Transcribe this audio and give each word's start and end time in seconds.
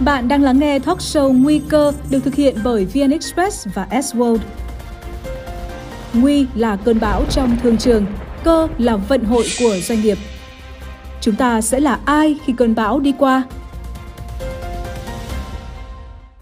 Bạn 0.00 0.28
đang 0.28 0.42
lắng 0.42 0.58
nghe 0.58 0.78
talk 0.78 0.98
show 0.98 1.42
Nguy 1.42 1.62
cơ 1.68 1.92
được 2.10 2.18
thực 2.24 2.34
hiện 2.34 2.56
bởi 2.64 2.84
VN 2.84 3.10
Express 3.10 3.68
và 3.74 3.86
S-World. 3.90 4.38
Nguy 6.14 6.46
là 6.54 6.76
cơn 6.84 7.00
bão 7.00 7.22
trong 7.30 7.56
thương 7.62 7.76
trường, 7.76 8.06
cơ 8.44 8.68
là 8.78 8.96
vận 8.96 9.24
hội 9.24 9.44
của 9.58 9.74
doanh 9.82 10.00
nghiệp. 10.00 10.18
Chúng 11.20 11.34
ta 11.34 11.60
sẽ 11.60 11.80
là 11.80 11.98
ai 12.04 12.38
khi 12.44 12.52
cơn 12.56 12.74
bão 12.74 13.00
đi 13.00 13.14
qua? 13.18 13.42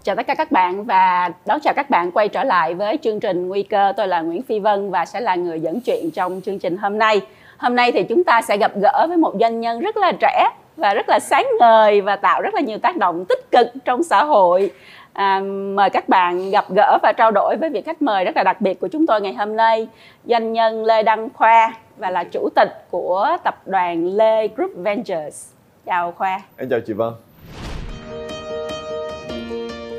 Chào 0.03 0.15
tất 0.15 0.27
cả 0.27 0.35
các 0.35 0.51
bạn 0.51 0.85
và 0.85 1.29
đón 1.45 1.59
chào 1.63 1.73
các 1.73 1.89
bạn 1.89 2.11
quay 2.11 2.27
trở 2.27 2.43
lại 2.43 2.73
với 2.73 2.97
chương 3.03 3.19
trình 3.19 3.47
Nguy 3.47 3.63
cơ. 3.63 3.93
Tôi 3.97 4.07
là 4.07 4.21
Nguyễn 4.21 4.41
Phi 4.41 4.59
Vân 4.59 4.91
và 4.91 5.05
sẽ 5.05 5.21
là 5.21 5.35
người 5.35 5.59
dẫn 5.59 5.81
chuyện 5.81 6.11
trong 6.11 6.41
chương 6.45 6.59
trình 6.59 6.77
hôm 6.77 6.97
nay. 6.97 7.21
Hôm 7.57 7.75
nay 7.75 7.91
thì 7.91 8.03
chúng 8.03 8.23
ta 8.23 8.41
sẽ 8.41 8.57
gặp 8.57 8.71
gỡ 8.81 9.05
với 9.07 9.17
một 9.17 9.33
doanh 9.39 9.59
nhân 9.59 9.79
rất 9.79 9.97
là 9.97 10.11
trẻ 10.19 10.49
và 10.77 10.93
rất 10.93 11.09
là 11.09 11.19
sáng 11.19 11.45
ngời 11.59 12.01
và 12.01 12.15
tạo 12.15 12.41
rất 12.41 12.53
là 12.53 12.61
nhiều 12.61 12.77
tác 12.77 12.97
động 12.97 13.25
tích 13.25 13.51
cực 13.51 13.67
trong 13.85 14.03
xã 14.03 14.23
hội. 14.23 14.71
À, 15.13 15.39
mời 15.73 15.89
các 15.89 16.09
bạn 16.09 16.51
gặp 16.51 16.65
gỡ 16.75 16.97
và 17.03 17.13
trao 17.17 17.31
đổi 17.31 17.55
với 17.59 17.69
vị 17.69 17.81
khách 17.81 18.01
mời 18.01 18.25
rất 18.25 18.37
là 18.37 18.43
đặc 18.43 18.61
biệt 18.61 18.79
của 18.79 18.87
chúng 18.87 19.07
tôi 19.07 19.21
ngày 19.21 19.33
hôm 19.33 19.55
nay, 19.55 19.87
doanh 20.25 20.53
nhân 20.53 20.85
Lê 20.85 21.03
Đăng 21.03 21.29
Khoa 21.29 21.73
và 21.97 22.09
là 22.09 22.23
chủ 22.23 22.49
tịch 22.55 22.69
của 22.91 23.37
tập 23.43 23.61
đoàn 23.65 24.17
Lê 24.17 24.47
Group 24.47 24.71
Ventures. 24.75 25.47
Chào 25.85 26.11
Khoa. 26.11 26.41
Em 26.57 26.69
chào 26.69 26.79
chị 26.79 26.93
Vân. 26.93 27.13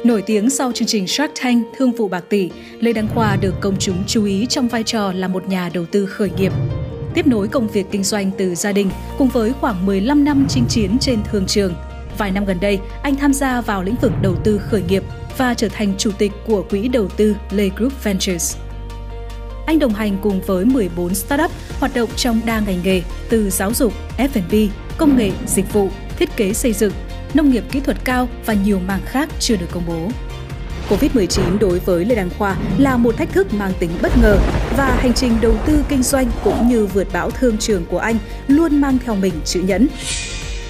Nổi 0.04 0.22
tiếng 0.26 0.50
sau 0.50 0.72
chương 0.72 0.88
trình 0.88 1.06
Shark 1.06 1.32
Tank 1.42 1.66
Thương 1.76 1.92
vụ 1.92 2.08
bạc 2.08 2.24
tỷ, 2.28 2.50
Lê 2.80 2.92
Đăng 2.92 3.08
Khoa 3.14 3.36
được 3.40 3.54
công 3.60 3.74
chúng 3.78 3.96
chú 4.06 4.24
ý 4.24 4.46
trong 4.46 4.68
vai 4.68 4.82
trò 4.82 5.12
là 5.12 5.28
một 5.28 5.48
nhà 5.48 5.70
đầu 5.74 5.84
tư 5.92 6.06
khởi 6.06 6.30
nghiệp. 6.36 6.52
Tiếp 7.14 7.26
nối 7.26 7.48
công 7.48 7.68
việc 7.68 7.86
kinh 7.90 8.04
doanh 8.04 8.30
từ 8.38 8.54
gia 8.54 8.72
đình 8.72 8.90
cùng 9.18 9.28
với 9.28 9.52
khoảng 9.60 9.86
15 9.86 10.24
năm 10.24 10.46
chinh 10.48 10.64
chiến 10.68 10.96
trên 11.00 11.18
thương 11.30 11.46
trường. 11.46 11.74
Vài 12.18 12.30
năm 12.30 12.44
gần 12.44 12.58
đây, 12.60 12.78
anh 13.02 13.16
tham 13.16 13.34
gia 13.34 13.60
vào 13.60 13.82
lĩnh 13.82 13.96
vực 14.02 14.12
đầu 14.22 14.36
tư 14.44 14.58
khởi 14.58 14.82
nghiệp 14.82 15.02
và 15.38 15.54
trở 15.54 15.68
thành 15.68 15.94
chủ 15.98 16.10
tịch 16.18 16.32
của 16.46 16.62
quỹ 16.62 16.88
đầu 16.88 17.08
tư 17.08 17.36
Lê 17.50 17.70
Group 17.76 18.04
Ventures. 18.04 18.56
Anh 19.66 19.78
đồng 19.78 19.94
hành 19.94 20.18
cùng 20.22 20.40
với 20.40 20.64
14 20.64 21.14
startup 21.14 21.50
hoạt 21.80 21.94
động 21.94 22.08
trong 22.16 22.40
đa 22.46 22.60
ngành 22.60 22.80
nghề 22.84 23.02
từ 23.28 23.50
giáo 23.50 23.74
dục, 23.74 23.92
F&B, 24.18 24.54
công 24.98 25.16
nghệ, 25.16 25.30
dịch 25.46 25.72
vụ, 25.72 25.88
thiết 26.18 26.36
kế 26.36 26.52
xây 26.52 26.72
dựng, 26.72 26.92
nông 27.34 27.50
nghiệp 27.50 27.64
kỹ 27.70 27.80
thuật 27.80 28.04
cao 28.04 28.28
và 28.46 28.54
nhiều 28.54 28.80
mảng 28.86 29.02
khác 29.04 29.28
chưa 29.38 29.56
được 29.56 29.66
công 29.70 29.86
bố. 29.86 30.08
Covid-19 30.92 31.58
đối 31.58 31.78
với 31.78 32.04
Lê 32.04 32.14
Đăng 32.14 32.30
Khoa 32.38 32.56
là 32.78 32.96
một 32.96 33.16
thách 33.16 33.32
thức 33.32 33.54
mang 33.54 33.72
tính 33.78 33.90
bất 34.02 34.12
ngờ 34.22 34.38
và 34.76 34.96
hành 35.00 35.14
trình 35.14 35.32
đầu 35.40 35.54
tư 35.66 35.84
kinh 35.88 36.02
doanh 36.02 36.30
cũng 36.44 36.68
như 36.68 36.86
vượt 36.86 37.08
bão 37.12 37.30
thương 37.30 37.58
trường 37.58 37.84
của 37.84 37.98
anh 37.98 38.16
luôn 38.46 38.80
mang 38.80 38.98
theo 39.04 39.14
mình 39.14 39.34
chữ 39.44 39.60
nhẫn. 39.60 39.88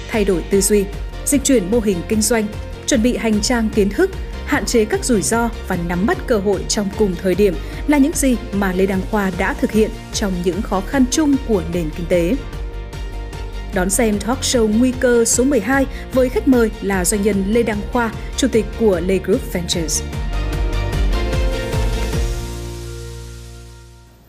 Thay 0.07 0.25
đổi 0.25 0.43
tư 0.49 0.61
duy, 0.61 0.85
dịch 1.25 1.43
chuyển 1.43 1.71
mô 1.71 1.79
hình 1.79 1.97
kinh 2.07 2.21
doanh, 2.21 2.45
chuẩn 2.87 3.03
bị 3.03 3.17
hành 3.17 3.41
trang 3.41 3.69
kiến 3.75 3.89
thức, 3.89 4.09
hạn 4.45 4.65
chế 4.65 4.85
các 4.85 5.05
rủi 5.05 5.21
ro 5.21 5.49
và 5.67 5.77
nắm 5.87 6.05
bắt 6.05 6.17
cơ 6.27 6.37
hội 6.37 6.65
trong 6.67 6.89
cùng 6.97 7.15
thời 7.21 7.35
điểm 7.35 7.55
là 7.87 7.97
những 7.97 8.13
gì 8.15 8.37
mà 8.53 8.73
Lê 8.73 8.85
Đăng 8.85 9.01
Khoa 9.11 9.31
đã 9.37 9.53
thực 9.53 9.71
hiện 9.71 9.89
trong 10.13 10.33
những 10.43 10.61
khó 10.61 10.81
khăn 10.81 11.05
chung 11.11 11.35
của 11.47 11.63
nền 11.73 11.89
kinh 11.97 12.05
tế. 12.09 12.35
Đón 13.75 13.89
xem 13.89 14.15
talk 14.27 14.39
show 14.39 14.79
Nguy 14.79 14.93
cơ 14.99 15.25
số 15.25 15.43
12 15.43 15.85
với 16.13 16.29
khách 16.29 16.47
mời 16.47 16.71
là 16.81 17.05
doanh 17.05 17.21
nhân 17.21 17.35
Lê 17.47 17.63
Đăng 17.63 17.77
Khoa, 17.93 18.11
chủ 18.37 18.47
tịch 18.51 18.65
của 18.79 18.99
Lê 19.07 19.17
Group 19.17 19.41
Ventures. 19.53 20.03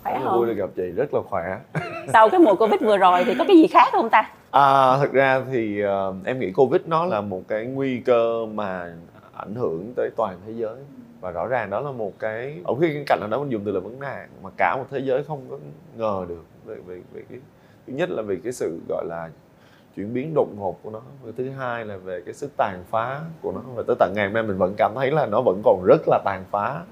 Khỏe 0.02 0.20
không? 0.24 0.38
vui 0.38 0.46
được 0.46 0.54
gặp 0.54 0.70
chị, 0.76 0.82
rất 0.82 1.14
là 1.14 1.20
khỏe. 1.28 1.58
Sau 2.12 2.28
cái 2.28 2.40
mùa 2.40 2.54
Covid 2.54 2.80
vừa 2.80 2.96
rồi 2.96 3.24
thì 3.24 3.34
có 3.38 3.44
cái 3.48 3.56
gì 3.56 3.66
khác 3.66 3.88
không 3.92 4.10
ta? 4.10 4.30
À, 4.50 4.98
thật 4.98 5.12
ra 5.12 5.42
thì 5.52 5.80
ờ, 5.80 6.14
em 6.24 6.40
nghĩ 6.40 6.52
Covid 6.52 6.80
nó 6.86 7.04
là 7.04 7.20
một 7.20 7.42
cái 7.48 7.64
nguy 7.66 7.98
cơ 7.98 8.46
mà 8.46 8.92
ảnh 9.36 9.54
hưởng 9.54 9.92
tới 9.96 10.10
toàn 10.16 10.36
thế 10.46 10.52
giới 10.56 10.76
và 11.20 11.30
rõ 11.30 11.46
ràng 11.46 11.70
đó 11.70 11.80
là 11.80 11.90
một 11.90 12.12
cái 12.18 12.60
ở 12.64 12.74
cái 12.80 13.04
cạnh 13.06 13.20
nào 13.20 13.28
đó 13.28 13.38
mình 13.38 13.52
dùng 13.52 13.62
từ 13.64 13.72
là 13.72 13.80
vấn 13.80 14.00
nạn 14.00 14.28
mà 14.42 14.50
cả 14.56 14.76
một 14.76 14.84
thế 14.90 14.98
giới 14.98 15.22
không 15.22 15.40
có 15.50 15.58
ngờ 15.96 16.26
được 16.28 16.44
về, 16.64 16.74
về, 16.86 17.00
về 17.12 17.22
cái 17.30 17.38
thứ 17.86 17.92
nhất 17.92 18.10
là 18.10 18.22
về 18.22 18.36
cái 18.44 18.52
sự 18.52 18.80
gọi 18.88 19.04
là 19.08 19.30
chuyển 19.96 20.14
biến 20.14 20.34
đột 20.34 20.48
ngột 20.56 20.78
của 20.82 20.90
nó. 20.90 21.00
Và 21.22 21.32
thứ 21.36 21.50
hai 21.50 21.84
là 21.84 21.96
về 21.96 22.22
cái 22.24 22.34
sức 22.34 22.50
tàn 22.56 22.84
phá 22.90 23.20
của 23.42 23.52
nó. 23.52 23.60
Và 23.74 23.82
tới 23.86 23.96
tận 23.98 24.12
ngày 24.14 24.26
hôm 24.26 24.34
nay 24.34 24.42
mình 24.42 24.58
vẫn 24.58 24.74
cảm 24.76 24.92
thấy 24.94 25.10
là 25.10 25.26
nó 25.26 25.40
vẫn 25.40 25.60
còn 25.64 25.84
rất 25.84 26.00
là 26.06 26.20
tàn 26.24 26.44
phá. 26.50 26.82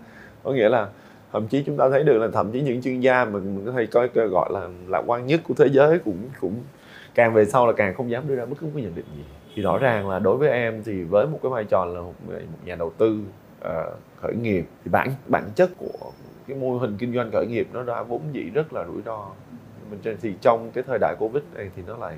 Có 0.43 0.53
nghĩa 0.53 0.69
là 0.69 0.89
thậm 1.33 1.49
chí 1.49 1.63
chúng 1.67 1.77
ta 1.77 1.89
thấy 1.91 2.05
được 2.05 2.19
là 2.19 2.29
thậm 2.33 2.53
chí 2.53 2.61
những 2.61 2.83
chuyên 2.83 3.01
gia 3.01 3.25
mình, 3.25 3.57
mình 3.57 3.67
có 3.67 3.73
thể 3.73 3.87
coi 3.87 4.09
coi 4.09 4.29
gọi 4.29 4.51
là 4.53 4.69
lạc 4.89 5.03
quan 5.07 5.27
nhất 5.27 5.41
của 5.49 5.55
thế 5.55 5.69
giới 5.69 5.99
cũng 5.99 6.29
cũng 6.41 6.55
càng 7.15 7.35
về 7.35 7.45
sau 7.45 7.67
là 7.67 7.73
càng 7.73 7.95
không 7.95 8.11
dám 8.11 8.29
đưa 8.29 8.35
ra 8.35 8.47
bất 8.47 8.57
cứ 8.61 8.67
một 8.67 8.73
cái 8.75 8.85
nhận 8.85 8.95
định 8.95 9.07
gì. 9.17 9.25
Thì 9.55 9.63
rõ 9.63 9.79
ràng 9.79 10.09
là 10.09 10.19
đối 10.19 10.37
với 10.37 10.49
em 10.51 10.83
thì 10.85 11.03
với 11.03 11.27
một 11.27 11.39
cái 11.43 11.51
vai 11.51 11.65
trò 11.65 11.85
là 11.85 12.01
một, 12.01 12.15
một 12.29 12.59
nhà 12.65 12.75
đầu 12.75 12.93
tư 12.99 13.19
uh, 13.61 13.71
khởi 14.21 14.35
nghiệp 14.35 14.65
thì 14.85 14.91
bản 14.91 15.11
bản 15.27 15.45
chất 15.55 15.71
của 15.79 16.11
cái 16.49 16.57
mô 16.57 16.79
hình 16.79 16.97
kinh 16.99 17.15
doanh 17.15 17.31
khởi 17.33 17.47
nghiệp 17.47 17.69
nó 17.73 17.83
đã 17.83 18.03
vốn 18.03 18.21
dĩ 18.33 18.51
rất 18.55 18.73
là 18.73 18.85
rủi 18.85 19.03
ro 19.03 19.31
mình 19.93 20.17
thì 20.23 20.35
trong 20.41 20.71
cái 20.75 20.85
thời 20.87 20.99
đại 20.99 21.15
covid 21.19 21.43
này 21.55 21.71
thì 21.77 21.83
nó 21.87 21.97
lại 21.97 22.17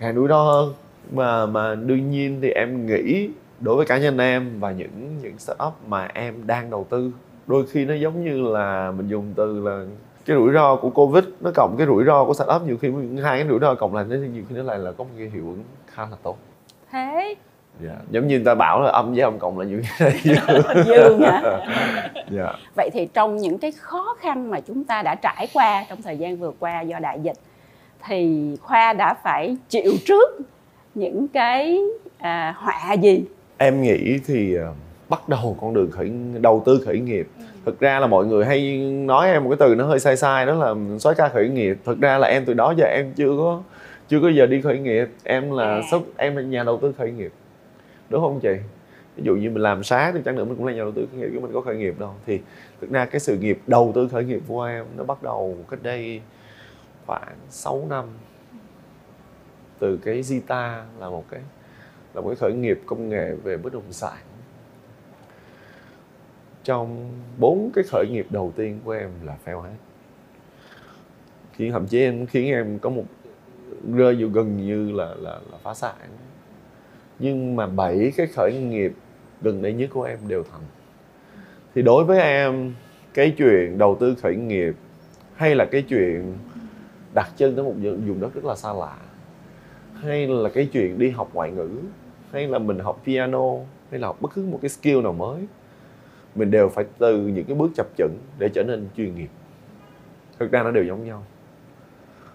càng 0.00 0.14
rủi 0.14 0.28
ro 0.28 0.42
hơn. 0.42 0.72
Mà 1.12 1.46
mà 1.46 1.74
đương 1.74 2.10
nhiên 2.10 2.38
thì 2.42 2.50
em 2.50 2.86
nghĩ 2.86 3.30
đối 3.60 3.76
với 3.76 3.86
cá 3.86 3.98
nhân 3.98 4.18
em 4.18 4.60
và 4.60 4.72
những 4.72 5.18
những 5.22 5.38
startup 5.38 5.72
mà 5.86 6.08
em 6.14 6.46
đang 6.46 6.70
đầu 6.70 6.86
tư, 6.90 7.10
đôi 7.46 7.66
khi 7.66 7.84
nó 7.84 7.94
giống 7.94 8.24
như 8.24 8.42
là 8.42 8.90
mình 8.90 9.08
dùng 9.08 9.32
từ 9.36 9.60
là 9.60 9.84
cái 10.26 10.36
rủi 10.36 10.52
ro 10.52 10.76
của 10.76 10.90
covid, 10.90 11.24
nó 11.40 11.50
cộng 11.54 11.76
cái 11.78 11.86
rủi 11.86 12.04
ro 12.04 12.24
của 12.24 12.34
startup, 12.34 12.62
nhiều 12.66 12.76
khi 12.80 12.92
hai 13.22 13.38
cái 13.38 13.48
rủi 13.48 13.58
ro 13.58 13.74
cộng 13.74 13.94
lại, 13.94 14.04
nó, 14.08 14.16
nhiều 14.16 14.42
khi 14.48 14.56
nó 14.56 14.62
lại 14.62 14.78
là 14.78 14.92
có 14.92 15.04
một 15.04 15.10
cái 15.18 15.28
hiệu 15.28 15.44
ứng 15.44 15.64
khá 15.86 16.02
là 16.02 16.16
tốt. 16.22 16.38
Thế 16.90 17.34
dạ. 17.80 17.96
giống 18.10 18.26
như 18.26 18.36
người 18.36 18.44
ta 18.44 18.54
bảo 18.54 18.82
là 18.82 18.90
âm 18.90 19.12
với 19.12 19.20
âm 19.20 19.38
cộng 19.38 19.58
là 19.58 19.64
này 19.64 20.20
dương 20.86 21.20
hả? 21.22 21.60
dạ. 22.30 22.52
Vậy 22.76 22.90
thì 22.92 23.08
trong 23.14 23.36
những 23.36 23.58
cái 23.58 23.72
khó 23.72 24.16
khăn 24.20 24.50
mà 24.50 24.60
chúng 24.60 24.84
ta 24.84 25.02
đã 25.02 25.14
trải 25.14 25.48
qua 25.52 25.84
trong 25.88 26.02
thời 26.02 26.16
gian 26.18 26.36
vừa 26.36 26.52
qua 26.58 26.80
do 26.80 26.98
đại 26.98 27.20
dịch 27.22 27.36
thì 28.06 28.50
Khoa 28.62 28.92
đã 28.92 29.14
phải 29.24 29.56
chịu 29.68 29.92
trước 30.06 30.38
những 30.94 31.28
cái 31.28 31.78
à, 32.18 32.54
họa 32.58 32.92
gì? 32.92 33.24
em 33.58 33.82
nghĩ 33.82 34.18
thì 34.26 34.54
ờ, 34.54 34.72
bắt 35.08 35.28
đầu 35.28 35.56
con 35.60 35.74
đường 35.74 35.90
khởi 35.90 36.12
đầu 36.40 36.62
tư 36.66 36.80
khởi 36.84 36.98
nghiệp 36.98 37.28
thực 37.66 37.80
ra 37.80 38.00
là 38.00 38.06
mọi 38.06 38.26
người 38.26 38.44
hay 38.44 38.78
nói 38.78 39.30
em 39.30 39.44
một 39.44 39.50
cái 39.50 39.56
từ 39.60 39.74
nó 39.74 39.84
hơi 39.86 40.00
sai 40.00 40.16
sai 40.16 40.46
đó 40.46 40.54
là 40.54 40.74
soái 40.98 41.14
ca 41.14 41.28
khởi 41.28 41.48
nghiệp 41.48 41.76
thực 41.84 42.00
ra 42.00 42.18
là 42.18 42.28
em 42.28 42.44
từ 42.44 42.54
đó 42.54 42.74
giờ 42.76 42.86
em 42.86 43.12
chưa 43.16 43.30
có 43.38 43.62
chưa 44.08 44.20
có 44.20 44.28
giờ 44.28 44.46
đi 44.46 44.60
khởi 44.60 44.78
nghiệp 44.78 45.08
em 45.24 45.50
là 45.52 45.64
À. 45.64 45.80
sốc 45.90 46.02
em 46.16 46.36
là 46.36 46.42
nhà 46.42 46.62
đầu 46.64 46.78
tư 46.82 46.92
khởi 46.98 47.10
nghiệp 47.10 47.32
đúng 48.08 48.20
không 48.20 48.40
chị? 48.40 48.56
Ví 49.16 49.22
dụ 49.24 49.36
như 49.36 49.50
mình 49.50 49.62
làm 49.62 49.82
sáng 49.82 50.14
thì 50.14 50.20
chẳng 50.24 50.36
nữa 50.36 50.44
mình 50.44 50.56
cũng 50.56 50.66
là 50.66 50.72
nhà 50.72 50.78
đầu 50.78 50.92
tư 50.92 51.06
khởi 51.10 51.20
nghiệp 51.20 51.28
chứ 51.32 51.40
mình 51.40 51.52
có 51.54 51.60
khởi 51.60 51.76
nghiệp 51.76 51.98
đâu. 51.98 52.14
Thì 52.26 52.40
thực 52.80 52.90
ra 52.90 53.04
cái 53.04 53.20
sự 53.20 53.38
nghiệp 53.38 53.58
đầu 53.66 53.92
tư 53.94 54.08
khởi 54.08 54.24
nghiệp 54.24 54.42
của 54.48 54.62
em 54.62 54.86
nó 54.96 55.04
bắt 55.04 55.22
đầu 55.22 55.56
cách 55.70 55.82
đây 55.82 56.20
khoảng 57.06 57.36
6 57.48 57.86
năm. 57.90 58.04
Từ 59.78 59.96
cái 59.96 60.22
Zita 60.22 60.82
là 60.98 61.08
một 61.10 61.24
cái 61.30 61.40
là 62.14 62.20
một 62.20 62.28
cái 62.28 62.36
khởi 62.36 62.52
nghiệp 62.52 62.80
công 62.86 63.08
nghệ 63.08 63.32
về 63.44 63.56
bất 63.56 63.72
động 63.72 63.92
sản. 63.92 64.18
Trong 66.64 67.10
bốn 67.38 67.70
cái 67.74 67.84
khởi 67.88 68.06
nghiệp 68.10 68.26
đầu 68.30 68.52
tiên 68.56 68.80
của 68.84 68.92
em 68.92 69.10
là 69.22 69.36
fail 69.44 69.60
hết. 69.60 69.70
Khiến 71.52 71.72
thậm 71.72 71.86
chí 71.86 72.00
em 72.00 72.26
khiến 72.26 72.46
em 72.46 72.78
có 72.78 72.90
một 72.90 73.04
rơi 73.94 74.14
vào 74.14 74.28
gần 74.28 74.56
như 74.56 74.92
là 74.92 75.14
là, 75.18 75.40
là 75.52 75.58
phá 75.62 75.74
sản 75.74 75.94
nhưng 77.18 77.56
mà 77.56 77.66
bảy 77.66 78.12
cái 78.16 78.26
khởi 78.26 78.52
nghiệp 78.52 78.92
gần 79.42 79.62
đây 79.62 79.72
nhất 79.72 79.90
của 79.92 80.02
em 80.02 80.18
đều 80.28 80.44
thành. 80.52 80.60
Thì 81.74 81.82
đối 81.82 82.04
với 82.04 82.20
em, 82.20 82.74
cái 83.14 83.34
chuyện 83.36 83.78
đầu 83.78 83.96
tư 84.00 84.14
khởi 84.22 84.36
nghiệp 84.36 84.74
hay 85.34 85.54
là 85.54 85.64
cái 85.64 85.82
chuyện 85.82 86.38
đặt 87.14 87.30
chân 87.36 87.56
tới 87.56 87.64
một 87.64 87.74
vùng 87.80 88.20
đất 88.20 88.34
rất 88.34 88.44
là 88.44 88.56
xa 88.56 88.72
lạ, 88.72 88.96
hay 89.94 90.26
là 90.26 90.48
cái 90.48 90.68
chuyện 90.72 90.98
đi 90.98 91.10
học 91.10 91.30
ngoại 91.32 91.50
ngữ, 91.50 91.70
hay 92.32 92.48
là 92.48 92.58
mình 92.58 92.78
học 92.78 93.02
piano, 93.06 93.50
hay 93.90 94.00
là 94.00 94.06
học 94.06 94.20
bất 94.20 94.34
cứ 94.34 94.46
một 94.46 94.58
cái 94.62 94.68
skill 94.68 95.00
nào 95.02 95.12
mới, 95.12 95.46
mình 96.34 96.50
đều 96.50 96.68
phải 96.68 96.84
từ 96.98 97.20
những 97.20 97.44
cái 97.44 97.56
bước 97.56 97.70
chập 97.74 97.86
chững 97.96 98.16
để 98.38 98.48
trở 98.48 98.62
nên 98.62 98.88
chuyên 98.96 99.14
nghiệp. 99.14 99.30
Thực 100.38 100.52
ra 100.52 100.62
nó 100.62 100.70
đều 100.70 100.84
giống 100.84 101.04
nhau 101.04 101.24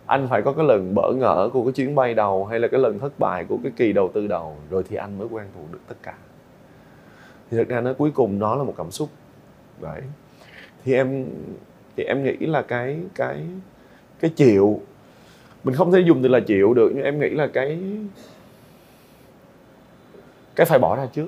anh 0.09 0.27
phải 0.27 0.41
có 0.41 0.53
cái 0.53 0.65
lần 0.65 0.95
bỡ 0.95 1.11
ngỡ 1.15 1.49
của 1.53 1.63
cái 1.63 1.71
chuyến 1.71 1.95
bay 1.95 2.13
đầu 2.13 2.45
hay 2.45 2.59
là 2.59 2.67
cái 2.67 2.79
lần 2.79 2.99
thất 2.99 3.19
bại 3.19 3.45
của 3.49 3.57
cái 3.63 3.71
kỳ 3.75 3.93
đầu 3.93 4.11
tư 4.13 4.27
đầu, 4.27 4.57
rồi 4.69 4.83
thì 4.89 4.95
anh 4.95 5.17
mới 5.17 5.27
quen 5.31 5.47
thuộc 5.55 5.71
được 5.71 5.79
tất 5.87 5.95
cả. 6.03 6.13
Thì 7.51 7.57
thực 7.57 7.67
ra 7.69 7.81
nó 7.81 7.93
cuối 7.93 8.11
cùng 8.11 8.39
nó 8.39 8.55
là 8.55 8.63
một 8.63 8.73
cảm 8.77 8.91
xúc. 8.91 9.09
Đấy. 9.81 10.01
Thì 10.83 10.93
em 10.93 11.25
thì 11.95 12.03
em 12.03 12.23
nghĩ 12.23 12.37
là 12.39 12.61
cái 12.61 12.99
cái 13.15 13.45
cái 14.19 14.31
chịu, 14.35 14.81
mình 15.63 15.75
không 15.75 15.91
thể 15.91 15.99
dùng 15.99 16.23
từ 16.23 16.29
là 16.29 16.39
chịu 16.39 16.73
được, 16.73 16.91
nhưng 16.95 17.03
em 17.03 17.19
nghĩ 17.19 17.29
là 17.29 17.47
cái 17.47 17.79
cái 20.55 20.65
phải 20.65 20.79
bỏ 20.79 20.95
ra 20.95 21.05
trước. 21.05 21.27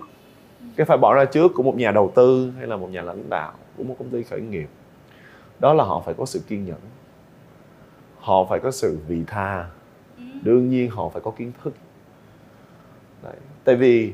Cái 0.75 0.85
phải 0.85 0.97
bỏ 0.97 1.13
ra 1.13 1.25
trước 1.25 1.51
của 1.55 1.63
một 1.63 1.75
nhà 1.77 1.91
đầu 1.91 2.11
tư 2.15 2.51
hay 2.57 2.67
là 2.67 2.77
một 2.77 2.89
nhà 2.91 3.01
lãnh 3.01 3.29
đạo, 3.29 3.53
của 3.77 3.83
một 3.83 3.95
công 3.99 4.09
ty 4.09 4.23
khởi 4.23 4.41
nghiệp. 4.41 4.67
Đó 5.59 5.73
là 5.73 5.83
họ 5.83 6.01
phải 6.05 6.13
có 6.13 6.25
sự 6.25 6.41
kiên 6.47 6.65
nhẫn 6.65 6.79
họ 8.21 8.45
phải 8.49 8.59
có 8.59 8.71
sự 8.71 8.97
vị 9.07 9.23
tha. 9.27 9.65
Đương 10.41 10.69
nhiên 10.69 10.89
họ 10.89 11.09
phải 11.09 11.21
có 11.21 11.31
kiến 11.31 11.51
thức. 11.63 11.73
Đấy. 13.23 13.35
tại 13.63 13.75
vì 13.75 14.13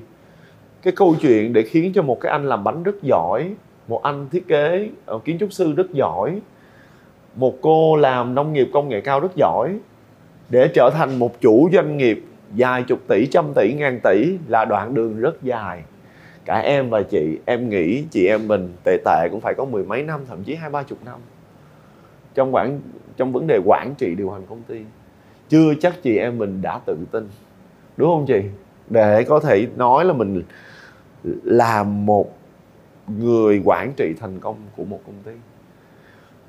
cái 0.81 0.93
câu 0.95 1.15
chuyện 1.21 1.53
để 1.53 1.61
khiến 1.61 1.91
cho 1.95 2.01
một 2.01 2.17
cái 2.21 2.31
anh 2.31 2.45
làm 2.45 2.63
bánh 2.63 2.83
rất 2.83 2.95
giỏi 3.01 3.53
một 3.87 4.03
anh 4.03 4.29
thiết 4.29 4.47
kế 4.47 4.89
uh, 5.11 5.25
kiến 5.25 5.37
trúc 5.39 5.53
sư 5.53 5.73
rất 5.73 5.93
giỏi 5.93 6.41
một 7.35 7.57
cô 7.61 7.95
làm 7.95 8.35
nông 8.35 8.53
nghiệp 8.53 8.69
công 8.73 8.89
nghệ 8.89 9.01
cao 9.01 9.19
rất 9.19 9.35
giỏi 9.35 9.77
để 10.49 10.69
trở 10.73 10.89
thành 10.93 11.19
một 11.19 11.41
chủ 11.41 11.69
doanh 11.73 11.97
nghiệp 11.97 12.23
dài 12.55 12.83
chục 12.83 12.99
tỷ 13.07 13.25
trăm 13.31 13.45
tỷ 13.55 13.73
ngàn 13.73 13.99
tỷ 14.03 14.37
là 14.47 14.65
đoạn 14.65 14.93
đường 14.93 15.19
rất 15.19 15.43
dài. 15.43 15.83
Cả 16.45 16.59
em 16.59 16.89
và 16.89 17.01
chị 17.01 17.39
em 17.45 17.69
nghĩ 17.69 18.03
chị 18.11 18.27
em 18.27 18.47
mình 18.47 18.73
tệ 18.83 18.97
tệ 19.05 19.27
cũng 19.31 19.41
phải 19.41 19.53
có 19.53 19.65
mười 19.65 19.83
mấy 19.83 20.03
năm 20.03 20.21
thậm 20.27 20.43
chí 20.43 20.55
hai 20.55 20.69
ba 20.69 20.83
chục 20.83 20.97
năm 21.05 21.19
trong 22.37 22.55
quản 22.55 22.79
trong 23.17 23.33
vấn 23.33 23.47
đề 23.47 23.59
quản 23.65 23.95
trị 23.97 24.15
điều 24.15 24.31
hành 24.31 24.45
công 24.49 24.63
ty, 24.67 24.81
chưa 25.49 25.73
chắc 25.79 26.03
chị 26.03 26.17
em 26.17 26.37
mình 26.37 26.61
đã 26.61 26.79
tự 26.85 26.97
tin, 27.11 27.29
đúng 27.97 28.09
không 28.09 28.25
chị? 28.27 28.41
Để 28.89 29.23
có 29.23 29.39
thể 29.39 29.67
nói 29.75 30.05
là 30.05 30.13
mình 30.13 30.43
là 31.43 31.83
một 31.83 32.37
người 33.07 33.61
quản 33.65 33.93
trị 33.93 34.13
thành 34.19 34.39
công 34.39 34.55
của 34.75 34.83
một 34.83 34.99
công 35.05 35.15
ty. 35.23 35.31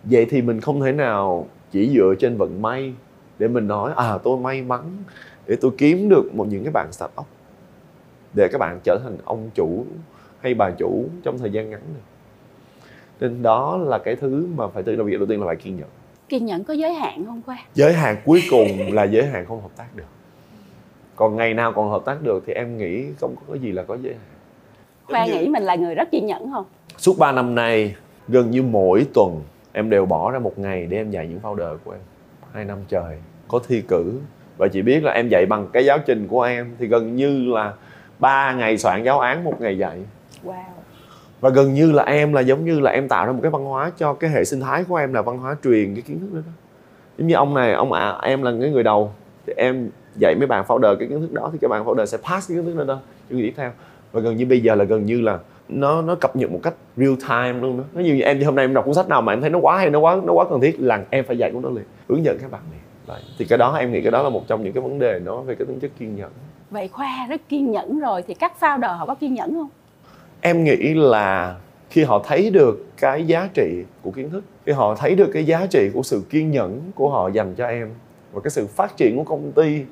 Vậy 0.05 0.26
thì 0.31 0.43
mình 0.43 0.61
không 0.61 0.81
thể 0.81 0.93
nào 0.93 1.46
chỉ 1.70 1.90
dựa 1.94 2.14
trên 2.19 2.37
vận 2.37 2.62
may 2.62 2.93
để 3.38 3.49
mình 3.49 3.69
nói 3.69 3.93
à 3.96 4.19
tôi 4.23 4.38
may 4.38 4.62
mắn 4.62 4.85
để 5.46 5.56
tôi 5.61 5.70
kiếm 5.79 6.08
được 6.08 6.35
một 6.35 6.46
những 6.50 6.64
cái 6.64 6.73
bạn 6.73 6.93
start 6.93 7.11
up 7.20 7.26
để 8.35 8.49
các 8.52 8.58
bạn 8.58 8.79
trở 8.85 8.99
thành 9.05 9.17
ông 9.25 9.50
chủ 9.55 9.85
hay 10.40 10.55
bà 10.55 10.70
chủ 10.70 11.05
trong 11.23 11.38
thời 11.38 11.50
gian 11.50 11.70
ngắn 11.70 11.81
được 11.94 12.18
nên 13.20 13.43
đó 13.43 13.76
là 13.76 13.99
cái 13.99 14.17
thứ 14.17 14.47
mà 14.56 14.69
phải 14.69 14.82
tự 14.82 14.97
đầu 14.97 15.06
việc 15.06 15.17
đầu 15.19 15.26
tiên 15.26 15.41
là 15.41 15.47
phải 15.47 15.56
kiên 15.56 15.76
nhẫn. 15.76 15.88
Kiên 16.29 16.47
nhẫn 16.47 16.65
có 16.65 16.75
giới 16.75 16.94
hạn 16.94 17.25
không 17.26 17.43
khoa? 17.47 17.59
Giới 17.75 17.93
hạn 17.93 18.17
cuối 18.25 18.43
cùng 18.50 18.93
là 18.93 19.05
giới 19.05 19.26
hạn 19.26 19.47
không 19.47 19.62
hợp 19.62 19.70
tác 19.76 19.97
được. 19.97 20.05
Còn 21.17 21.37
ngày 21.37 21.55
nào 21.55 21.73
còn 21.73 21.91
hợp 21.91 22.03
tác 22.05 22.23
được 22.23 22.44
thì 22.47 22.53
em 22.53 22.79
nghĩ 22.79 23.05
không 23.20 23.35
có 23.49 23.55
gì 23.55 23.73
là 23.73 23.82
có 23.82 23.97
giới 24.03 24.12
hạn. 24.12 24.23
Khoa 25.05 25.26
nghĩ 25.26 25.49
mình 25.49 25.62
là 25.62 25.75
người 25.75 25.94
rất 25.94 26.11
kiên 26.11 26.26
nhẫn 26.26 26.50
không? 26.53 26.65
Suốt 26.97 27.19
3 27.19 27.32
năm 27.32 27.55
nay 27.55 27.94
gần 28.29 28.50
như 28.50 28.62
mỗi 28.62 29.06
tuần 29.15 29.43
em 29.73 29.91
đều 29.91 30.06
bỏ 30.06 30.31
ra 30.31 30.38
một 30.38 30.59
ngày 30.59 30.87
để 30.87 30.97
em 30.97 31.11
dạy 31.11 31.26
những 31.26 31.41
founder 31.43 31.76
của 31.85 31.93
em. 31.93 32.00
Hai 32.53 32.64
năm 32.64 32.79
trời 32.88 33.19
có 33.49 33.61
thi 33.69 33.82
cử. 33.88 34.21
Và 34.56 34.69
chị 34.69 34.82
biết 34.82 35.05
là 35.05 35.12
em 35.12 35.29
dạy 35.29 35.47
bằng 35.47 35.69
cái 35.73 35.85
giáo 35.85 35.99
trình 36.06 36.29
của 36.29 36.43
em 36.43 36.76
thì 36.79 36.87
gần 36.87 37.17
như 37.17 37.44
là 37.47 37.73
ba 38.19 38.53
ngày 38.53 38.79
soạn 38.79 39.03
giáo 39.03 39.21
án 39.21 39.44
một 39.44 39.61
ngày 39.61 39.79
dạy. 39.79 39.99
Wow 40.44 40.55
và 41.40 41.50
gần 41.50 41.75
như 41.75 41.93
là 41.93 42.02
em 42.02 42.32
là 42.32 42.40
giống 42.40 42.64
như 42.64 42.81
là 42.81 42.90
em 42.90 43.08
tạo 43.08 43.26
ra 43.26 43.32
một 43.32 43.38
cái 43.43 43.50
văn 43.50 43.64
hóa 43.64 43.93
cho 43.96 44.14
cái 44.14 44.31
hệ 44.31 44.44
sinh 44.44 44.61
thái 44.61 44.85
của 44.85 44.96
em 44.96 45.14
là 45.14 45.23
văn 45.23 45.38
hóa 45.38 45.56
truyền 45.64 45.94
cái 45.94 46.02
kiến 46.02 46.20
thức 46.20 46.29
đó, 46.32 46.40
đó. 46.46 46.52
giống 47.19 47.29
như 47.29 47.35
ông 47.35 47.55
này 47.55 47.73
ông 47.73 47.93
à, 47.93 48.19
em 48.23 48.43
là 48.43 48.52
cái 48.61 48.70
người 48.70 48.82
đầu 48.82 49.12
thì 49.46 49.52
em 49.56 49.90
dạy 50.17 50.35
mấy 50.38 50.46
bạn 50.46 50.64
founder 50.69 50.96
cái 50.96 51.08
kiến 51.08 51.20
thức 51.20 51.32
đó 51.32 51.50
thì 51.52 51.58
các 51.61 51.69
bạn 51.69 51.85
founder 51.85 52.05
sẽ 52.05 52.19
pass 52.19 52.49
cái 52.49 52.56
kiến 52.56 52.67
thức 52.67 52.76
đó 52.76 52.85
đó 52.85 53.00
cho 53.31 53.37
người 53.37 53.43
tiếp 53.43 53.55
theo 53.56 53.70
và 54.12 54.20
gần 54.20 54.37
như 54.37 54.46
bây 54.46 54.61
giờ 54.61 54.75
là 54.75 54.85
gần 54.85 55.06
như 55.06 55.20
là 55.20 55.38
nó 55.69 56.02
nó 56.02 56.14
cập 56.14 56.37
nhật 56.37 56.50
một 56.50 56.61
cách 56.62 56.75
real 56.96 57.14
time 57.29 57.61
luôn 57.61 57.79
đó 57.79 57.85
nó 57.94 58.00
như 58.00 58.20
em 58.20 58.38
thì 58.38 58.44
hôm 58.44 58.55
nay 58.55 58.64
em 58.64 58.75
đọc 58.75 58.85
cuốn 58.85 58.94
sách 58.94 59.08
nào 59.08 59.23
mà 59.23 59.32
em 59.32 59.40
thấy 59.40 59.50
nó 59.50 59.58
quá 59.58 59.79
hay 59.79 59.90
nó 59.90 59.99
quá 59.99 60.20
nó 60.25 60.32
quá 60.32 60.44
cần 60.50 60.61
thiết 60.61 60.81
là 60.81 61.05
em 61.11 61.25
phải 61.25 61.38
dạy 61.38 61.50
cuốn 61.52 61.62
đó 61.62 61.70
liền 61.70 61.85
hướng 62.08 62.25
dẫn 62.25 62.38
các 62.40 62.50
bạn 62.50 62.61
liền 62.70 62.81
Đấy. 63.08 63.20
thì 63.38 63.44
cái 63.44 63.58
đó 63.58 63.76
em 63.76 63.93
nghĩ 63.93 64.00
cái 64.00 64.11
đó 64.11 64.23
là 64.23 64.29
một 64.29 64.44
trong 64.49 64.62
những 64.62 64.73
cái 64.73 64.82
vấn 64.82 64.99
đề 64.99 65.20
nó 65.25 65.40
về 65.40 65.55
cái 65.55 65.67
tính 65.67 65.81
chất 65.81 65.90
kiên 65.99 66.17
nhẫn 66.17 66.31
vậy 66.70 66.88
khoa 66.88 67.26
rất 67.29 67.40
kiên 67.49 67.70
nhẫn 67.70 68.00
rồi 68.00 68.23
thì 68.23 68.35
các 68.35 68.52
founder 68.61 68.96
họ 68.96 69.06
có 69.06 69.14
kiên 69.14 69.35
nhẫn 69.35 69.55
không 69.55 69.69
em 70.40 70.64
nghĩ 70.64 70.94
là 70.94 71.56
khi 71.90 72.05
họ 72.05 72.23
thấy 72.26 72.50
được 72.50 72.87
cái 73.00 73.26
giá 73.26 73.49
trị 73.55 73.85
của 74.02 74.11
kiến 74.11 74.31
thức 74.31 74.44
khi 74.67 74.73
họ 74.73 74.94
thấy 74.94 75.14
được 75.14 75.31
cái 75.35 75.44
giá 75.44 75.67
trị 75.67 75.90
của 75.94 76.02
sự 76.02 76.23
kiên 76.31 76.50
nhẫn 76.50 76.81
của 76.94 77.11
họ 77.11 77.29
dành 77.29 77.55
cho 77.55 77.67
em 77.67 77.90
và 78.32 78.40
cái 78.40 78.50
sự 78.50 78.67
phát 78.67 78.96
triển 78.96 79.17
của 79.17 79.25
công 79.25 79.52
ty 79.52 79.85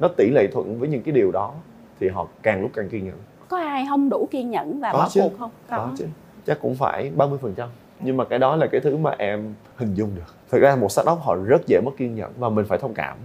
nó 0.00 0.08
tỷ 0.08 0.30
lệ 0.30 0.46
thuận 0.52 0.78
với 0.78 0.88
những 0.88 1.02
cái 1.02 1.12
điều 1.12 1.32
đó 1.32 1.54
thì 2.00 2.08
họ 2.08 2.26
càng 2.42 2.62
lúc 2.62 2.70
càng 2.74 2.88
kiên 2.88 3.04
nhẫn. 3.04 3.14
Có 3.48 3.58
ai 3.58 3.86
không 3.88 4.08
đủ 4.08 4.28
kiên 4.30 4.50
nhẫn 4.50 4.80
và 4.80 4.92
Có 4.92 4.98
bỏ 4.98 5.08
chứ. 5.10 5.20
cuộc 5.22 5.38
không? 5.38 5.50
Đó 5.70 5.92
chứ. 5.98 6.06
Chắc 6.46 6.58
cũng 6.60 6.74
phải 6.74 7.10
30% 7.16 7.36
phần 7.36 7.54
trăm. 7.54 7.68
Nhưng 8.00 8.16
mà 8.16 8.24
cái 8.24 8.38
đó 8.38 8.56
là 8.56 8.66
cái 8.66 8.80
thứ 8.80 8.96
mà 8.96 9.14
em 9.18 9.54
hình 9.76 9.94
dung 9.94 10.10
được. 10.14 10.34
Thực 10.50 10.58
ra 10.58 10.76
một 10.76 10.92
startup 10.92 11.18
họ 11.20 11.36
rất 11.46 11.66
dễ 11.66 11.80
mất 11.84 11.90
kiên 11.96 12.14
nhẫn 12.14 12.32
và 12.38 12.48
mình 12.48 12.64
phải 12.64 12.78
thông 12.78 12.94
cảm. 12.94 13.16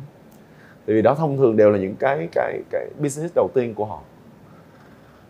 Tại 0.85 0.95
vì 0.95 1.01
đó 1.01 1.15
thông 1.15 1.37
thường 1.37 1.57
đều 1.57 1.71
là 1.71 1.77
những 1.77 1.95
cái 1.95 2.27
cái 2.31 2.59
cái 2.71 2.87
business 2.99 3.35
đầu 3.35 3.49
tiên 3.53 3.73
của 3.73 3.85
họ 3.85 3.99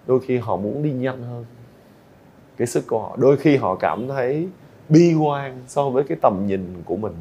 đôi 0.10 0.20
khi 0.20 0.38
họ 0.38 0.58
muốn 0.58 0.84
đi 0.84 0.92
nhanh 0.92 1.24
hơn. 1.24 1.46
Cái 2.58 2.68
sức 2.68 2.88
của 2.88 3.00
họ 3.00 3.16
đôi 3.20 3.38
khi 3.38 3.58
họ 3.58 3.76
cảm 3.76 4.08
thấy 4.08 4.48
bi 4.90 5.14
quan 5.14 5.62
so 5.68 5.90
với 5.90 6.04
cái 6.04 6.18
tầm 6.22 6.46
nhìn 6.48 6.82
của 6.86 6.96
mình. 6.96 7.14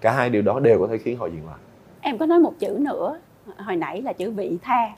Cả 0.00 0.12
hai 0.12 0.30
điều 0.30 0.42
đó 0.42 0.60
đều 0.60 0.78
có 0.78 0.86
thể 0.86 0.98
khiến 0.98 1.18
họ 1.18 1.26
dừng 1.26 1.46
lại. 1.46 1.58
Em 2.00 2.18
có 2.18 2.26
nói 2.26 2.38
một 2.38 2.52
chữ 2.58 2.78
nữa 2.80 3.18
hồi 3.56 3.76
nãy 3.76 4.02
là 4.02 4.12
chữ 4.12 4.30
vị 4.30 4.58
tha. 4.62 4.88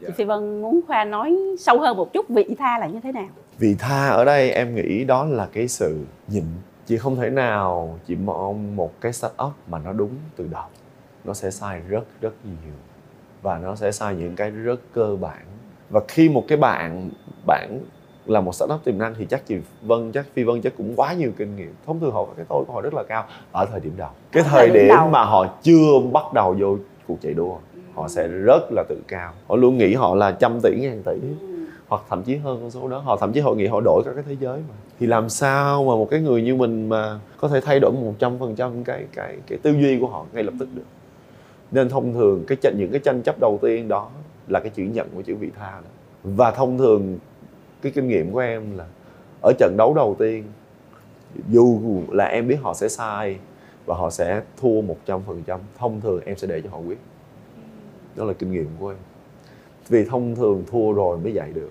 Chị 0.00 0.06
Dạ. 0.08 0.14
Phi 0.16 0.24
Vân 0.24 0.62
muốn 0.62 0.80
Khoa 0.86 1.04
nói 1.04 1.36
sâu 1.58 1.80
hơn 1.80 1.96
một 1.96 2.12
chút 2.12 2.28
vị 2.28 2.56
tha 2.58 2.78
là 2.78 2.86
như 2.86 3.00
thế 3.00 3.12
nào? 3.12 3.28
Vị 3.58 3.76
tha 3.78 4.08
ở 4.08 4.24
đây 4.24 4.50
em 4.50 4.74
nghĩ 4.74 5.04
đó 5.04 5.24
là 5.24 5.48
cái 5.52 5.68
sự 5.68 6.04
nhịn 6.28 6.44
chị 6.86 6.96
không 6.96 7.16
thể 7.16 7.30
nào 7.30 7.98
chị 8.06 8.16
mong 8.16 8.76
một 8.76 9.00
cái 9.00 9.12
startup 9.12 9.52
mà 9.68 9.78
nó 9.78 9.92
đúng 9.92 10.12
từ 10.36 10.48
đầu. 10.50 10.66
Nó 11.24 11.34
sẽ 11.34 11.50
sai 11.50 11.80
rất 11.88 12.04
rất 12.20 12.34
nhiều. 12.44 12.74
Và 13.42 13.58
nó 13.58 13.74
sẽ 13.76 13.92
sai 13.92 14.14
những 14.14 14.36
cái 14.36 14.50
rất 14.50 14.80
cơ 14.92 15.16
bản 15.20 15.42
và 15.90 16.00
khi 16.08 16.28
một 16.28 16.44
cái 16.48 16.58
bạn 16.58 17.10
bạn 17.46 17.80
là 18.26 18.40
một 18.40 18.54
startup 18.54 18.84
tiềm 18.84 18.98
năng 18.98 19.14
thì 19.18 19.26
chắc 19.30 19.46
chị 19.46 19.56
Vân 19.82 20.12
chắc 20.12 20.26
Phi 20.34 20.42
Vân 20.42 20.60
chắc 20.62 20.72
cũng 20.76 20.92
quá 20.96 21.12
nhiều 21.12 21.30
kinh 21.36 21.56
nghiệm. 21.56 21.74
Thông 21.86 22.00
thường 22.00 22.12
họ 22.12 22.26
cái 22.36 22.46
tôi 22.48 22.64
của 22.64 22.72
họ 22.72 22.80
rất 22.80 22.94
là 22.94 23.02
cao 23.02 23.24
ở 23.52 23.66
thời 23.66 23.80
điểm 23.80 23.92
đầu. 23.96 24.10
Cái 24.32 24.42
thời 24.42 24.68
thời 24.68 24.78
điểm 24.78 24.88
điểm 24.88 25.10
mà 25.10 25.24
họ 25.24 25.46
chưa 25.62 25.98
bắt 26.12 26.32
đầu 26.34 26.56
vô 26.58 26.76
cuộc 27.08 27.16
chạy 27.22 27.34
đua 27.34 27.56
họ 27.94 28.08
sẽ 28.08 28.28
rất 28.28 28.72
là 28.72 28.84
tự 28.88 28.96
cao. 29.08 29.32
Họ 29.48 29.56
luôn 29.56 29.78
nghĩ 29.78 29.94
họ 29.94 30.14
là 30.14 30.32
trăm 30.32 30.60
tỷ 30.62 30.80
ngàn 30.80 31.02
tỷ 31.02 31.12
hoặc 31.88 32.02
thậm 32.08 32.22
chí 32.22 32.36
hơn 32.36 32.58
con 32.60 32.70
số 32.70 32.88
đó. 32.88 32.98
Họ 32.98 33.16
thậm 33.16 33.32
chí 33.32 33.40
họ 33.40 33.54
nghĩ 33.54 33.66
họ 33.66 33.80
đổi 33.84 34.02
cả 34.04 34.10
cái 34.14 34.24
thế 34.26 34.36
giới 34.40 34.58
mà. 34.58 34.74
Thì 35.00 35.06
làm 35.06 35.28
sao 35.28 35.84
mà 35.84 35.94
một 35.94 36.08
cái 36.10 36.20
người 36.20 36.42
như 36.42 36.54
mình 36.54 36.88
mà 36.88 37.18
có 37.36 37.48
thể 37.48 37.60
thay 37.60 37.80
đổi 37.80 37.92
một 37.92 38.14
trăm 38.18 38.38
phần 38.38 38.54
trăm 38.54 38.84
cái 38.84 39.04
cái 39.14 39.36
cái 39.46 39.58
tư 39.62 39.70
duy 39.70 39.98
của 40.00 40.06
họ 40.06 40.26
ngay 40.32 40.44
lập 40.44 40.54
tức 40.58 40.68
được? 40.74 40.84
Nên 41.70 41.88
thông 41.88 42.14
thường 42.14 42.44
cái 42.46 42.58
tranh 42.62 42.74
những 42.78 42.90
cái 42.92 43.00
tranh 43.04 43.22
chấp 43.22 43.40
đầu 43.40 43.58
tiên 43.62 43.88
đó 43.88 44.08
là 44.48 44.60
cái 44.60 44.70
chữ 44.74 44.82
nhận 44.82 45.08
của 45.14 45.22
chữ 45.22 45.36
vị 45.36 45.50
tha 45.58 45.70
đó. 45.70 45.90
Và 46.24 46.50
thông 46.50 46.78
thường 46.78 47.18
cái 47.82 47.92
kinh 47.92 48.08
nghiệm 48.08 48.32
của 48.32 48.38
em 48.38 48.76
là 48.76 48.84
ở 49.42 49.52
trận 49.58 49.74
đấu 49.78 49.94
đầu 49.94 50.16
tiên 50.18 50.44
dù 51.48 51.80
là 52.10 52.24
em 52.24 52.48
biết 52.48 52.56
họ 52.62 52.74
sẽ 52.74 52.88
sai 52.88 53.36
và 53.86 53.94
họ 53.94 54.10
sẽ 54.10 54.40
thua 54.60 54.80
một 54.80 54.96
trăm 55.06 55.20
phần 55.26 55.42
trăm 55.46 55.60
thông 55.78 56.00
thường 56.00 56.20
em 56.24 56.36
sẽ 56.36 56.46
để 56.46 56.60
cho 56.60 56.70
họ 56.70 56.78
quyết. 56.78 56.98
Đó 58.16 58.24
là 58.24 58.32
kinh 58.32 58.52
nghiệm 58.52 58.68
của 58.80 58.88
em. 58.88 58.98
Vì 59.88 60.04
thông 60.04 60.36
thường 60.36 60.64
thua 60.70 60.92
rồi 60.92 61.18
mới 61.18 61.32
dạy 61.32 61.50
được. 61.54 61.70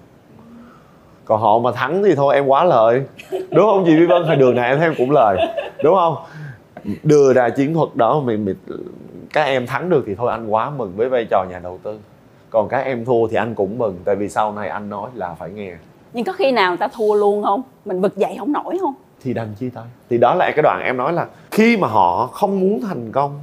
Còn 1.25 1.42
họ 1.42 1.60
mà 1.60 1.72
thắng 1.72 2.03
thì 2.03 2.15
thôi 2.15 2.36
em 2.36 2.46
quá 2.46 2.63
lời. 2.63 3.03
Đúng 3.32 3.65
không 3.65 3.84
chị 3.86 3.96
Vi 4.00 4.05
Vân? 4.05 4.24
Hay 4.27 4.36
đường 4.36 4.55
này 4.55 4.70
em 4.70 4.77
thấy 4.77 4.88
em 4.88 4.94
cũng 4.98 5.12
lời. 5.12 5.38
Đúng 5.84 5.96
không? 5.96 6.15
Đưa 7.03 7.34
ra 7.34 7.50
chiến 7.50 7.74
thuật 7.74 7.96
đó 7.96 8.20
mình, 8.20 8.46
mình 8.46 8.55
các 9.34 9.44
em 9.44 9.67
thắng 9.67 9.89
được 9.89 10.03
thì 10.08 10.15
thôi 10.15 10.32
anh 10.32 10.48
quá 10.48 10.70
mừng 10.70 10.94
với 10.96 11.10
vai 11.10 11.25
trò 11.29 11.46
nhà 11.50 11.60
đầu 11.60 11.79
tư 11.84 12.00
còn 12.50 12.70
các 12.70 12.79
em 12.79 13.06
thua 13.06 13.27
thì 13.27 13.36
anh 13.36 13.56
cũng 13.56 13.77
mừng 13.77 14.00
tại 14.06 14.15
vì 14.15 14.29
sau 14.29 14.53
này 14.53 14.70
anh 14.70 14.89
nói 14.89 15.10
là 15.13 15.34
phải 15.34 15.50
nghe. 15.50 15.74
Nhưng 16.13 16.25
có 16.25 16.34
khi 16.34 16.51
nào 16.51 16.72
người 16.72 16.77
ta 16.77 16.88
thua 16.88 17.13
luôn 17.13 17.44
không? 17.44 17.62
Mình 17.86 18.01
vực 18.01 18.18
dậy 18.18 18.36
không 18.39 18.51
nổi 18.51 18.77
không? 18.82 18.94
Thì 19.22 19.34
đành 19.34 19.53
chia 19.60 19.70
tay. 19.70 19.84
Thì 20.10 20.18
đó 20.18 20.36
là 20.36 20.51
cái 20.56 20.63
đoạn 20.63 20.82
em 20.84 20.98
nói 20.98 21.13
là 21.13 21.27
khi 21.51 21.77
mà 21.77 21.88
họ 21.88 22.27
không 22.27 22.60
muốn 22.60 22.82
thành 22.82 23.12
công 23.12 23.39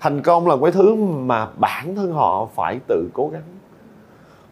thành 0.00 0.22
công 0.22 0.48
là 0.48 0.56
cái 0.62 0.72
thứ 0.72 0.94
mà 0.94 1.48
bản 1.56 1.94
thân 1.96 2.12
họ 2.12 2.48
phải 2.54 2.78
tự 2.88 3.08
cố 3.12 3.28
gắng. 3.32 3.42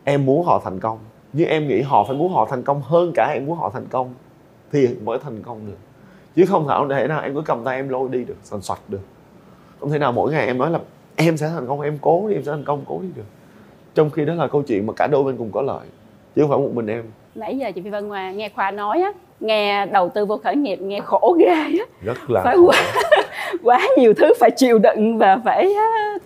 Em 0.05 0.27
muốn 0.27 0.47
họ 0.47 0.61
thành 0.65 0.81
công 0.81 0.99
nhưng 1.33 1.49
em 1.49 1.69
nghĩ 1.69 1.83
họ 1.83 2.05
phải 2.05 2.17
muốn 2.17 2.33
họ 2.33 2.47
thành 2.51 2.63
công 2.63 2.83
hơn 2.83 3.13
cả 3.15 3.31
em 3.35 3.47
muốn 3.47 3.59
họ 3.59 3.71
thành 3.71 3.87
công 3.87 4.15
thì 4.73 4.89
mới 5.05 5.19
thành 5.19 5.43
công 5.43 5.67
được. 5.67 5.79
Chứ 6.37 6.45
không 6.49 6.89
thể 6.91 7.07
nào 7.09 7.21
em 7.21 7.35
cứ 7.35 7.43
cầm 7.45 7.65
tay 7.65 7.77
em 7.77 7.89
lôi 7.89 8.09
đi 8.09 8.25
được 8.25 8.37
soàn 8.45 8.63
soạt 8.63 8.79
được. 8.89 9.01
Không 9.81 9.91
thể 9.91 9.99
nào 9.99 10.13
mỗi 10.13 10.33
ngày 10.33 10.47
em 10.47 10.59
nói 10.59 10.71
là 10.71 10.79
em 11.17 11.37
sẽ 11.37 11.49
thành 11.49 11.67
công 11.67 11.81
em 11.81 11.99
cố 12.01 12.29
đi 12.29 12.35
em 12.35 12.43
sẽ 12.45 12.51
thành 12.51 12.65
công 12.65 12.85
cố 12.87 12.99
đi 13.03 13.09
được 13.15 13.25
trong 13.95 14.11
khi 14.11 14.25
đó 14.25 14.35
là 14.35 14.47
câu 14.47 14.63
chuyện 14.63 14.87
mà 14.87 14.93
cả 14.93 15.07
đôi 15.07 15.25
bên 15.25 15.37
cùng 15.37 15.51
có 15.53 15.63
lợi 15.63 15.87
chứ 16.37 16.43
không 16.43 16.51
phải 16.51 16.59
một 16.59 16.71
mình 16.75 16.87
em. 16.87 17.05
Nãy 17.35 17.59
giờ 17.59 17.73
chị 17.75 17.81
Phi 17.83 17.91
Vân 17.91 18.09
Hoa 18.09 18.31
nghe 18.31 18.49
Khoa 18.49 18.71
nói 18.71 19.01
á 19.03 19.13
nghe 19.41 19.87
đầu 19.87 20.09
tư 20.15 20.27
vô 20.27 20.37
khởi 20.37 20.57
nghiệp 20.57 20.81
nghe 20.81 21.01
khổ 21.01 21.37
ghê 21.41 21.47
á. 21.55 21.85
Rất 22.03 22.31
là 22.31 22.43
phải 22.45 22.57
khổ. 22.57 22.67
quá 22.67 23.13
quá 23.63 23.87
nhiều 23.99 24.15
thứ 24.15 24.33
phải 24.41 24.51
chịu 24.57 24.79
đựng 24.79 25.19
và 25.19 25.39
phải 25.45 25.69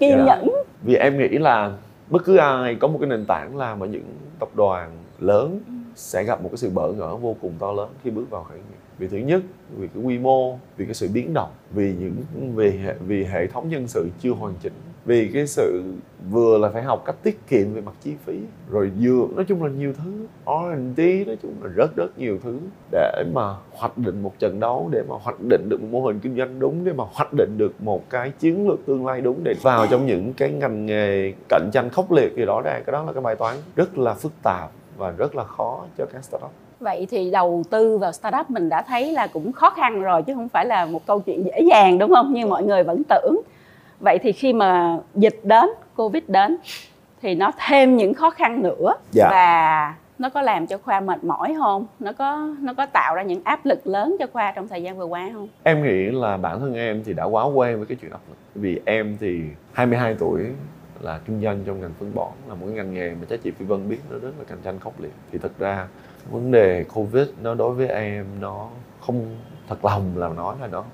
kiên 0.01 0.11
Dạ. 0.19 0.25
nhẫn. 0.27 0.49
Vì 0.83 0.95
em 0.95 1.19
nghĩ 1.19 1.29
là 1.29 1.73
bất 2.11 2.25
cứ 2.25 2.37
ai 2.37 2.75
có 2.75 2.89
một 2.89 2.99
cái 3.01 3.09
nền 3.09 3.25
tảng 3.27 3.57
làm 3.57 3.81
ở 3.81 3.87
những 3.87 4.05
tập 4.41 4.49
đoàn 4.55 4.91
lớn 5.21 5.61
sẽ 5.95 6.25
gặp 6.25 6.43
một 6.43 6.49
cái 6.53 6.57
sự 6.57 6.71
bỡ 6.71 6.93
ngỡ 6.93 7.17
vô 7.17 7.37
cùng 7.41 7.53
to 7.59 7.73
lớn 7.73 7.89
khi 8.05 8.11
bước 8.11 8.31
vào 8.31 8.43
khởi 8.49 8.59
nghiệp. 8.59 8.79
Vì 8.99 9.09
thứ 9.09 9.17
nhất 9.17 9.43
vì 9.77 9.89
cái 9.95 10.03
quy 10.03 10.19
mô 10.19 10.59
vì 10.77 10.85
cái 10.85 10.95
sự 10.95 11.09
biến 11.13 11.35
động 11.35 11.51
vì 11.71 11.95
những 12.01 12.15
vì 12.57 12.71
hệ, 12.71 12.95
vì 13.07 13.25
hệ 13.25 13.47
thống 13.47 13.69
nhân 13.69 13.89
sự 13.89 14.09
chưa 14.21 14.31
hoàn 14.31 14.55
chỉnh 14.63 14.73
vì 15.05 15.31
cái 15.35 15.47
sự 15.47 15.83
vừa 16.31 16.59
là 16.59 16.69
phải 16.69 16.83
học 16.83 17.03
cách 17.07 17.17
tiết 17.23 17.47
kiệm 17.49 17.75
về 17.75 17.81
mặt 17.81 17.93
chi 18.03 18.13
phí, 18.25 18.39
rồi 18.71 18.91
vừa, 19.01 19.27
nói 19.35 19.45
chung 19.49 19.63
là 19.63 19.71
nhiều 19.71 19.93
thứ 19.93 20.27
R&D 20.47 21.27
nói 21.27 21.37
chung 21.43 21.55
là 21.63 21.71
rất 21.75 21.97
rất 21.97 22.19
nhiều 22.19 22.39
thứ 22.43 22.59
để 22.91 23.25
mà 23.33 23.55
hoạch 23.71 23.99
định 23.99 24.23
một 24.23 24.39
trận 24.39 24.61
đấu, 24.61 24.89
để 24.93 25.03
mà 25.09 25.15
hoạch 25.23 25.41
định 25.51 25.69
được 25.69 25.83
một 25.83 25.89
mô 25.91 26.07
hình 26.07 26.21
kinh 26.21 26.37
doanh 26.37 26.59
đúng, 26.59 26.85
để 26.85 26.93
mà 26.93 27.05
hoạch 27.13 27.33
định 27.33 27.55
được 27.57 27.73
một 27.79 28.11
cái 28.11 28.31
chiến 28.31 28.69
lược 28.69 28.87
tương 28.87 29.07
lai 29.07 29.21
đúng, 29.21 29.45
để 29.45 29.55
vào 29.63 29.87
trong 29.87 30.07
những 30.07 30.33
cái 30.33 30.51
ngành 30.51 30.87
nghề 30.87 31.33
cạnh 31.49 31.71
tranh 31.73 31.91
khốc 31.91 32.13
liệt 32.13 32.33
thì 32.37 32.45
rõ 32.45 32.61
ràng 32.61 32.83
cái 32.87 32.93
đó 32.93 33.03
là 33.03 33.13
cái 33.13 33.23
bài 33.23 33.37
toán 33.37 33.57
rất 33.77 33.99
là 33.99 34.15
phức 34.15 34.33
tạp 34.43 34.71
và 34.97 35.11
rất 35.11 35.35
là 35.35 35.45
khó 35.45 35.85
cho 35.99 36.07
các 36.07 36.25
startup. 36.25 36.51
Vậy 36.81 37.07
thì 37.11 37.31
đầu 37.31 37.63
tư 37.71 37.99
vào 37.99 38.13
startup 38.13 38.51
mình 38.51 38.69
đã 38.69 38.83
thấy 38.83 39.13
là 39.13 39.27
cũng 39.27 39.53
khó 39.53 39.71
khăn 39.71 40.03
rồi, 40.03 40.23
chứ 40.23 40.35
không 40.35 40.49
phải 40.49 40.67
là 40.67 40.87
một 40.87 41.07
câu 41.07 41.21
chuyện 41.21 41.45
dễ 41.45 41.61
dàng, 41.71 41.99
đúng 41.99 42.11
không? 42.15 42.33
Như 42.33 42.47
mọi 42.47 42.63
người 42.63 42.83
vẫn 42.83 43.03
tưởng 43.09 43.41
vậy 44.01 44.19
thì 44.23 44.33
khi 44.33 44.53
mà 44.53 44.99
dịch 45.15 45.41
đến 45.43 45.69
covid 45.97 46.23
đến 46.29 46.57
thì 47.23 47.35
nó 47.35 47.51
thêm 47.67 47.97
những 47.97 48.15
khó 48.15 48.31
khăn 48.31 48.63
nữa. 48.63 48.95
Dạ. 49.13 49.29
và 49.31 49.95
nó 50.19 50.29
có 50.29 50.43
làm 50.43 50.67
cho 50.67 50.79
khoa 50.79 51.01
mệt 51.01 51.25
mỏi 51.25 51.55
không? 51.59 51.87
Nó 52.01 52.13
có 52.13 52.49
nó 52.61 52.75
có 52.75 52.87
tạo 52.87 53.15
ra 53.15 53.23
những 53.23 53.41
áp 53.45 53.67
lực 53.67 53.87
lớn 53.87 54.17
cho 54.19 54.27
khoa 54.33 54.53
trong 54.53 54.69
thời 54.69 54.83
gian 54.83 54.99
vừa 54.99 55.05
qua 55.05 55.31
không? 55.33 55.49
Em 55.63 55.83
nghĩ 55.83 56.11
là 56.11 56.37
bản 56.37 56.61
thân 56.61 56.75
em 56.75 57.03
thì 57.05 57.13
đã 57.13 57.25
quá 57.25 57.45
quen 57.45 57.77
với 57.77 57.87
cái 57.87 57.97
chuyện 58.01 58.11
áp 58.11 58.21
lực. 58.29 58.37
Vì 58.55 58.81
em 58.85 59.17
thì 59.21 59.41
22 59.73 60.15
tuổi 60.19 60.43
là 61.01 61.19
kinh 61.27 61.43
doanh 61.43 61.61
trong 61.67 61.81
ngành 61.81 61.93
phân 61.99 62.15
bón 62.15 62.33
là 62.49 62.55
một 62.55 62.67
cái 62.67 62.75
ngành 62.75 62.95
nghề 62.95 63.11
mà 63.11 63.27
chắc 63.31 63.43
chị 63.43 63.51
Phi 63.51 63.65
Vân 63.65 63.89
biết 63.89 63.99
nó 64.11 64.19
rất 64.19 64.33
là 64.39 64.45
cạnh 64.49 64.59
tranh 64.65 64.79
khốc 64.79 65.01
liệt. 65.01 65.13
Thì 65.33 65.39
thật 65.39 65.53
ra 65.59 65.87
vấn 66.31 66.51
đề 66.51 66.85
covid 66.95 67.29
nó 67.43 67.55
đối 67.55 67.75
với 67.75 67.89
em 67.89 68.27
nó 68.41 68.69
không 69.07 69.37
thật 69.69 69.85
lòng 69.85 70.13
là 70.17 70.29
nói 70.29 70.57
là 70.61 70.67
nó 70.67 70.85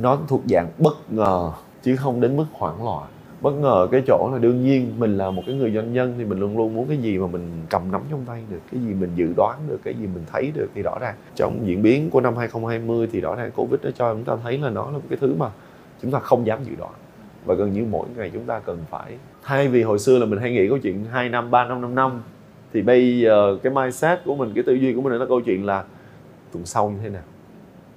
nó 0.00 0.18
thuộc 0.28 0.40
dạng 0.48 0.68
bất 0.78 1.12
ngờ 1.12 1.52
chứ 1.86 1.96
không 1.96 2.20
đến 2.20 2.36
mức 2.36 2.44
hoảng 2.52 2.84
loạn. 2.84 3.08
Bất 3.40 3.50
ngờ 3.50 3.88
cái 3.90 4.02
chỗ 4.06 4.30
là 4.32 4.38
đương 4.38 4.64
nhiên 4.64 4.92
mình 4.98 5.18
là 5.18 5.30
một 5.30 5.42
cái 5.46 5.54
người 5.54 5.72
doanh 5.74 5.92
nhân 5.92 6.14
thì 6.18 6.24
mình 6.24 6.40
luôn 6.40 6.56
luôn 6.56 6.74
muốn 6.74 6.88
cái 6.88 6.98
gì 6.98 7.18
mà 7.18 7.26
mình 7.26 7.42
cầm 7.70 7.92
nắm 7.92 8.00
trong 8.10 8.24
tay 8.26 8.42
được, 8.50 8.58
cái 8.72 8.80
gì 8.80 8.94
mình 8.94 9.10
dự 9.16 9.32
đoán 9.36 9.58
được, 9.68 9.78
cái 9.84 9.94
gì 9.94 10.06
mình 10.14 10.24
thấy 10.32 10.52
được 10.54 10.68
thì 10.74 10.82
rõ 10.82 10.98
ràng. 11.00 11.14
Trong 11.34 11.66
diễn 11.66 11.82
biến 11.82 12.10
của 12.10 12.20
năm 12.20 12.36
2020 12.36 13.08
thì 13.12 13.20
rõ 13.20 13.34
ràng 13.34 13.50
covid 13.56 13.80
nó 13.82 13.90
cho 13.90 14.14
chúng 14.14 14.24
ta 14.24 14.36
thấy 14.42 14.58
là 14.58 14.70
nó 14.70 14.86
là 14.86 14.92
một 14.92 15.04
cái 15.08 15.18
thứ 15.20 15.34
mà 15.38 15.50
chúng 16.02 16.10
ta 16.10 16.18
không 16.18 16.46
dám 16.46 16.64
dự 16.64 16.72
đoán. 16.78 16.92
Và 17.44 17.54
gần 17.54 17.72
như 17.72 17.84
mỗi 17.90 18.06
ngày 18.16 18.30
chúng 18.34 18.44
ta 18.44 18.58
cần 18.58 18.78
phải. 18.90 19.16
Thay 19.42 19.68
vì 19.68 19.82
hồi 19.82 19.98
xưa 19.98 20.18
là 20.18 20.26
mình 20.26 20.38
hay 20.38 20.50
nghĩ 20.50 20.68
câu 20.68 20.78
chuyện 20.78 21.04
2 21.10 21.28
năm 21.28 21.50
3 21.50 21.64
năm 21.64 21.80
5 21.80 21.94
năm, 21.94 22.22
thì 22.72 22.82
bây 22.82 23.20
giờ 23.20 23.58
cái 23.62 23.72
mindset 23.72 24.18
của 24.24 24.34
mình, 24.34 24.52
cái 24.54 24.64
tư 24.64 24.74
duy 24.74 24.94
của 24.94 25.02
mình 25.02 25.12
là 25.12 25.26
câu 25.26 25.40
chuyện 25.40 25.66
là 25.66 25.84
tuần 26.52 26.66
sau 26.66 26.90
như 26.90 26.98
thế 27.02 27.08
nào? 27.08 27.22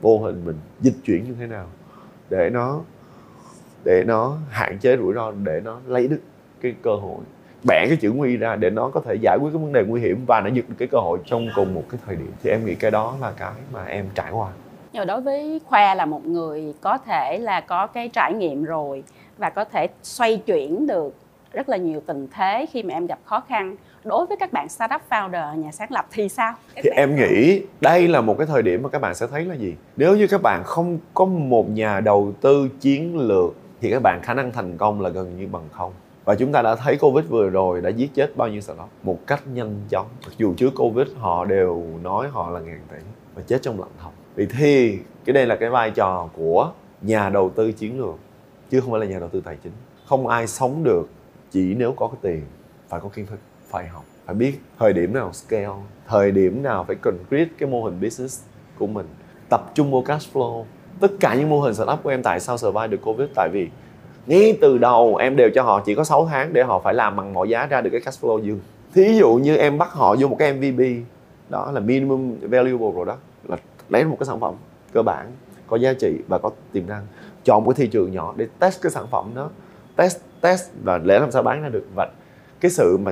Vô 0.02 0.18
hình 0.18 0.42
mình 0.46 0.56
dịch 0.82 0.96
chuyển 1.06 1.24
như 1.24 1.34
thế 1.40 1.48
nào? 1.48 1.66
Để 2.30 2.50
nó 2.50 2.82
để 3.84 4.04
nó 4.08 4.38
hạn 4.50 4.78
chế 4.78 4.98
rủi 4.98 5.14
ro 5.14 5.32
để 5.32 5.62
nó 5.64 5.80
lấy 5.88 6.08
được 6.08 6.22
cái 6.62 6.76
cơ 6.82 6.96
hội 6.96 7.20
bẻ 7.68 7.86
cái 7.88 7.98
chữ 8.02 8.12
nguy 8.12 8.38
ra 8.38 8.56
để 8.56 8.70
nó 8.70 8.90
có 8.94 9.02
thể 9.06 9.16
giải 9.22 9.38
quyết 9.42 9.50
cái 9.54 9.62
vấn 9.62 9.74
đề 9.74 9.84
nguy 9.88 10.02
hiểm 10.02 10.26
và 10.28 10.42
nó 10.42 10.50
giật 10.54 10.66
được 10.70 10.76
cái 10.78 10.88
cơ 10.88 10.98
hội 10.98 11.20
trong 11.26 11.48
cùng 11.56 11.74
một 11.74 11.84
cái 11.90 12.00
thời 12.06 12.16
điểm. 12.16 12.32
Thì 12.44 12.50
em 12.50 12.66
nghĩ 12.66 12.76
cái 12.76 12.92
đó 12.92 13.16
là 13.22 13.32
cái 13.38 13.52
mà 13.74 13.86
em 13.86 14.06
trải 14.16 14.32
qua. 14.32 14.48
Nhưng 14.94 15.02
mà 15.02 15.06
đối 15.06 15.22
với 15.22 15.62
khoa 15.66 15.96
là 15.96 16.06
một 16.06 16.26
người 16.26 16.74
có 16.82 16.98
thể 16.98 17.38
là 17.38 17.62
có 17.62 17.88
cái 17.88 18.10
trải 18.10 18.34
nghiệm 18.34 18.64
rồi 18.64 19.04
và 19.38 19.50
có 19.50 19.64
thể 19.64 19.88
xoay 20.04 20.38
chuyển 20.38 20.88
được 20.88 21.16
rất 21.54 21.70
là 21.70 21.78
nhiều 21.78 22.02
tình 22.06 22.28
thế 22.34 22.66
khi 22.72 22.84
mà 22.84 22.94
em 22.94 23.08
gặp 23.08 23.20
khó 23.26 23.40
khăn. 23.50 23.76
Đối 24.04 24.26
với 24.26 24.38
các 24.38 24.54
bạn 24.54 24.70
startup 24.70 25.02
founder 25.10 25.56
nhà 25.56 25.72
sáng 25.72 25.92
lập 25.92 26.06
thì 26.12 26.30
sao? 26.30 26.54
Các 26.76 26.82
thì 26.84 26.90
em 26.90 27.16
nghĩ 27.16 27.62
đây 27.82 28.08
là 28.08 28.22
một 28.22 28.38
cái 28.38 28.48
thời 28.48 28.62
điểm 28.62 28.84
mà 28.84 28.90
các 28.90 29.02
bạn 29.02 29.16
sẽ 29.16 29.28
thấy 29.28 29.46
là 29.46 29.56
gì? 29.56 29.76
Nếu 29.98 30.18
như 30.18 30.28
các 30.28 30.42
bạn 30.42 30.64
không 30.64 31.00
có 31.14 31.26
một 31.26 31.70
nhà 31.70 32.00
đầu 32.00 32.34
tư 32.42 32.70
chiến 32.80 33.18
lược 33.18 33.56
thì 33.82 33.92
các 33.92 34.02
bạn 34.04 34.20
khả 34.24 34.34
năng 34.34 34.52
thành 34.52 34.78
công 34.78 35.02
là 35.02 35.10
gần 35.10 35.38
như 35.38 35.48
bằng 35.48 35.70
không. 35.72 35.94
Và 36.26 36.36
chúng 36.36 36.52
ta 36.52 36.62
đã 36.62 36.76
thấy 36.76 36.98
covid 36.98 37.26
vừa 37.26 37.50
rồi 37.50 37.82
đã 37.82 37.90
giết 37.90 38.14
chết 38.14 38.38
bao 38.38 38.48
nhiêu 38.48 38.62
startup 38.62 38.90
một 39.04 39.20
cách 39.28 39.48
nhanh 39.54 39.76
chóng. 39.90 40.08
Mặc 40.26 40.34
dù 40.38 40.54
trước 40.58 40.74
covid 40.76 41.08
họ 41.18 41.46
đều 41.46 41.84
nói 42.04 42.28
họ 42.28 42.50
là 42.50 42.60
ngàn 42.60 42.82
tỷ 42.92 42.98
và 43.36 43.42
chết 43.48 43.62
trong 43.62 43.80
lặng 43.80 43.90
thầm. 44.02 44.12
Vì 44.36 44.46
thì 44.46 45.00
cái 45.26 45.34
đây 45.34 45.46
là 45.46 45.56
cái 45.56 45.70
vai 45.70 45.92
trò 45.92 46.30
của 46.36 46.72
nhà 47.02 47.30
đầu 47.30 47.50
tư 47.50 47.72
chiến 47.72 48.00
lược, 48.00 48.16
chứ 48.70 48.82
không 48.82 48.92
phải 48.92 49.00
là 49.00 49.06
nhà 49.06 49.20
đầu 49.20 49.30
tư 49.30 49.42
tài 49.46 49.58
chính. 49.64 49.72
Không 50.06 50.28
ai 50.28 50.48
sống 50.48 50.84
được 50.84 51.10
chỉ 51.52 51.76
nếu 51.76 51.92
có 51.92 52.08
cái 52.08 52.18
tiền, 52.22 52.42
phải 52.90 53.00
có 53.00 53.10
kiến 53.10 53.26
thức, 53.26 53.40
phải 53.70 53.88
học, 53.88 54.06
phải 54.26 54.36
biết 54.36 54.60
thời 54.80 54.94
điểm 54.94 55.14
nào 55.14 55.34
scale, 55.34 55.68
thời 56.08 56.32
điểm 56.32 56.64
nào 56.64 56.84
phải 56.84 56.96
concrete 56.96 57.52
cái 57.60 57.70
mô 57.70 57.84
hình 57.84 58.02
business 58.02 58.44
của 58.80 58.88
mình, 58.88 59.08
tập 59.50 59.72
trung 59.74 59.92
vào 59.92 60.02
cash 60.02 60.34
flow 60.34 60.64
tất 61.00 61.12
cả 61.20 61.36
những 61.36 61.50
mô 61.50 61.60
hình 61.60 61.74
startup 61.74 62.04
của 62.04 62.10
em 62.10 62.24
tại 62.24 62.40
sao 62.40 62.58
survive 62.58 62.88
được 62.88 63.02
covid? 63.02 63.30
Tại 63.36 63.50
vì 63.54 63.70
ngay 64.28 64.58
từ 64.62 64.78
đầu 64.78 65.16
em 65.16 65.36
đều 65.36 65.50
cho 65.56 65.64
họ 65.64 65.82
chỉ 65.86 65.96
có 65.96 66.04
6 66.04 66.26
tháng 66.26 66.54
để 66.54 66.64
họ 66.64 66.80
phải 66.80 66.94
làm 66.94 67.16
bằng 67.16 67.34
mọi 67.34 67.50
giá 67.50 67.66
ra 67.66 67.82
được 67.82 67.90
cái 67.90 68.02
cash 68.02 68.24
flow 68.24 68.40
dương. 68.40 68.60
Thí 68.94 69.18
dụ 69.20 69.34
như 69.34 69.56
em 69.56 69.78
bắt 69.78 69.92
họ 69.92 70.16
vô 70.20 70.28
một 70.28 70.36
cái 70.40 70.54
MVP 70.54 70.82
đó 71.50 71.72
là 71.72 71.80
minimum 71.80 72.36
valuable 72.42 72.92
rồi 72.96 73.06
đó 73.06 73.16
là 73.48 73.58
lấy 73.90 74.04
một 74.04 74.16
cái 74.20 74.26
sản 74.26 74.40
phẩm 74.40 74.54
cơ 74.94 75.02
bản 75.02 75.32
có 75.68 75.78
giá 75.78 75.94
trị 75.94 76.18
và 76.28 76.38
có 76.38 76.52
tiềm 76.72 76.88
năng. 76.88 77.06
Chọn 77.44 77.64
một 77.64 77.72
cái 77.72 77.76
thị 77.86 77.92
trường 77.92 78.12
nhỏ 78.12 78.34
để 78.38 78.48
test 78.60 78.82
cái 78.82 78.92
sản 78.92 79.06
phẩm 79.12 79.32
đó. 79.36 79.50
Test 79.96 80.18
test 80.42 80.70
và 80.84 80.98
để 80.98 81.20
làm 81.20 81.32
sao 81.32 81.44
bán 81.44 81.62
ra 81.64 81.70
được. 81.70 81.86
Và 81.96 82.10
cái 82.60 82.72
sự 82.72 82.98
mà 82.98 83.12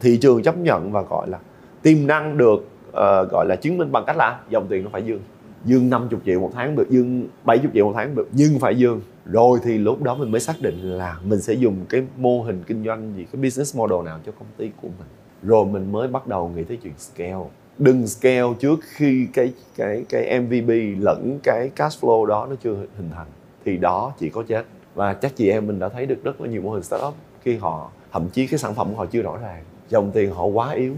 thị 0.00 0.18
trường 0.22 0.42
chấp 0.42 0.56
nhận 0.56 0.92
và 0.92 1.02
gọi 1.02 1.28
là 1.28 1.38
tiềm 1.82 2.06
năng 2.06 2.38
được 2.38 2.68
uh, 2.88 3.30
gọi 3.30 3.46
là 3.48 3.56
chứng 3.56 3.78
minh 3.78 3.92
bằng 3.92 4.04
cách 4.06 4.16
là 4.16 4.40
dòng 4.48 4.66
tiền 4.68 4.84
nó 4.84 4.90
phải 4.92 5.02
dương 5.02 5.20
dương 5.64 5.90
50 5.90 6.20
triệu 6.26 6.40
một 6.40 6.50
tháng 6.54 6.76
được, 6.76 6.90
dương 6.90 7.26
70 7.44 7.70
triệu 7.74 7.86
một 7.86 7.92
tháng 7.96 8.14
được, 8.14 8.28
nhưng 8.32 8.58
phải 8.58 8.76
dương. 8.76 9.00
Rồi 9.24 9.58
thì 9.62 9.78
lúc 9.78 10.02
đó 10.02 10.14
mình 10.14 10.30
mới 10.30 10.40
xác 10.40 10.54
định 10.60 10.80
là 10.80 11.18
mình 11.24 11.40
sẽ 11.40 11.52
dùng 11.52 11.76
cái 11.88 12.02
mô 12.16 12.42
hình 12.42 12.62
kinh 12.66 12.84
doanh 12.84 13.12
gì, 13.16 13.26
cái 13.32 13.42
business 13.42 13.76
model 13.76 14.04
nào 14.04 14.18
cho 14.26 14.32
công 14.38 14.48
ty 14.56 14.70
của 14.82 14.88
mình. 14.88 15.08
Rồi 15.42 15.64
mình 15.64 15.92
mới 15.92 16.08
bắt 16.08 16.26
đầu 16.26 16.48
nghĩ 16.48 16.64
tới 16.64 16.78
chuyện 16.82 16.92
scale. 16.98 17.44
Đừng 17.78 18.06
scale 18.06 18.54
trước 18.58 18.80
khi 18.82 19.28
cái 19.32 19.52
cái 19.76 20.04
cái 20.08 20.40
MVP 20.40 21.00
lẫn 21.00 21.38
cái 21.42 21.70
cash 21.76 22.04
flow 22.04 22.24
đó 22.24 22.46
nó 22.50 22.56
chưa 22.62 22.74
hình 22.74 23.10
thành, 23.14 23.26
thì 23.64 23.76
đó 23.76 24.12
chỉ 24.18 24.30
có 24.30 24.42
chết. 24.48 24.64
Và 24.94 25.14
chắc 25.14 25.36
chị 25.36 25.50
em 25.50 25.66
mình 25.66 25.78
đã 25.78 25.88
thấy 25.88 26.06
được 26.06 26.24
rất 26.24 26.40
là 26.40 26.48
nhiều 26.48 26.62
mô 26.62 26.70
hình 26.70 26.82
startup 26.82 27.14
khi 27.42 27.56
họ, 27.56 27.90
thậm 28.12 28.28
chí 28.32 28.46
cái 28.46 28.58
sản 28.58 28.74
phẩm 28.74 28.90
của 28.90 28.96
họ 28.96 29.06
chưa 29.06 29.22
rõ 29.22 29.36
ràng. 29.42 29.64
Dòng 29.88 30.10
tiền 30.10 30.30
họ 30.30 30.44
quá 30.44 30.72
yếu, 30.72 30.94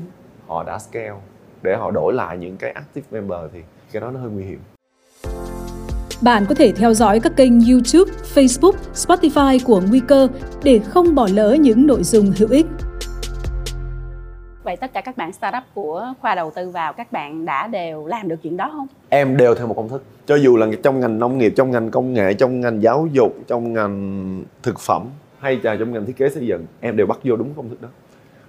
họ 0.46 0.64
đã 0.64 0.78
scale. 0.78 1.14
Để 1.62 1.76
họ 1.76 1.90
đổi 1.90 2.12
lại 2.12 2.38
những 2.38 2.56
cái 2.56 2.70
active 2.70 3.06
member 3.10 3.38
thì 3.52 3.60
cái 3.92 4.00
đó 4.00 4.10
nó 4.10 4.20
hơi 4.20 4.30
nguy 4.30 4.44
hiểm 4.44 4.58
bạn 6.22 6.44
có 6.48 6.54
thể 6.54 6.72
theo 6.72 6.94
dõi 6.94 7.20
các 7.20 7.36
kênh 7.36 7.52
YouTube, 7.60 8.12
Facebook, 8.34 8.72
Spotify 8.94 9.58
của 9.64 9.82
Nguy 9.88 10.00
cơ 10.00 10.28
để 10.62 10.78
không 10.78 11.14
bỏ 11.14 11.28
lỡ 11.32 11.56
những 11.60 11.86
nội 11.86 12.02
dung 12.02 12.32
hữu 12.38 12.48
ích. 12.48 12.66
Vậy 14.62 14.76
tất 14.76 14.92
cả 14.92 15.00
các 15.00 15.16
bạn 15.16 15.32
startup 15.32 15.62
của 15.74 16.12
khoa 16.20 16.34
đầu 16.34 16.52
tư 16.54 16.70
vào 16.70 16.92
các 16.92 17.12
bạn 17.12 17.44
đã 17.44 17.66
đều 17.66 18.06
làm 18.06 18.28
được 18.28 18.36
chuyện 18.42 18.56
đó 18.56 18.70
không? 18.72 18.86
Em 19.08 19.36
đều 19.36 19.54
theo 19.54 19.66
một 19.66 19.74
công 19.74 19.88
thức. 19.88 20.02
Cho 20.26 20.36
dù 20.36 20.56
là 20.56 20.66
trong 20.82 21.00
ngành 21.00 21.18
nông 21.18 21.38
nghiệp, 21.38 21.52
trong 21.56 21.70
ngành 21.70 21.90
công 21.90 22.12
nghệ, 22.12 22.34
trong 22.34 22.60
ngành 22.60 22.82
giáo 22.82 23.08
dục, 23.12 23.36
trong 23.46 23.72
ngành 23.72 24.44
thực 24.62 24.80
phẩm 24.80 25.06
hay 25.38 25.60
là 25.62 25.76
trong 25.76 25.92
ngành 25.92 26.06
thiết 26.06 26.16
kế 26.16 26.28
xây 26.28 26.46
dựng, 26.46 26.66
em 26.80 26.96
đều 26.96 27.06
bắt 27.06 27.18
vô 27.24 27.36
đúng 27.36 27.54
công 27.56 27.68
thức 27.68 27.82
đó. 27.82 27.88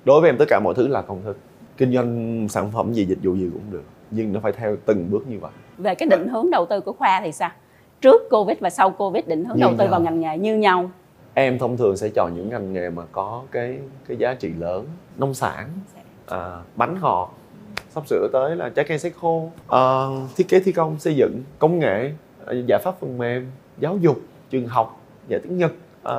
Đối 0.06 0.22
với 0.22 0.30
em 0.30 0.38
tất 0.38 0.46
cả 0.48 0.60
mọi 0.60 0.74
thứ 0.74 0.88
là 0.88 1.02
công 1.02 1.22
thức. 1.24 1.38
Kinh 1.78 1.94
doanh 1.94 2.48
sản 2.50 2.72
phẩm 2.72 2.94
gì, 2.94 3.06
dịch 3.06 3.20
vụ 3.24 3.36
gì 3.36 3.50
cũng 3.54 3.72
được 3.72 3.84
nhưng 4.12 4.34
nó 4.34 4.40
phải 4.40 4.52
theo 4.52 4.76
từng 4.86 5.12
bước 5.12 5.28
như 5.28 5.40
vậy. 5.40 5.52
Về 5.78 5.96
cái 5.96 6.10
định 6.10 6.28
hướng 6.28 6.52
đầu 6.52 6.66
tư 6.66 6.82
của 6.82 6.94
khoa 6.94 7.22
thì 7.24 7.32
sao? 7.32 7.52
Trước 8.02 8.22
covid 8.30 8.58
và 8.60 8.70
sau 8.70 8.90
covid 8.90 9.26
định 9.28 9.46
hướng 9.46 9.58
như 9.58 9.62
đầu 9.62 9.74
tư 9.78 9.84
nhau. 9.84 9.92
vào 9.92 10.02
ngành 10.02 10.20
nghề 10.20 10.38
như 10.38 10.58
nhau. 10.58 10.92
Em 11.34 11.60
thông 11.60 11.78
thường 11.78 11.98
sẽ 11.98 12.10
chọn 12.10 12.34
những 12.36 12.50
ngành 12.50 12.74
nghề 12.74 12.90
mà 12.90 13.04
có 13.12 13.44
cái 13.52 13.80
cái 14.08 14.18
giá 14.18 14.34
trị 14.34 14.50
lớn 14.60 14.86
nông 15.18 15.34
sản 15.34 15.70
à, 16.26 16.62
bánh 16.76 16.98
ngọt 17.02 17.34
sắp 17.90 18.08
sửa 18.08 18.28
tới 18.34 18.56
là 18.56 18.70
trái 18.70 18.86
cây 18.88 19.00
sấy 19.00 19.12
khô. 19.22 19.52
À, 19.68 20.06
thiết 20.36 20.48
kế 20.50 20.60
thi 20.60 20.72
công 20.72 21.00
xây 21.00 21.16
dựng 21.16 21.44
công 21.60 21.80
nghệ 21.80 22.12
à, 22.46 22.54
giải 22.68 22.80
pháp 22.84 23.00
phần 23.00 23.18
mềm 23.18 23.52
giáo 23.80 23.98
dục 23.98 24.22
trường 24.50 24.68
học 24.68 25.02
dạy 25.28 25.40
tiếng 25.44 25.58
nhật 25.58 25.72
à, 26.04 26.16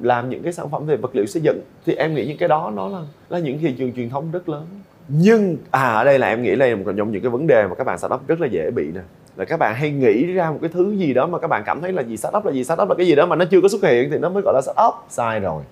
làm 0.00 0.30
những 0.30 0.42
cái 0.42 0.52
sản 0.52 0.70
phẩm 0.70 0.86
về 0.86 0.96
vật 0.96 1.16
liệu 1.16 1.26
xây 1.26 1.42
dựng. 1.42 1.60
Thì 1.86 1.94
em 1.94 2.14
nghĩ 2.14 2.26
những 2.26 2.38
cái 2.38 2.48
đó 2.48 2.72
nó 2.74 2.88
là 2.88 3.02
là 3.28 3.38
những 3.38 3.58
thị 3.58 3.74
trường 3.78 3.92
truyền 3.92 4.10
thống 4.10 4.30
rất 4.30 4.48
lớn 4.48 4.66
nhưng 5.14 5.56
à 5.70 5.92
ở 5.92 6.04
đây 6.04 6.18
là 6.18 6.28
em 6.28 6.42
nghĩ 6.42 6.56
là 6.56 6.76
một 6.76 6.92
trong 6.96 7.12
những 7.12 7.22
cái 7.22 7.30
vấn 7.30 7.46
đề 7.46 7.66
mà 7.66 7.74
các 7.74 7.84
bạn 7.84 7.98
startup 7.98 8.28
rất 8.28 8.40
là 8.40 8.46
dễ 8.46 8.70
bị 8.70 8.92
nè. 8.94 9.00
Là 9.36 9.44
các 9.44 9.56
bạn 9.56 9.74
hay 9.74 9.90
nghĩ 9.90 10.32
ra 10.32 10.50
một 10.50 10.58
cái 10.60 10.70
thứ 10.72 10.90
gì 10.90 11.14
đó 11.14 11.26
mà 11.26 11.38
các 11.38 11.48
bạn 11.48 11.62
cảm 11.66 11.80
thấy 11.80 11.92
là 11.92 12.02
gì 12.02 12.16
startup 12.16 12.44
là 12.44 12.52
gì, 12.52 12.64
startup 12.64 12.88
là 12.88 12.94
cái 12.94 13.06
gì 13.06 13.14
đó 13.14 13.26
mà 13.26 13.36
nó 13.36 13.44
chưa 13.44 13.60
có 13.60 13.68
xuất 13.68 13.82
hiện 13.82 14.10
thì 14.10 14.18
nó 14.18 14.28
mới 14.28 14.42
gọi 14.42 14.54
là 14.54 14.60
startup. 14.62 14.94
Sai 15.08 15.40
rồi. 15.40 15.62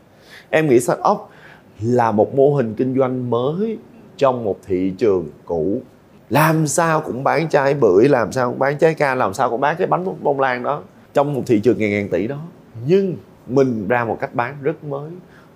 Em 0.50 0.68
nghĩ 0.68 0.80
startup 0.80 1.18
là 1.80 2.10
một 2.10 2.34
mô 2.34 2.54
hình 2.54 2.74
kinh 2.74 2.98
doanh 2.98 3.30
mới 3.30 3.78
trong 4.16 4.44
một 4.44 4.58
thị 4.66 4.92
trường 4.98 5.28
cũ. 5.44 5.82
Làm 6.30 6.66
sao 6.66 7.00
cũng 7.00 7.24
bán 7.24 7.48
trái 7.48 7.74
bưởi, 7.74 8.08
làm 8.08 8.32
sao 8.32 8.50
cũng 8.50 8.58
bán 8.58 8.78
trái 8.78 8.94
ca 8.94 9.14
làm 9.14 9.34
sao 9.34 9.50
cũng 9.50 9.60
bán 9.60 9.76
cái 9.78 9.86
bánh 9.86 10.04
bông 10.22 10.40
lan 10.40 10.62
đó 10.62 10.82
trong 11.14 11.34
một 11.34 11.42
thị 11.46 11.60
trường 11.60 11.78
ngàn 11.78 11.90
ngàn 11.90 12.08
tỷ 12.08 12.26
đó. 12.26 12.38
Nhưng 12.86 13.16
mình 13.46 13.88
ra 13.88 14.04
một 14.04 14.18
cách 14.20 14.34
bán 14.34 14.54
rất 14.62 14.84
mới, 14.84 15.10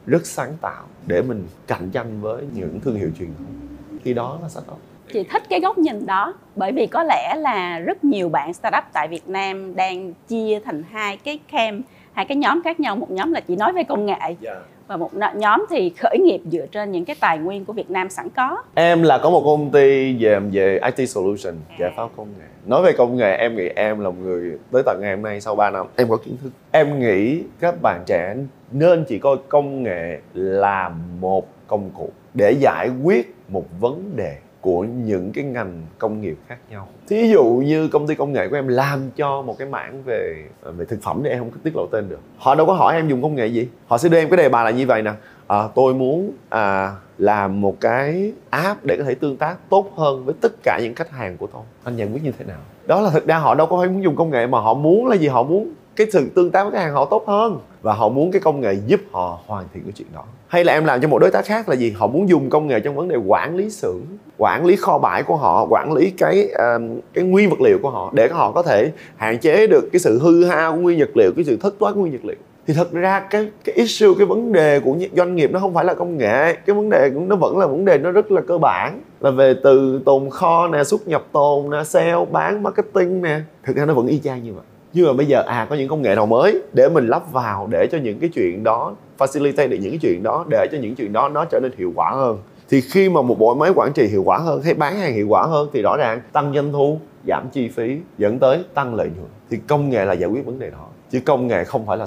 rất 0.06 0.26
sáng 0.26 0.52
tạo 0.60 0.84
để 1.06 1.22
mình 1.22 1.44
cạnh 1.66 1.90
tranh 1.90 2.20
với 2.20 2.44
những 2.54 2.80
thương 2.80 2.94
hiệu 2.94 3.10
truyền 3.18 3.28
thống 3.38 3.73
khi 4.04 4.14
đó 4.14 4.38
là 4.42 4.48
startup 4.48 4.78
chị 5.12 5.24
thích 5.32 5.42
cái 5.48 5.60
góc 5.60 5.78
nhìn 5.78 6.06
đó 6.06 6.34
bởi 6.56 6.72
vì 6.72 6.86
có 6.86 7.02
lẽ 7.02 7.34
là 7.38 7.78
rất 7.78 8.04
nhiều 8.04 8.28
bạn 8.28 8.52
startup 8.54 8.84
tại 8.92 9.08
Việt 9.08 9.28
Nam 9.28 9.76
đang 9.76 10.12
chia 10.28 10.60
thành 10.64 10.82
hai 10.90 11.16
cái 11.16 11.38
camp 11.52 11.84
hai 12.12 12.24
cái 12.24 12.36
nhóm 12.36 12.62
khác 12.64 12.80
nhau 12.80 12.96
một 12.96 13.10
nhóm 13.10 13.32
là 13.32 13.40
chỉ 13.40 13.56
nói 13.56 13.72
về 13.72 13.84
công 13.84 14.06
nghệ 14.06 14.14
yeah. 14.20 14.36
Dạ. 14.40 14.54
và 14.86 14.96
một 14.96 15.10
nhóm 15.34 15.66
thì 15.70 15.92
khởi 15.98 16.18
nghiệp 16.18 16.40
dựa 16.52 16.66
trên 16.66 16.92
những 16.92 17.04
cái 17.04 17.16
tài 17.20 17.38
nguyên 17.38 17.64
của 17.64 17.72
Việt 17.72 17.90
Nam 17.90 18.10
sẵn 18.10 18.28
có 18.30 18.62
em 18.74 19.02
là 19.02 19.18
có 19.18 19.30
một 19.30 19.42
công 19.44 19.70
ty 19.70 20.16
về 20.16 20.38
về 20.38 20.80
IT 20.96 21.08
solution 21.08 21.54
à. 21.68 21.76
giải 21.80 21.92
pháp 21.96 22.08
công 22.16 22.28
nghệ 22.38 22.44
nói 22.66 22.82
về 22.82 22.92
công 22.92 23.16
nghệ 23.16 23.36
em 23.36 23.56
nghĩ 23.56 23.68
em 23.76 24.00
là 24.00 24.10
một 24.10 24.16
người 24.22 24.58
tới 24.72 24.82
tận 24.86 24.98
ngày 25.00 25.14
hôm 25.14 25.22
nay 25.22 25.40
sau 25.40 25.56
3 25.56 25.70
năm 25.70 25.86
em 25.96 26.08
có 26.08 26.16
kiến 26.16 26.36
thức 26.42 26.50
em 26.70 27.00
nghĩ 27.00 27.42
các 27.60 27.74
bạn 27.82 28.02
trẻ 28.06 28.34
nên 28.72 29.04
chỉ 29.08 29.18
coi 29.18 29.36
công 29.48 29.82
nghệ 29.82 30.20
là 30.34 30.90
một 31.20 31.48
công 31.66 31.90
cụ 31.90 32.08
để 32.34 32.52
giải 32.52 32.90
quyết 33.02 33.33
một 33.48 33.64
vấn 33.80 34.16
đề 34.16 34.36
của 34.60 34.84
những 34.84 35.32
cái 35.32 35.44
ngành 35.44 35.82
công 35.98 36.20
nghiệp 36.20 36.36
khác 36.48 36.58
nhau. 36.70 36.88
Thí 37.08 37.28
dụ 37.28 37.44
như 37.44 37.88
công 37.88 38.06
ty 38.06 38.14
công 38.14 38.32
nghệ 38.32 38.48
của 38.48 38.56
em 38.56 38.68
làm 38.68 39.10
cho 39.16 39.42
một 39.42 39.58
cái 39.58 39.68
mảng 39.68 40.02
về 40.04 40.44
về 40.62 40.84
thực 40.84 41.02
phẩm 41.02 41.20
thì 41.24 41.30
em 41.30 41.38
không 41.38 41.50
có 41.50 41.56
tiết 41.62 41.76
lộ 41.76 41.86
tên 41.86 42.08
được. 42.08 42.20
Họ 42.38 42.54
đâu 42.54 42.66
có 42.66 42.72
hỏi 42.72 42.94
em 42.94 43.08
dùng 43.08 43.22
công 43.22 43.34
nghệ 43.34 43.46
gì. 43.46 43.68
Họ 43.86 43.98
sẽ 43.98 44.08
đưa 44.08 44.18
em 44.18 44.28
cái 44.30 44.36
đề 44.36 44.48
bài 44.48 44.64
là 44.64 44.70
như 44.70 44.86
vậy 44.86 45.02
nè. 45.02 45.12
À, 45.46 45.68
tôi 45.74 45.94
muốn 45.94 46.32
à, 46.48 46.92
làm 47.18 47.60
một 47.60 47.80
cái 47.80 48.32
app 48.50 48.84
để 48.84 48.96
có 48.96 49.04
thể 49.04 49.14
tương 49.14 49.36
tác 49.36 49.56
tốt 49.68 49.90
hơn 49.96 50.24
với 50.24 50.34
tất 50.40 50.52
cả 50.62 50.78
những 50.82 50.94
khách 50.94 51.10
hàng 51.10 51.36
của 51.36 51.46
tôi. 51.46 51.62
Anh 51.84 51.96
nhận 51.96 52.14
biết 52.14 52.20
như 52.24 52.32
thế 52.38 52.44
nào? 52.44 52.60
Đó 52.86 53.00
là 53.00 53.10
thực 53.10 53.26
ra 53.26 53.38
họ 53.38 53.54
đâu 53.54 53.66
có 53.66 53.78
phải 53.78 53.88
muốn 53.88 54.02
dùng 54.02 54.16
công 54.16 54.30
nghệ 54.30 54.46
mà 54.46 54.60
họ 54.60 54.74
muốn 54.74 55.06
là 55.06 55.16
gì? 55.16 55.28
Họ 55.28 55.42
muốn 55.42 55.72
cái 55.96 56.06
sự 56.12 56.30
tương 56.34 56.50
tác 56.50 56.64
với 56.64 56.72
khách 56.72 56.78
hàng 56.78 56.94
họ 56.94 57.04
tốt 57.04 57.24
hơn 57.26 57.58
và 57.84 57.92
họ 57.92 58.08
muốn 58.08 58.32
cái 58.32 58.40
công 58.40 58.60
nghệ 58.60 58.76
giúp 58.86 59.00
họ 59.12 59.38
hoàn 59.46 59.66
thiện 59.74 59.82
cái 59.82 59.92
chuyện 59.96 60.08
đó. 60.14 60.24
Hay 60.48 60.64
là 60.64 60.72
em 60.72 60.84
làm 60.84 61.00
cho 61.00 61.08
một 61.08 61.18
đối 61.18 61.30
tác 61.30 61.44
khác 61.44 61.68
là 61.68 61.74
gì? 61.74 61.90
Họ 61.90 62.06
muốn 62.06 62.28
dùng 62.28 62.50
công 62.50 62.66
nghệ 62.66 62.80
trong 62.80 62.94
vấn 62.94 63.08
đề 63.08 63.16
quản 63.16 63.56
lý 63.56 63.70
xưởng 63.70 64.02
quản 64.38 64.64
lý 64.64 64.76
kho 64.76 64.98
bãi 64.98 65.22
của 65.22 65.36
họ 65.36 65.66
quản 65.70 65.92
lý 65.92 66.10
cái 66.10 66.48
uh, 66.52 66.82
cái 67.14 67.24
nguyên 67.24 67.50
vật 67.50 67.60
liệu 67.60 67.78
của 67.82 67.90
họ 67.90 68.10
để 68.14 68.28
họ 68.28 68.52
có 68.52 68.62
thể 68.62 68.92
hạn 69.16 69.38
chế 69.38 69.66
được 69.66 69.88
cái 69.92 70.00
sự 70.00 70.18
hư 70.18 70.44
hao 70.44 70.72
của 70.72 70.78
nguyên 70.78 70.98
vật 70.98 71.16
liệu 71.16 71.32
cái 71.36 71.44
sự 71.44 71.56
thất 71.56 71.74
thoát 71.80 71.92
của 71.94 72.00
nguyên 72.00 72.12
vật 72.12 72.24
liệu. 72.24 72.36
Thì 72.66 72.74
thật 72.74 72.92
ra 72.92 73.20
cái 73.20 73.48
cái 73.64 73.74
issue 73.74 74.08
cái 74.18 74.26
vấn 74.26 74.52
đề 74.52 74.80
của 74.80 74.96
doanh 75.16 75.36
nghiệp 75.36 75.50
nó 75.52 75.60
không 75.60 75.74
phải 75.74 75.84
là 75.84 75.94
công 75.94 76.18
nghệ 76.18 76.52
cái 76.52 76.76
vấn 76.76 76.90
đề 76.90 77.10
nó 77.14 77.36
vẫn 77.36 77.58
là 77.58 77.66
vấn 77.66 77.84
đề 77.84 77.98
nó 77.98 78.10
rất 78.10 78.30
là 78.30 78.40
cơ 78.40 78.58
bản. 78.58 79.00
Là 79.20 79.30
về 79.30 79.54
từ 79.62 80.00
tồn 80.04 80.30
kho 80.30 80.68
nè 80.68 80.84
xuất 80.84 81.08
nhập 81.08 81.24
tồn 81.32 81.70
nè 81.70 81.84
sale 81.84 82.24
bán 82.32 82.62
marketing 82.62 83.22
nè 83.22 83.40
thực 83.64 83.76
ra 83.76 83.84
nó 83.84 83.94
vẫn 83.94 84.06
y 84.06 84.18
chang 84.18 84.42
như 84.42 84.52
vậy 84.52 84.64
nhưng 84.94 85.06
mà 85.06 85.12
bây 85.12 85.26
giờ 85.26 85.42
à 85.46 85.66
có 85.70 85.76
những 85.76 85.88
công 85.88 86.02
nghệ 86.02 86.14
nào 86.14 86.26
mới 86.26 86.62
để 86.72 86.88
mình 86.88 87.06
lắp 87.06 87.32
vào 87.32 87.68
để 87.70 87.86
cho 87.92 87.98
những 87.98 88.18
cái 88.18 88.30
chuyện 88.34 88.64
đó, 88.64 88.94
facilitate 89.18 89.68
được 89.68 89.76
những 89.80 89.90
cái 89.90 89.98
chuyện 90.02 90.22
đó, 90.22 90.44
để 90.50 90.66
cho 90.72 90.78
những 90.78 90.94
chuyện 90.94 91.12
đó 91.12 91.28
nó 91.28 91.44
trở 91.44 91.60
nên 91.60 91.72
hiệu 91.76 91.92
quả 91.94 92.10
hơn? 92.10 92.38
Thì 92.68 92.80
khi 92.80 93.08
mà 93.08 93.22
một 93.22 93.38
bộ 93.38 93.54
máy 93.54 93.70
quản 93.74 93.92
trị 93.92 94.06
hiệu 94.06 94.22
quả 94.22 94.38
hơn, 94.38 94.62
hay 94.62 94.74
bán 94.74 94.96
hàng 94.96 95.14
hiệu 95.14 95.28
quả 95.28 95.42
hơn, 95.42 95.68
thì 95.72 95.82
rõ 95.82 95.96
ràng 95.96 96.20
tăng 96.32 96.54
doanh 96.54 96.72
thu, 96.72 96.98
giảm 97.28 97.48
chi 97.52 97.68
phí, 97.68 97.96
dẫn 98.18 98.38
tới 98.38 98.58
tăng 98.74 98.94
lợi 98.94 99.10
nhuận. 99.16 99.28
Thì 99.50 99.58
công 99.66 99.90
nghệ 99.90 100.04
là 100.04 100.12
giải 100.12 100.30
quyết 100.30 100.46
vấn 100.46 100.58
đề 100.58 100.70
đó 100.70 100.86
chứ 101.14 101.20
công 101.20 101.46
nghệ 101.46 101.64
không 101.64 101.86
phải 101.86 101.96
là 101.96 102.06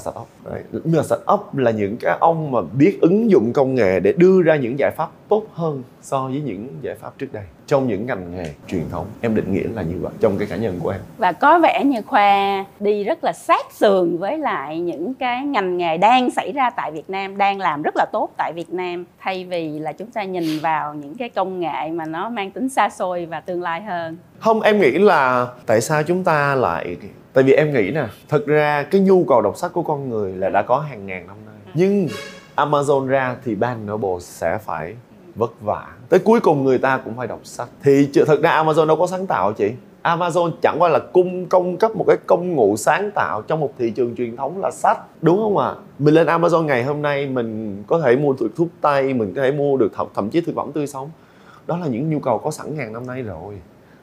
Đấy. 0.51 0.61
nhưng 0.71 0.97
mà 0.97 1.03
sạch 1.03 1.19
ốc 1.25 1.57
là 1.57 1.71
những 1.71 1.97
cái 1.97 2.17
ông 2.19 2.51
mà 2.51 2.59
biết 2.77 2.97
ứng 3.01 3.31
dụng 3.31 3.53
công 3.53 3.75
nghệ 3.75 3.99
để 3.99 4.13
đưa 4.17 4.41
ra 4.41 4.55
những 4.55 4.79
giải 4.79 4.91
pháp 4.91 5.09
tốt 5.29 5.43
hơn 5.53 5.83
so 6.01 6.23
với 6.23 6.41
những 6.41 6.67
giải 6.81 6.95
pháp 6.95 7.13
trước 7.17 7.27
đây. 7.33 7.43
Trong 7.67 7.87
những 7.87 8.05
ngành 8.05 8.35
nghề 8.35 8.51
truyền 8.67 8.83
thống 8.91 9.05
em 9.21 9.35
định 9.35 9.53
nghĩa 9.53 9.67
là 9.75 9.81
như 9.81 9.95
vậy 10.01 10.11
trong 10.19 10.37
cái 10.37 10.47
cá 10.47 10.55
nhân 10.55 10.79
của 10.83 10.89
em. 10.89 11.01
Và 11.17 11.31
có 11.31 11.59
vẻ 11.59 11.83
như 11.85 12.01
khoa 12.01 12.65
đi 12.79 13.03
rất 13.03 13.23
là 13.23 13.33
sát 13.33 13.65
sườn 13.73 14.17
với 14.17 14.37
lại 14.37 14.79
những 14.79 15.13
cái 15.13 15.45
ngành 15.45 15.77
nghề 15.77 15.97
đang 15.97 16.31
xảy 16.31 16.51
ra 16.51 16.69
tại 16.69 16.91
Việt 16.91 17.09
Nam 17.09 17.37
đang 17.37 17.59
làm 17.59 17.81
rất 17.81 17.95
là 17.95 18.05
tốt 18.11 18.29
tại 18.37 18.53
Việt 18.53 18.69
Nam 18.69 19.05
thay 19.19 19.45
vì 19.45 19.79
là 19.79 19.91
chúng 19.91 20.11
ta 20.11 20.23
nhìn 20.23 20.59
vào 20.59 20.93
những 20.93 21.15
cái 21.17 21.29
công 21.29 21.59
nghệ 21.59 21.91
mà 21.91 22.05
nó 22.05 22.29
mang 22.29 22.51
tính 22.51 22.69
xa 22.69 22.89
xôi 22.89 23.25
và 23.25 23.39
tương 23.39 23.61
lai 23.61 23.81
hơn. 23.81 24.17
Không 24.39 24.61
em 24.61 24.79
nghĩ 24.79 24.91
là 24.91 25.47
tại 25.65 25.81
sao 25.81 26.03
chúng 26.03 26.23
ta 26.23 26.55
lại 26.55 26.97
tại 27.37 27.43
vì 27.43 27.53
em 27.53 27.73
nghĩ 27.73 27.91
nè 27.91 28.05
thật 28.29 28.45
ra 28.45 28.83
cái 28.83 29.01
nhu 29.01 29.23
cầu 29.23 29.41
đọc 29.41 29.57
sách 29.57 29.73
của 29.73 29.83
con 29.83 30.09
người 30.09 30.31
là 30.31 30.49
đã 30.49 30.61
có 30.61 30.79
hàng 30.79 31.05
ngàn 31.05 31.27
năm 31.27 31.35
nay. 31.45 31.55
Nhưng 31.73 32.07
Amazon 32.55 33.07
ra 33.07 33.35
thì 33.45 33.55
ban 33.55 33.85
Noble 33.85 34.19
sẽ 34.19 34.57
phải 34.57 34.95
vất 35.35 35.61
vả. 35.61 35.87
Tới 36.09 36.19
cuối 36.19 36.39
cùng 36.39 36.63
người 36.63 36.77
ta 36.77 36.97
cũng 37.05 37.17
phải 37.17 37.27
đọc 37.27 37.39
sách. 37.43 37.69
Thì 37.83 38.09
thật 38.27 38.41
ra 38.41 38.63
Amazon 38.63 38.87
đâu 38.87 38.97
có 38.97 39.07
sáng 39.07 39.27
tạo 39.27 39.53
chị. 39.53 39.71
Amazon 40.03 40.51
chẳng 40.61 40.75
qua 40.79 40.89
là 40.89 40.99
cung 40.99 41.45
cung 41.45 41.77
cấp 41.77 41.95
một 41.95 42.05
cái 42.07 42.17
công 42.25 42.55
cụ 42.55 42.75
sáng 42.77 43.11
tạo 43.15 43.41
trong 43.41 43.59
một 43.59 43.73
thị 43.77 43.89
trường 43.91 44.15
truyền 44.15 44.35
thống 44.35 44.61
là 44.61 44.71
sách 44.71 44.97
đúng 45.21 45.37
không 45.37 45.57
ạ? 45.57 45.67
À? 45.67 45.75
mình 45.99 46.13
lên 46.13 46.27
Amazon 46.27 46.61
ngày 46.61 46.83
hôm 46.83 47.01
nay 47.01 47.27
mình 47.27 47.83
có 47.87 47.99
thể 47.99 48.15
mua 48.15 48.33
được 48.39 48.49
thuốc 48.55 48.67
tây 48.81 49.13
mình 49.13 49.33
có 49.35 49.41
thể 49.41 49.51
mua 49.51 49.77
được 49.77 49.91
thậm, 49.95 50.07
thậm 50.15 50.29
chí 50.29 50.41
thực 50.41 50.55
phẩm 50.55 50.71
tươi 50.71 50.87
sống. 50.87 51.09
Đó 51.67 51.77
là 51.77 51.87
những 51.87 52.09
nhu 52.09 52.19
cầu 52.19 52.37
có 52.37 52.51
sẵn 52.51 52.77
ngàn 52.77 52.93
năm 52.93 53.07
nay 53.07 53.21
rồi 53.21 53.53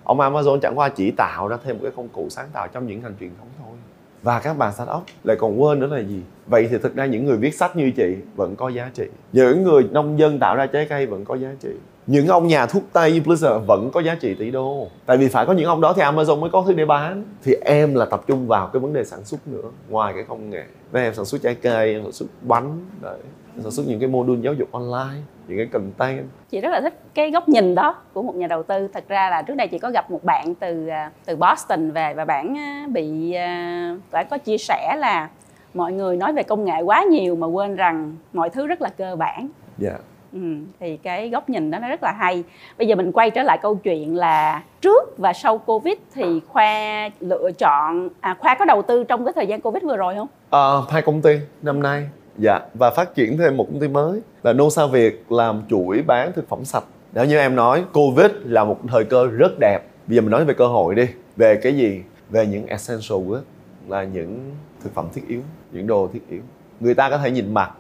ông 0.05 0.19
Amazon 0.19 0.59
chẳng 0.59 0.79
qua 0.79 0.89
chỉ 0.89 1.11
tạo 1.11 1.49
ra 1.49 1.57
thêm 1.65 1.77
một 1.77 1.81
cái 1.83 1.93
công 1.97 2.09
cụ 2.09 2.27
sáng 2.31 2.49
tạo 2.53 2.69
trong 2.69 2.87
những 2.87 3.03
ngành 3.03 3.15
truyền 3.21 3.31
thống 3.39 3.49
thôi. 3.59 3.77
Và 4.23 4.41
các 4.41 4.59
bạn 4.59 4.73
startup 4.73 5.03
lại 5.25 5.37
còn 5.41 5.63
quên 5.63 5.81
nữa 5.81 5.87
là 5.87 5.99
gì? 5.99 6.23
Vậy 6.47 6.69
thì 6.71 6.79
thực 6.79 6.97
ra 6.97 7.07
những 7.07 7.27
người 7.27 7.37
viết 7.37 7.55
sách 7.55 7.77
như 7.77 7.91
chị 7.97 8.17
vẫn 8.37 8.57
có 8.57 8.69
giá 8.69 8.91
trị. 8.95 9.05
Những 9.33 9.63
người 9.63 9.89
nông 9.91 10.19
dân 10.19 10.39
tạo 10.39 10.57
ra 10.57 10.67
trái 10.67 10.87
cây 10.91 11.07
vẫn 11.07 11.25
có 11.25 11.35
giá 11.35 11.49
trị. 11.61 11.71
Những 12.07 12.27
ông 12.27 12.47
nhà 12.47 12.67
thuốc 12.67 12.83
tây 12.93 13.23
Blizzard 13.25 13.59
vẫn 13.59 13.91
có 13.93 14.01
giá 14.01 14.15
trị 14.15 14.35
tỷ 14.35 14.51
đô. 14.51 14.89
Tại 15.07 15.17
vì 15.17 15.29
phải 15.29 15.47
có 15.47 15.53
những 15.53 15.67
ông 15.67 15.81
đó 15.81 15.93
thì 15.97 16.03
Amazon 16.03 16.41
mới 16.41 16.51
có 16.51 16.65
thứ 16.67 16.73
để 16.73 16.87
bán. 16.87 17.25
Thì 17.43 17.55
em 17.65 17.95
là 17.95 18.05
tập 18.05 18.23
trung 18.27 18.47
vào 18.47 18.67
cái 18.67 18.81
vấn 18.81 18.93
đề 18.93 19.05
sản 19.05 19.25
xuất 19.25 19.49
nữa, 19.49 19.71
ngoài 19.89 20.13
cái 20.15 20.25
công 20.29 20.51
nghệ. 20.51 20.65
Nên 20.93 21.03
em 21.03 21.15
sản 21.15 21.25
xuất 21.25 21.43
trái 21.43 21.55
cây, 21.55 21.93
em 21.93 22.03
sản 22.03 22.13
xuất 22.13 22.27
bánh, 22.43 22.79
đấy 23.03 23.19
sản 23.63 23.71
xuất 23.71 23.87
những 23.87 24.01
cái 24.01 24.09
module 24.09 24.41
giáo 24.43 24.55
dục 24.55 24.69
online 24.73 25.21
những 25.49 25.59
cái 25.59 25.67
content. 25.67 26.27
Chị 26.51 26.61
rất 26.61 26.71
là 26.71 26.81
thích 26.81 27.01
cái 27.15 27.31
góc 27.31 27.49
nhìn 27.49 27.75
đó 27.75 27.97
của 28.13 28.23
một 28.23 28.37
nhà 28.37 28.47
đầu 28.47 28.63
tư. 28.63 28.89
Thật 28.93 29.05
ra 29.09 29.31
là 29.31 29.43
trước 29.43 29.55
đây 29.55 29.69
chị 29.69 29.79
có 29.79 29.91
gặp 29.91 30.11
một 30.11 30.25
bạn 30.25 30.55
từ 30.55 30.87
à, 30.87 31.11
từ 31.27 31.37
Boston 31.37 31.91
về 31.91 32.15
và 32.15 32.25
bạn 32.25 32.59
à, 32.59 32.87
bị 32.93 33.33
à, 33.33 33.97
bạn 34.11 34.27
có 34.31 34.39
chia 34.39 34.59
sẻ 34.59 34.97
là 34.99 35.29
mọi 35.75 35.93
người 35.93 36.17
nói 36.17 36.33
về 36.33 36.43
công 36.43 36.65
nghệ 36.65 36.81
quá 36.81 37.03
nhiều 37.03 37.37
mà 37.37 37.47
quên 37.47 37.77
rằng 37.77 38.17
mọi 38.33 38.51
thứ 38.51 38.67
rất 38.67 38.83
là 38.83 38.89
cơ 38.89 39.17
bản. 39.17 39.49
Dạ. 39.79 39.91
Yeah. 39.91 40.01
Ừ, 40.33 40.41
thì 40.81 40.97
cái 40.97 41.29
góc 41.29 41.49
nhìn 41.49 41.71
đó 41.71 41.79
nó 41.79 41.89
rất 41.89 42.03
là 42.03 42.13
hay. 42.13 42.45
Bây 42.79 42.89
giờ 42.89 42.95
mình 42.95 43.13
quay 43.13 43.31
trở 43.31 43.43
lại 43.43 43.59
câu 43.63 43.75
chuyện 43.75 44.17
là 44.17 44.63
trước 44.81 45.19
và 45.19 45.33
sau 45.33 45.59
covid 45.59 45.95
thì 46.15 46.41
khoa 46.49 47.11
lựa 47.21 47.51
chọn 47.59 48.09
à 48.21 48.37
khoa 48.39 48.55
có 48.55 48.65
đầu 48.65 48.83
tư 48.83 49.05
trong 49.05 49.25
cái 49.25 49.33
thời 49.33 49.47
gian 49.47 49.61
covid 49.61 49.83
vừa 49.83 49.97
rồi 49.97 50.15
không? 50.15 50.29
À, 50.51 50.69
hai 50.91 51.03
công 51.03 51.23
ty 51.23 51.39
năm 51.63 51.83
nay 51.83 52.09
dạ 52.39 52.61
và 52.75 52.91
phát 52.91 53.15
triển 53.15 53.39
thêm 53.39 53.57
một 53.57 53.67
công 53.71 53.81
ty 53.81 53.89
mới 53.89 54.21
là 54.43 54.53
nô 54.53 54.71
sa 54.71 54.87
Việt 54.87 55.25
làm 55.29 55.63
chuỗi 55.71 56.03
bán 56.03 56.33
thực 56.33 56.49
phẩm 56.49 56.65
sạch. 56.65 56.85
Đó 57.13 57.23
như 57.23 57.39
em 57.39 57.57
nói 57.57 57.85
Covid 57.93 58.31
là 58.45 58.65
một 58.65 58.81
thời 58.89 59.05
cơ 59.05 59.27
rất 59.27 59.53
đẹp, 59.61 59.81
bây 60.07 60.17
giờ 60.17 60.23
mình 60.23 60.31
nói 60.31 60.45
về 60.45 60.55
cơ 60.55 60.67
hội 60.67 60.95
đi. 60.95 61.07
Về 61.37 61.61
cái 61.63 61.77
gì? 61.77 62.03
Về 62.31 62.47
những 62.47 62.67
essential 62.67 63.19
goods 63.27 63.45
là 63.89 64.05
những 64.05 64.51
thực 64.83 64.95
phẩm 64.95 65.09
thiết 65.15 65.23
yếu, 65.29 65.41
những 65.73 65.87
đồ 65.87 66.09
thiết 66.13 66.29
yếu. 66.31 66.41
Người 66.81 66.95
ta 66.95 67.11
có 67.11 67.19
thể 67.19 67.31
nhìn 67.31 67.55
mặt, 67.55 67.71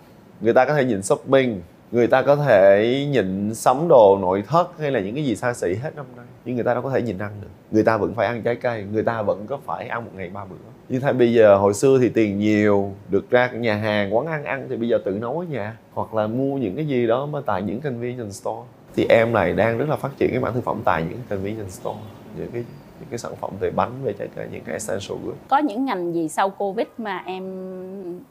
người 0.40 0.53
ta 0.53 0.64
có 0.64 0.75
thể 0.75 0.85
nhìn 0.85 1.03
shopping, 1.03 1.61
người 1.93 2.07
ta 2.07 2.23
có 2.23 2.37
thể 2.37 3.07
nhìn 3.11 3.55
sắm 3.55 3.88
đồ 3.88 4.19
nội 4.21 4.43
thất 4.49 4.79
hay 4.79 4.90
là 4.90 5.01
những 5.01 5.14
cái 5.14 5.25
gì 5.25 5.37
xa 5.37 5.55
xỉ 5.55 5.75
hết 5.75 5.97
năm 5.97 6.07
nay. 6.17 6.27
Nhưng 6.45 6.55
người 6.55 6.64
ta 6.64 6.75
đâu 6.75 6.83
có 6.83 6.90
thể 6.90 7.03
nhìn 7.03 7.19
ăn 7.19 7.31
được. 7.43 7.49
Người 7.71 7.83
ta 7.83 7.97
vẫn 7.97 8.14
phải 8.14 8.27
ăn 8.27 8.43
trái 8.43 8.57
cây, 8.57 8.85
người 8.93 9.03
ta 9.03 9.23
vẫn 9.23 9.47
có 9.47 9.59
phải 9.67 9.88
ăn 9.88 10.05
một 10.05 10.11
ngày 10.17 10.31
ba 10.35 10.45
bữa 10.45 10.57
như 10.88 11.01
thay 11.01 11.12
bây 11.12 11.33
giờ 11.33 11.57
hồi 11.57 11.75
xưa 11.75 11.99
thì 12.01 12.09
tiền 12.09 12.38
nhiều 12.38 12.92
được 13.11 13.31
ra 13.31 13.51
nhà 13.51 13.77
hàng 13.77 14.16
quán 14.16 14.27
ăn 14.27 14.44
ăn 14.44 14.66
thì 14.70 14.77
bây 14.77 14.88
giờ 14.88 14.99
tự 15.05 15.11
nấu 15.11 15.38
ở 15.38 15.44
nhà 15.51 15.77
hoặc 15.92 16.14
là 16.14 16.27
mua 16.27 16.57
những 16.57 16.77
cái 16.77 16.87
gì 16.87 17.07
đó 17.07 17.27
mà 17.27 17.40
tại 17.47 17.62
những 17.62 17.81
convenience 17.81 18.31
store. 18.31 18.62
Thì 18.97 19.07
em 19.09 19.33
này 19.33 19.53
đang 19.53 19.79
rất 19.79 19.88
là 19.88 19.97
phát 19.97 20.11
triển 20.18 20.31
cái 20.31 20.40
mảng 20.40 20.55
thực 20.55 20.64
phẩm 20.64 20.81
tại 20.85 21.05
những 21.11 21.18
convenience 21.29 21.70
store 21.70 21.99
những 22.38 22.51
cái 22.53 22.64
những 23.01 23.09
cái 23.11 23.18
sản 23.18 23.33
phẩm 23.40 23.51
về 23.61 23.70
bánh 23.70 23.90
về 24.05 24.12
trái 24.18 24.29
cây 24.37 24.49
những 24.53 24.62
cái 24.64 24.73
essential 24.73 25.18
goods. 25.25 25.38
Có 25.49 25.59
những 25.59 25.85
ngành 25.85 26.14
gì 26.14 26.29
sau 26.29 26.51
covid 26.51 26.87
mà 26.99 27.23
em 27.27 27.44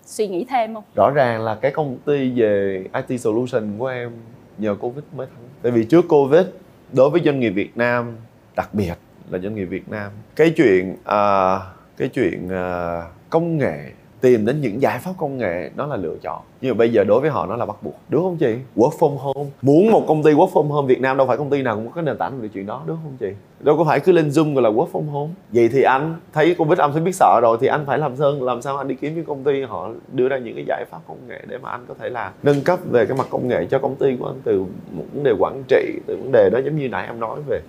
suy 0.06 0.28
nghĩ 0.28 0.46
thêm 0.50 0.74
không? 0.74 0.84
Rõ 0.96 1.12
ràng 1.16 1.42
là 1.42 1.56
cái 1.56 1.72
công 1.72 1.98
ty 2.06 2.32
về 2.32 2.84
IT 3.08 3.22
solution 3.22 3.78
của 3.78 3.88
em 3.88 4.12
nhờ 4.58 4.76
covid 4.76 5.04
mới 5.16 5.28
thắng. 5.28 5.44
Tại 5.62 5.72
vì 5.72 5.86
trước 5.86 6.06
covid 6.10 6.46
đối 6.92 7.10
với 7.10 7.22
doanh 7.26 7.40
nghiệp 7.40 7.50
Việt 7.50 7.78
Nam 7.78 8.16
đặc 8.56 8.74
biệt 8.74 8.94
là 9.30 9.40
doanh 9.40 9.56
nghiệp 9.56 9.66
Việt 9.66 9.90
Nam 9.90 10.12
cái 10.36 10.54
chuyện 10.58 10.92
uh, 10.92 11.83
cái 11.98 12.08
chuyện 12.08 12.50
ờ, 12.50 13.04
công 13.30 13.58
nghệ, 13.58 13.92
tìm 14.22 14.46
đến 14.46 14.62
những 14.62 14.82
giải 14.82 15.00
pháp 15.00 15.12
công 15.18 15.38
nghệ, 15.38 15.70
đó 15.76 15.86
là 15.86 15.96
lựa 15.96 16.16
chọn. 16.22 16.42
Nhưng 16.62 16.72
mà 16.72 16.78
bây 16.78 16.92
giờ 16.92 17.04
đối 17.04 17.22
với 17.22 17.30
họ 17.30 17.46
nó 17.46 17.56
là 17.56 17.66
bắt 17.66 17.76
buộc, 17.84 17.96
đúng 18.10 18.24
không 18.24 18.38
chị? 18.38 18.56
Work 18.76 18.92
from 19.00 19.16
home. 19.18 19.50
Muốn 19.62 19.92
một 19.92 20.06
công 20.08 20.24
ty 20.24 20.32
work 20.32 20.52
from 20.52 20.68
home, 20.68 20.88
Việt 20.88 21.02
Nam 21.02 21.18
đâu 21.18 21.28
phải 21.28 21.38
công 21.38 21.50
ty 21.50 21.62
nào 21.62 21.76
cũng 21.76 21.88
có 21.88 21.92
cái 21.96 22.04
nền 22.04 22.18
tảng 22.18 22.42
về 22.42 22.48
chuyện 22.48 22.66
đó, 22.66 22.84
đúng 22.86 22.98
không 23.04 23.18
chị? 23.20 23.30
Đâu 23.60 23.78
có 23.78 23.84
phải 23.84 24.00
cứ 24.00 24.12
lên 24.12 24.30
zoom 24.30 24.54
gọi 24.54 24.64
là 24.64 24.70
work 24.70 24.88
from 24.92 25.10
home. 25.10 25.32
Vậy 25.52 25.70
thì 25.70 25.82
anh 25.84 26.16
thấy 26.34 26.56
covid 26.56 26.80
anh 26.80 26.92
sẽ 26.94 27.00
biết 27.00 27.16
sợ 27.16 27.40
rồi 27.42 27.58
thì 27.62 27.68
anh 27.68 27.86
phải 27.86 27.98
làm 27.98 28.16
sơn 28.16 28.44
làm 28.44 28.62
sao 28.62 28.78
anh 28.78 28.88
đi 28.88 28.96
kiếm 28.96 29.16
những 29.16 29.26
công 29.26 29.44
ty 29.44 29.62
họ 29.62 29.90
đưa 30.12 30.28
ra 30.28 30.38
những 30.38 30.56
cái 30.56 30.66
giải 30.68 30.86
pháp 30.92 31.00
công 31.08 31.28
nghệ 31.28 31.42
để 31.48 31.58
mà 31.58 31.70
anh 31.70 31.86
có 31.88 31.94
thể 32.00 32.10
là 32.10 32.32
nâng 32.44 32.62
cấp 32.62 32.80
về 32.92 33.06
cái 33.06 33.18
mặt 33.18 33.28
công 33.30 33.48
nghệ 33.48 33.66
cho 33.70 33.80
công 33.80 33.96
ty 33.96 34.18
của 34.20 34.28
anh 34.28 34.42
từ 34.44 34.66
một 34.92 35.06
vấn 35.14 35.24
đề 35.24 35.34
quản 35.40 35.64
trị, 35.68 36.00
từ 36.08 36.18
vấn 36.18 36.32
đề 36.32 36.50
đó 36.50 36.60
giống 36.66 36.76
như 36.76 36.90
nãy 36.90 37.08
em 37.08 37.20
nói 37.20 37.40
về 37.48 37.60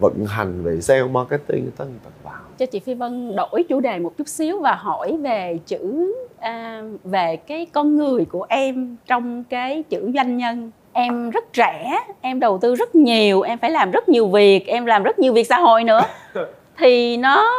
vận 0.00 0.26
hành, 0.26 0.62
về 0.62 0.80
sale, 0.80 1.02
marketing, 1.02 1.70
tất 1.76 1.84
tật 2.04 2.10
vào 2.22 2.43
cho 2.58 2.66
chị 2.66 2.80
Phi 2.80 2.94
Vân 2.94 3.36
đổi 3.36 3.64
chủ 3.68 3.80
đề 3.80 3.98
một 3.98 4.16
chút 4.18 4.28
xíu 4.28 4.60
và 4.60 4.74
hỏi 4.74 5.16
về 5.22 5.58
chữ 5.66 6.14
à, 6.38 6.82
về 7.04 7.36
cái 7.36 7.66
con 7.72 7.96
người 7.96 8.24
của 8.24 8.46
em 8.48 8.96
trong 9.06 9.44
cái 9.44 9.82
chữ 9.82 10.10
doanh 10.14 10.36
nhân. 10.36 10.70
Em 10.92 11.30
rất 11.30 11.52
trẻ 11.52 11.98
em 12.20 12.40
đầu 12.40 12.58
tư 12.58 12.74
rất 12.74 12.94
nhiều 12.94 13.40
em 13.40 13.58
phải 13.58 13.70
làm 13.70 13.90
rất 13.90 14.08
nhiều 14.08 14.28
việc 14.28 14.66
em 14.66 14.86
làm 14.86 15.02
rất 15.02 15.18
nhiều 15.18 15.32
việc 15.32 15.46
xã 15.46 15.58
hội 15.58 15.84
nữa. 15.84 16.00
Thì 16.78 17.16
nó 17.16 17.50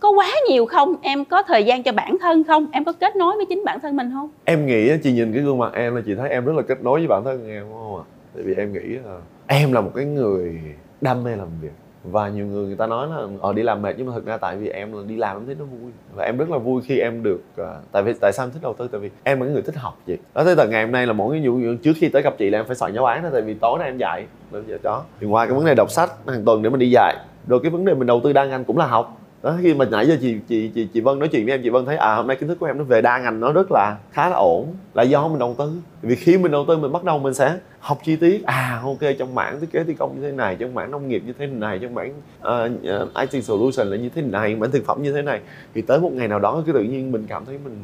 có 0.00 0.10
quá 0.10 0.26
nhiều 0.48 0.66
không? 0.66 0.94
Em 1.02 1.24
có 1.24 1.42
thời 1.42 1.64
gian 1.64 1.82
cho 1.82 1.92
bản 1.92 2.16
thân 2.20 2.44
không? 2.44 2.66
Em 2.72 2.84
có 2.84 2.92
kết 2.92 3.16
nối 3.16 3.36
với 3.36 3.46
chính 3.46 3.64
bản 3.64 3.80
thân 3.80 3.96
mình 3.96 4.10
không? 4.14 4.30
Em 4.44 4.66
nghĩ 4.66 4.90
chị 5.02 5.12
nhìn 5.12 5.32
cái 5.32 5.42
gương 5.42 5.58
mặt 5.58 5.72
em 5.74 5.94
là 5.94 6.02
chị 6.06 6.14
thấy 6.14 6.30
em 6.30 6.44
rất 6.44 6.52
là 6.56 6.62
kết 6.62 6.82
nối 6.82 6.98
với 6.98 7.08
bản 7.08 7.24
thân 7.24 7.48
em 7.48 7.64
đúng 7.68 7.72
không 7.72 7.96
ạ? 7.96 8.04
Tại 8.34 8.44
vì 8.44 8.54
em 8.54 8.72
nghĩ 8.72 8.98
là 9.04 9.18
em 9.46 9.72
là 9.72 9.80
một 9.80 9.90
cái 9.94 10.04
người 10.04 10.60
đam 11.00 11.24
mê 11.24 11.36
làm 11.36 11.48
việc 11.60 11.72
và 12.04 12.28
nhiều 12.28 12.46
người 12.46 12.66
người 12.66 12.76
ta 12.76 12.86
nói 12.86 13.08
là 13.08 13.26
ở 13.40 13.52
đi 13.52 13.62
làm 13.62 13.82
mệt 13.82 13.94
nhưng 13.98 14.06
mà 14.06 14.12
thực 14.14 14.26
ra 14.26 14.36
tại 14.36 14.56
vì 14.56 14.68
em 14.68 14.92
là 14.92 15.02
đi 15.06 15.16
làm 15.16 15.36
em 15.36 15.46
thấy 15.46 15.54
nó 15.58 15.64
vui. 15.64 15.90
Và 16.14 16.24
em 16.24 16.36
rất 16.36 16.50
là 16.50 16.58
vui 16.58 16.82
khi 16.86 16.98
em 16.98 17.22
được 17.22 17.40
uh, 17.60 17.66
tại 17.92 18.02
vì 18.02 18.12
tại 18.20 18.32
sao 18.32 18.46
em 18.46 18.52
thích 18.52 18.62
đầu 18.62 18.74
tư? 18.74 18.88
Tại 18.92 19.00
vì 19.00 19.10
em 19.22 19.40
là 19.40 19.46
người 19.46 19.62
thích 19.62 19.76
học 19.76 19.98
gì 20.06 20.16
đó 20.34 20.44
tới 20.44 20.56
tận 20.56 20.70
ngày 20.70 20.84
hôm 20.84 20.92
nay 20.92 21.06
là 21.06 21.12
mỗi 21.12 21.32
cái 21.32 21.48
vụ 21.48 21.58
trước 21.82 21.92
khi 21.96 22.08
tới 22.08 22.22
gặp 22.22 22.34
chị 22.38 22.50
là 22.50 22.58
em 22.58 22.66
phải 22.66 22.76
soạn 22.76 22.94
giáo 22.94 23.04
án 23.04 23.22
đó 23.22 23.28
tại 23.32 23.42
vì 23.42 23.54
tối 23.54 23.78
nay 23.78 23.88
em 23.88 23.98
dạy. 23.98 24.26
Nên 24.52 24.64
giờ 24.68 24.78
đó. 24.82 25.04
Thì 25.20 25.26
ngoài 25.26 25.46
cái 25.46 25.56
vấn 25.56 25.66
đề 25.66 25.74
đọc 25.74 25.90
sách 25.90 26.10
hàng 26.26 26.44
tuần 26.44 26.62
để 26.62 26.70
mình 26.70 26.80
đi 26.80 26.90
dạy 26.90 27.16
rồi 27.48 27.60
cái 27.62 27.70
vấn 27.70 27.84
đề 27.84 27.94
mình 27.94 28.06
đầu 28.06 28.20
tư 28.24 28.32
đa 28.32 28.44
ngành 28.44 28.64
cũng 28.64 28.78
là 28.78 28.86
học 28.86 29.18
đó 29.46 29.56
khi 29.62 29.74
mà 29.74 29.84
nãy 29.84 30.06
giờ 30.06 30.16
chị 30.20 30.36
chị 30.48 30.70
chị 30.74 30.88
chị 30.94 31.00
Vân 31.00 31.18
nói 31.18 31.28
chuyện 31.28 31.44
với 31.44 31.54
em 31.54 31.62
chị 31.62 31.70
Vân 31.70 31.84
thấy 31.84 31.96
à 31.96 32.14
hôm 32.14 32.26
nay 32.26 32.36
kiến 32.36 32.48
thức 32.48 32.58
của 32.60 32.66
em 32.66 32.78
nó 32.78 32.84
về 32.84 33.02
đa 33.02 33.18
ngành 33.18 33.40
nó 33.40 33.52
rất 33.52 33.66
là 33.70 33.96
khá 34.12 34.28
là 34.28 34.36
ổn 34.36 34.74
là 34.94 35.02
do 35.02 35.28
mình 35.28 35.38
đầu 35.38 35.54
tư. 35.58 35.72
Vì 36.02 36.14
khi 36.14 36.38
mình 36.38 36.52
đầu 36.52 36.64
tư 36.68 36.76
mình 36.76 36.92
bắt 36.92 37.04
đầu 37.04 37.18
mình 37.18 37.34
sẽ 37.34 37.58
học 37.78 37.98
chi 38.04 38.16
tiết. 38.16 38.44
À 38.44 38.80
ok 38.84 38.98
trong 39.18 39.34
mảng 39.34 39.60
thiết 39.60 39.72
kế 39.72 39.84
thi 39.84 39.94
công 39.94 40.16
như 40.16 40.22
thế 40.22 40.32
này 40.36 40.56
trong 40.56 40.74
mảng 40.74 40.90
nông 40.90 41.08
nghiệp 41.08 41.22
như 41.26 41.32
thế 41.38 41.46
này 41.46 41.78
trong 41.78 41.94
mảng 41.94 42.12
ờ, 42.40 42.70
ờ, 42.84 43.02
uh, 43.02 43.08
uh, 43.08 43.30
IT 43.30 43.44
solution 43.44 43.86
là 43.86 43.96
như 43.96 44.08
thế 44.08 44.22
này 44.22 44.54
mảng 44.56 44.70
thực 44.70 44.86
phẩm 44.86 45.02
như 45.02 45.12
thế 45.12 45.22
này. 45.22 45.40
Thì 45.74 45.82
tới 45.82 46.00
một 46.00 46.12
ngày 46.12 46.28
nào 46.28 46.38
đó 46.38 46.62
cái 46.66 46.74
tự 46.74 46.82
nhiên 46.82 47.12
mình 47.12 47.26
cảm 47.28 47.44
thấy 47.44 47.58
mình 47.64 47.76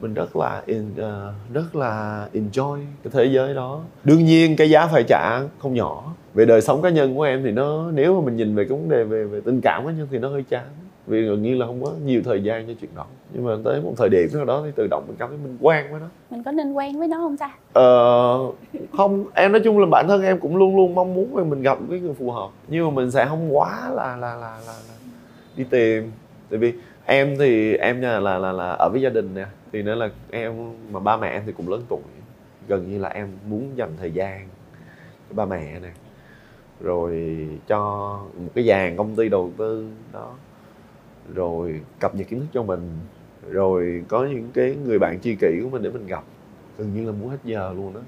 mình 0.00 0.14
rất 0.14 0.36
là 0.36 0.62
in, 0.66 0.90
uh, 0.92 1.54
rất 1.54 1.76
là 1.76 2.26
enjoy 2.32 2.80
cái 3.04 3.10
thế 3.12 3.24
giới 3.24 3.54
đó. 3.54 3.80
Đương 4.04 4.24
nhiên 4.24 4.56
cái 4.56 4.70
giá 4.70 4.86
phải 4.86 5.04
trả 5.08 5.40
không 5.58 5.74
nhỏ. 5.74 6.14
Về 6.34 6.44
đời 6.44 6.60
sống 6.60 6.82
cá 6.82 6.90
nhân 6.90 7.16
của 7.16 7.22
em 7.22 7.42
thì 7.44 7.50
nó 7.50 7.90
nếu 7.94 8.20
mà 8.20 8.26
mình 8.26 8.36
nhìn 8.36 8.54
về 8.54 8.64
cái 8.64 8.78
vấn 8.78 8.88
đề 8.88 9.04
về 9.04 9.24
về 9.24 9.40
tình 9.44 9.60
cảm 9.60 9.86
cá 9.86 9.92
nhân 9.92 10.08
thì 10.10 10.18
nó 10.18 10.28
hơi 10.28 10.44
chán 10.50 10.64
vì 11.06 11.22
gần 11.22 11.42
như 11.42 11.56
là 11.56 11.66
không 11.66 11.84
có 11.84 11.92
nhiều 12.04 12.22
thời 12.24 12.42
gian 12.42 12.66
cho 12.66 12.72
chuyện 12.80 12.90
đó. 12.96 13.06
Nhưng 13.32 13.44
mà 13.44 13.56
tới 13.64 13.80
một 13.80 13.94
thời 13.96 14.08
điểm 14.08 14.28
nào 14.32 14.44
đó 14.44 14.62
thì 14.64 14.70
tự 14.76 14.86
động 14.90 15.04
mình 15.06 15.16
cảm 15.18 15.28
thấy 15.28 15.38
mình 15.38 15.58
quen 15.60 15.86
với 15.90 16.00
nó. 16.00 16.06
Mình 16.30 16.42
có 16.42 16.52
nên 16.52 16.72
quen 16.72 16.98
với 16.98 17.08
nó 17.08 17.16
không 17.16 17.36
ta? 17.36 17.54
Ờ 17.72 18.38
không 18.92 19.24
em 19.34 19.52
nói 19.52 19.60
chung 19.64 19.78
là 19.78 19.86
bản 19.86 20.08
thân 20.08 20.22
em 20.22 20.38
cũng 20.38 20.56
luôn 20.56 20.76
luôn 20.76 20.94
mong 20.94 21.14
muốn 21.14 21.36
là 21.36 21.44
mình 21.44 21.62
gặp 21.62 21.78
cái 21.90 22.00
người 22.00 22.14
phù 22.14 22.30
hợp. 22.30 22.50
Nhưng 22.68 22.84
mà 22.84 22.90
mình 22.90 23.10
sẽ 23.10 23.26
không 23.26 23.56
quá 23.56 23.90
là 23.90 24.16
là 24.16 24.34
là 24.34 24.58
là, 24.66 24.74
là 24.88 24.94
đi 25.56 25.64
tìm. 25.64 26.12
Tại 26.50 26.58
vì 26.58 26.72
em 27.06 27.36
thì 27.38 27.74
em 27.74 28.00
là 28.00 28.20
là 28.20 28.38
là, 28.38 28.52
là 28.52 28.70
ở 28.70 28.88
với 28.92 29.00
gia 29.00 29.10
đình 29.10 29.34
nè. 29.34 29.46
Thì 29.72 29.82
nên 29.82 29.98
là 29.98 30.08
em 30.30 30.52
mà 30.92 31.00
ba 31.00 31.16
mẹ 31.16 31.28
em 31.28 31.42
thì 31.46 31.52
cũng 31.52 31.68
lớn 31.68 31.82
tuổi. 31.88 32.00
Gần 32.68 32.90
như 32.90 32.98
là 32.98 33.08
em 33.08 33.28
muốn 33.48 33.70
dành 33.76 33.90
thời 33.98 34.12
gian 34.12 34.48
cho 35.28 35.34
ba 35.34 35.44
mẹ 35.44 35.80
nè. 35.80 35.90
Rồi 36.80 37.38
cho 37.68 37.78
một 38.36 38.50
cái 38.54 38.64
dàn 38.64 38.96
công 38.96 39.16
ty 39.16 39.28
đầu 39.28 39.50
tư 39.56 39.88
đó 40.12 40.32
rồi 41.34 41.80
cập 42.00 42.14
nhật 42.14 42.28
kiến 42.28 42.40
thức 42.40 42.46
cho 42.54 42.62
mình 42.62 42.90
rồi 43.50 44.04
có 44.08 44.24
những 44.24 44.50
cái 44.54 44.76
người 44.84 44.98
bạn 44.98 45.20
tri 45.20 45.34
kỷ 45.34 45.60
của 45.62 45.68
mình 45.68 45.82
để 45.82 45.90
mình 45.90 46.06
gặp 46.06 46.24
gần 46.78 46.94
như 46.94 47.06
là 47.06 47.12
muốn 47.12 47.28
hết 47.28 47.38
giờ 47.44 47.72
luôn 47.76 47.94
đó 47.94 48.00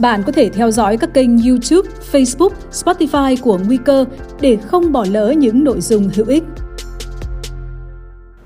bạn 0.00 0.22
có 0.26 0.32
thể 0.32 0.48
theo 0.48 0.70
dõi 0.70 0.96
các 0.96 1.10
kênh 1.14 1.30
YouTube, 1.38 1.88
Facebook, 2.12 2.50
Spotify 2.70 3.36
của 3.42 3.58
Nguy 3.66 3.76
cơ 3.76 4.04
để 4.40 4.56
không 4.56 4.92
bỏ 4.92 5.04
lỡ 5.10 5.34
những 5.38 5.64
nội 5.64 5.80
dung 5.80 6.10
hữu 6.14 6.26
ích. 6.26 6.44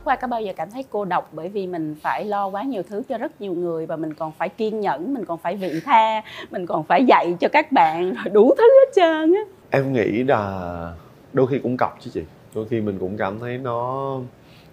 Khoa 0.05 0.17
có 0.17 0.29
bao 0.29 0.43
giờ 0.43 0.53
cảm 0.57 0.71
thấy 0.71 0.85
cô 0.91 1.05
độc 1.05 1.31
bởi 1.33 1.49
vì 1.49 1.67
mình 1.67 1.95
phải 2.03 2.25
lo 2.25 2.47
quá 2.49 2.63
nhiều 2.63 2.83
thứ 2.89 3.03
cho 3.09 3.19
rất 3.19 3.41
nhiều 3.41 3.55
người 3.55 3.87
và 3.87 3.97
mình 3.97 4.15
còn 4.15 4.33
phải 4.39 4.49
kiên 4.49 4.81
nhẫn, 4.81 5.15
mình 5.15 5.25
còn 5.25 5.39
phải 5.39 5.57
vị 5.57 5.81
tha, 5.85 6.23
mình 6.51 6.67
còn 6.67 6.85
phải 6.85 7.05
dạy 7.05 7.37
cho 7.41 7.49
các 7.49 7.73
bạn 7.73 8.15
rồi 8.15 8.33
đủ 8.33 8.55
thứ 8.59 8.65
hết 8.65 8.93
trơn 8.95 9.35
á. 9.35 9.41
Em 9.71 9.93
nghĩ 9.93 10.23
là 10.23 10.93
đôi 11.33 11.47
khi 11.47 11.59
cũng 11.63 11.77
cọc 11.77 11.99
chứ 12.01 12.11
chị 12.15 12.23
đôi 12.55 12.67
khi 12.71 12.81
mình 12.81 12.99
cũng 12.99 13.17
cảm 13.17 13.39
thấy 13.39 13.59
nó 13.59 14.21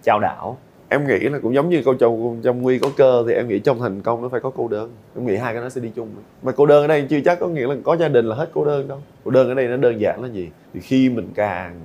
trao 0.02 0.20
đảo. 0.20 0.58
Em 0.88 1.06
nghĩ 1.06 1.18
là 1.18 1.38
cũng 1.38 1.54
giống 1.54 1.68
như 1.68 1.82
câu 1.84 1.94
trong 1.94 2.40
trong 2.42 2.62
nguy 2.62 2.78
có 2.78 2.90
cơ 2.96 3.24
thì 3.28 3.34
em 3.34 3.48
nghĩ 3.48 3.58
trong 3.58 3.78
thành 3.78 4.00
công 4.00 4.22
nó 4.22 4.28
phải 4.28 4.40
có 4.40 4.50
cô 4.50 4.68
đơn. 4.68 4.92
Em 5.16 5.26
nghĩ 5.26 5.36
hai 5.36 5.54
cái 5.54 5.62
nó 5.62 5.68
sẽ 5.68 5.80
đi 5.80 5.90
chung. 5.94 6.08
Mà 6.42 6.52
cô 6.52 6.66
đơn 6.66 6.82
ở 6.82 6.86
đây 6.86 7.06
chưa 7.10 7.20
chắc 7.24 7.40
có 7.40 7.48
nghĩa 7.48 7.66
là 7.66 7.76
có 7.84 7.96
gia 7.96 8.08
đình 8.08 8.26
là 8.26 8.36
hết 8.36 8.50
cô 8.54 8.64
đơn 8.64 8.88
đâu. 8.88 8.98
Cô 9.24 9.30
đơn 9.30 9.48
ở 9.48 9.54
đây 9.54 9.68
nó 9.68 9.76
đơn 9.76 10.00
giản 10.00 10.22
là 10.22 10.28
gì? 10.28 10.50
Thì 10.74 10.80
khi 10.80 11.08
mình 11.08 11.28
càng 11.34 11.80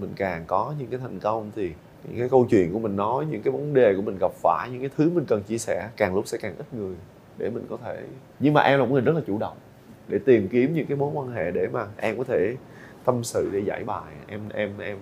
mình 0.00 0.10
càng 0.16 0.44
có 0.46 0.74
những 0.78 0.88
cái 0.88 1.00
thành 1.00 1.20
công 1.20 1.50
thì 1.56 1.70
những 2.08 2.18
cái 2.18 2.28
câu 2.28 2.46
chuyện 2.50 2.72
của 2.72 2.78
mình 2.78 2.96
nói, 2.96 3.26
những 3.30 3.42
cái 3.42 3.52
vấn 3.52 3.74
đề 3.74 3.94
của 3.94 4.02
mình 4.02 4.16
gặp 4.20 4.32
phải, 4.32 4.68
những 4.70 4.80
cái 4.80 4.90
thứ 4.96 5.10
mình 5.14 5.24
cần 5.28 5.42
chia 5.42 5.58
sẻ 5.58 5.88
càng 5.96 6.14
lúc 6.14 6.26
sẽ 6.26 6.38
càng 6.42 6.54
ít 6.58 6.66
người 6.72 6.94
để 7.38 7.50
mình 7.50 7.66
có 7.70 7.76
thể. 7.84 8.02
Nhưng 8.40 8.54
mà 8.54 8.60
em 8.60 8.78
là 8.78 8.84
một 8.84 8.92
người 8.92 9.00
rất 9.00 9.14
là 9.14 9.20
chủ 9.26 9.38
động 9.38 9.56
để 10.08 10.18
tìm 10.18 10.48
kiếm 10.48 10.74
những 10.74 10.86
cái 10.86 10.96
mối 10.96 11.10
quan 11.14 11.32
hệ 11.32 11.50
để 11.50 11.68
mà 11.72 11.86
em 11.96 12.18
có 12.18 12.24
thể 12.24 12.54
tâm 13.04 13.24
sự, 13.24 13.50
để 13.52 13.58
giải 13.66 13.84
bài. 13.84 14.12
Em 14.28 14.40
em 14.54 14.70
em 14.78 14.96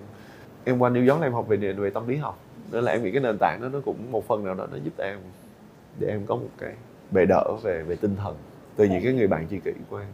em 0.65 0.79
qua 0.79 0.89
New 0.89 1.11
York 1.11 1.23
em 1.23 1.33
học 1.33 1.47
về 1.47 1.57
về 1.57 1.89
tâm 1.89 2.07
lý 2.07 2.15
học. 2.15 2.39
Nên 2.71 2.83
là 2.83 2.91
em 2.91 3.03
nghĩ 3.03 3.11
cái 3.11 3.21
nền 3.21 3.37
tảng 3.37 3.61
đó 3.61 3.69
nó 3.73 3.79
cũng 3.85 4.11
một 4.11 4.27
phần 4.27 4.45
nào 4.45 4.53
đó 4.53 4.67
nó 4.71 4.77
giúp 4.83 4.93
em 4.97 5.17
để 5.99 6.07
em 6.07 6.25
có 6.25 6.35
một 6.35 6.49
cái 6.57 6.73
bệ 7.11 7.25
đỡ 7.25 7.43
về 7.63 7.83
về 7.87 7.95
tinh 7.95 8.15
thần 8.15 8.35
từ 8.75 8.85
những 8.85 9.03
cái 9.03 9.13
người 9.13 9.27
bạn 9.27 9.47
tri 9.49 9.59
kỷ 9.59 9.71
của 9.89 9.97
em. 9.97 10.07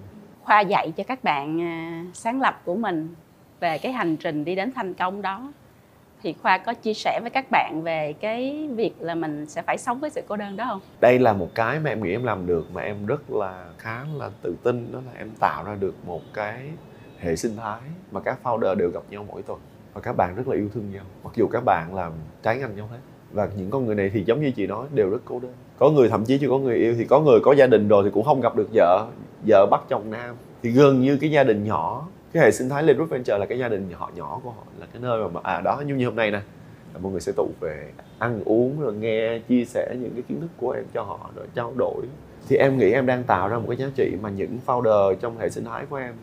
Khoa 0.44 0.62
dạy 0.62 0.94
cho 0.98 1.04
các 1.04 1.24
bạn 1.24 1.62
à, 1.62 2.06
sáng 2.14 2.42
lập 2.42 2.62
của 2.66 2.76
mình 2.76 3.16
về 3.60 3.78
cái 3.78 3.92
hành 3.92 4.18
trình 4.18 4.46
đi 4.46 4.56
đến 4.56 4.72
thành 4.72 4.94
công 4.94 5.22
đó. 5.22 5.54
Thì 6.24 6.34
khoa 6.34 6.58
có 6.58 6.74
chia 6.74 6.94
sẻ 6.94 7.20
với 7.22 7.30
các 7.30 7.46
bạn 7.52 7.82
về 7.84 8.14
cái 8.14 8.70
việc 8.76 8.94
là 9.00 9.16
mình 9.16 9.46
sẽ 9.46 9.62
phải 9.62 9.78
sống 9.78 10.00
với 10.00 10.10
sự 10.10 10.22
cô 10.28 10.36
đơn 10.36 10.58
đó 10.58 10.66
không? 10.68 10.82
Đây 11.02 11.20
là 11.20 11.34
một 11.34 11.50
cái 11.56 11.80
mà 11.80 11.90
em 11.90 12.04
nghĩ 12.04 12.12
em 12.12 12.24
làm 12.24 12.48
được 12.48 12.68
mà 12.74 12.82
em 12.82 13.06
rất 13.06 13.32
là 13.32 13.66
khá 13.78 14.06
là 14.18 14.30
tự 14.42 14.56
tin 14.64 14.92
đó 14.92 15.00
là 15.06 15.20
em 15.20 15.30
tạo 15.40 15.64
ra 15.64 15.76
được 15.80 15.96
một 16.06 16.22
cái 16.34 16.70
hệ 17.20 17.36
sinh 17.36 17.58
thái 17.58 17.82
mà 18.12 18.20
các 18.20 18.40
founder 18.44 18.76
đều 18.76 18.90
gặp 18.90 19.04
nhau 19.10 19.26
mỗi 19.28 19.42
tuần 19.42 19.60
và 19.94 20.02
các 20.02 20.18
bạn 20.18 20.36
rất 20.36 20.48
là 20.48 20.56
yêu 20.56 20.70
thương 20.74 20.92
nhau. 20.94 21.04
Mặc 21.24 21.34
dù 21.36 21.48
các 21.48 21.64
bạn 21.66 21.96
làm 21.96 22.12
trái 22.44 22.58
ngành 22.58 22.76
nhau 22.76 22.88
hết. 22.92 23.00
Và 23.32 23.50
những 23.58 23.70
con 23.70 23.86
người 23.86 23.96
này 23.96 24.12
thì 24.14 24.24
giống 24.24 24.42
như 24.42 24.52
chị 24.52 24.68
nói, 24.68 24.88
đều 24.94 25.10
rất 25.10 25.22
cô 25.26 25.40
đơn. 25.40 25.54
Có 25.80 25.90
người 25.90 26.10
thậm 26.10 26.26
chí 26.26 26.38
chưa 26.38 26.50
có 26.50 26.58
người 26.58 26.76
yêu 26.76 26.96
thì 26.98 27.06
có 27.06 27.20
người 27.20 27.40
có 27.44 27.54
gia 27.54 27.68
đình 27.68 27.88
rồi 27.88 28.04
thì 28.04 28.10
cũng 28.14 28.26
không 28.26 28.42
gặp 28.42 28.56
được 28.56 28.70
vợ 28.74 29.08
vợ 29.48 29.66
bắt 29.72 29.82
chồng 29.90 30.10
nam. 30.10 30.36
Thì 30.64 30.72
gần 30.72 31.02
như 31.02 31.18
cái 31.18 31.32
gia 31.32 31.44
đình 31.44 31.64
nhỏ, 31.64 32.08
cái 32.34 32.44
hệ 32.44 32.52
sinh 32.52 32.70
thái 32.70 32.84
lên 32.84 33.06
Venture 33.06 33.38
là 33.38 33.46
cái 33.46 33.60
gia 33.60 33.70
đình 33.70 33.90
nhỏ 33.90 34.10
nhỏ 34.16 34.40
của 34.44 34.50
họ, 34.50 34.64
là 34.80 34.86
cái 34.94 35.02
nơi 35.02 35.30
mà 35.30 35.40
à 35.44 35.62
đó 35.62 35.84
như 35.88 35.96
như 35.96 36.06
hôm 36.06 36.16
nay 36.16 36.32
nè. 36.32 36.42
Là 36.94 37.00
mọi 37.00 37.12
người 37.12 37.22
sẽ 37.22 37.32
tụ 37.32 37.50
về 37.60 37.92
ăn 38.20 38.44
uống 38.46 38.82
rồi 38.82 38.94
nghe, 38.94 39.40
chia 39.40 39.66
sẻ 39.66 39.96
những 40.00 40.14
cái 40.14 40.22
kiến 40.22 40.42
thức 40.42 40.50
của 40.58 40.72
em 40.72 40.86
cho 40.94 41.04
họ, 41.04 41.30
rồi 41.36 41.46
trao 41.56 41.74
đổi. 41.78 42.06
Thì 42.48 42.56
em 42.56 42.78
nghĩ 42.78 42.92
em 42.92 43.06
đang 43.06 43.24
tạo 43.24 43.48
ra 43.48 43.58
một 43.58 43.66
cái 43.68 43.78
giá 43.78 43.88
trị 43.96 44.12
mà 44.22 44.30
những 44.30 44.58
founder 44.66 45.16
trong 45.16 45.38
hệ 45.38 45.50
sinh 45.50 45.66
thái 45.66 45.86
của 45.86 45.96
em, 45.96 46.14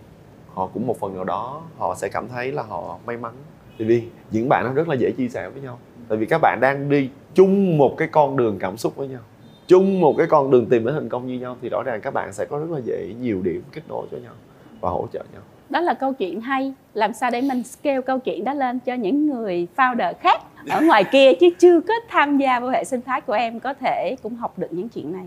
họ 0.54 0.66
cũng 0.74 0.87
một 0.87 1.00
phần 1.00 1.14
nào 1.14 1.24
đó, 1.24 1.62
họ 1.78 1.94
sẽ 1.94 2.09
cảm 2.09 2.28
thấy 2.28 2.52
là 2.52 2.62
họ 2.62 2.98
may 3.07 3.16
mắn 3.16 3.33
tại 3.79 3.88
vì 3.88 4.03
những 4.31 4.49
bạn 4.49 4.64
nó 4.64 4.73
rất 4.73 4.88
là 4.88 4.95
dễ 4.95 5.11
chia 5.11 5.29
sẻ 5.29 5.49
với 5.49 5.62
nhau. 5.62 5.79
Tại 6.09 6.19
vì 6.19 6.27
các 6.27 6.38
bạn 6.43 6.59
đang 6.61 6.88
đi 6.88 7.09
chung 7.35 7.79
một 7.79 7.95
cái 7.97 8.09
con 8.09 8.37
đường 8.37 8.59
cảm 8.59 8.77
xúc 8.77 8.97
với 8.97 9.09
nhau. 9.09 9.21
Chung 9.67 10.01
một 10.01 10.14
cái 10.19 10.27
con 10.27 10.51
đường 10.51 10.67
tìm 10.67 10.85
đến 10.85 10.95
thành 10.95 11.09
công 11.09 11.27
như 11.27 11.38
nhau 11.38 11.57
thì 11.62 11.69
rõ 11.69 11.83
ràng 11.83 12.01
các 12.01 12.14
bạn 12.14 12.33
sẽ 12.33 12.45
có 12.45 12.59
rất 12.59 12.71
là 12.71 12.81
dễ 12.85 13.14
nhiều 13.21 13.41
điểm 13.43 13.62
kết 13.73 13.83
nối 13.88 14.07
cho 14.11 14.17
nhau 14.17 14.33
và 14.81 14.91
hỗ 14.91 15.07
trợ 15.12 15.25
nhau. 15.33 15.43
Đó 15.71 15.81
là 15.81 15.95
câu 15.95 16.12
chuyện 16.12 16.41
hay. 16.41 16.73
Làm 16.95 17.12
sao 17.12 17.31
để 17.31 17.41
mình 17.41 17.62
scale 17.64 18.01
câu 18.01 18.19
chuyện 18.19 18.45
đó 18.45 18.55
lên 18.55 18.79
cho 18.81 18.95
những 18.95 19.27
người 19.27 19.67
founder 19.77 20.14
khác 20.21 20.43
ở 20.69 20.81
ngoài 20.81 21.05
kia 21.12 21.33
chứ 21.41 21.49
chưa 21.59 21.81
có 21.81 21.95
tham 22.09 22.38
gia 22.38 22.61
vào 22.61 22.71
hệ 22.71 22.85
sinh 22.85 23.03
thái 23.03 23.21
của 23.21 23.33
em 23.33 23.61
có 23.61 23.75
thể 23.75 24.17
cũng 24.23 24.35
học 24.35 24.59
được 24.59 24.69
những 24.71 24.88
chuyện 24.88 25.12
này? 25.12 25.27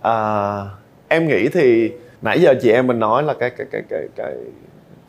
À, 0.00 0.60
em 1.08 1.28
nghĩ 1.28 1.48
thì 1.48 1.92
nãy 2.22 2.40
giờ 2.40 2.54
chị 2.62 2.70
em 2.70 2.86
mình 2.86 2.98
nói 2.98 3.22
là 3.22 3.34
cái 3.34 3.50
cái 3.50 3.66
cái 3.70 3.82
cái 3.88 4.08
cái 4.16 4.34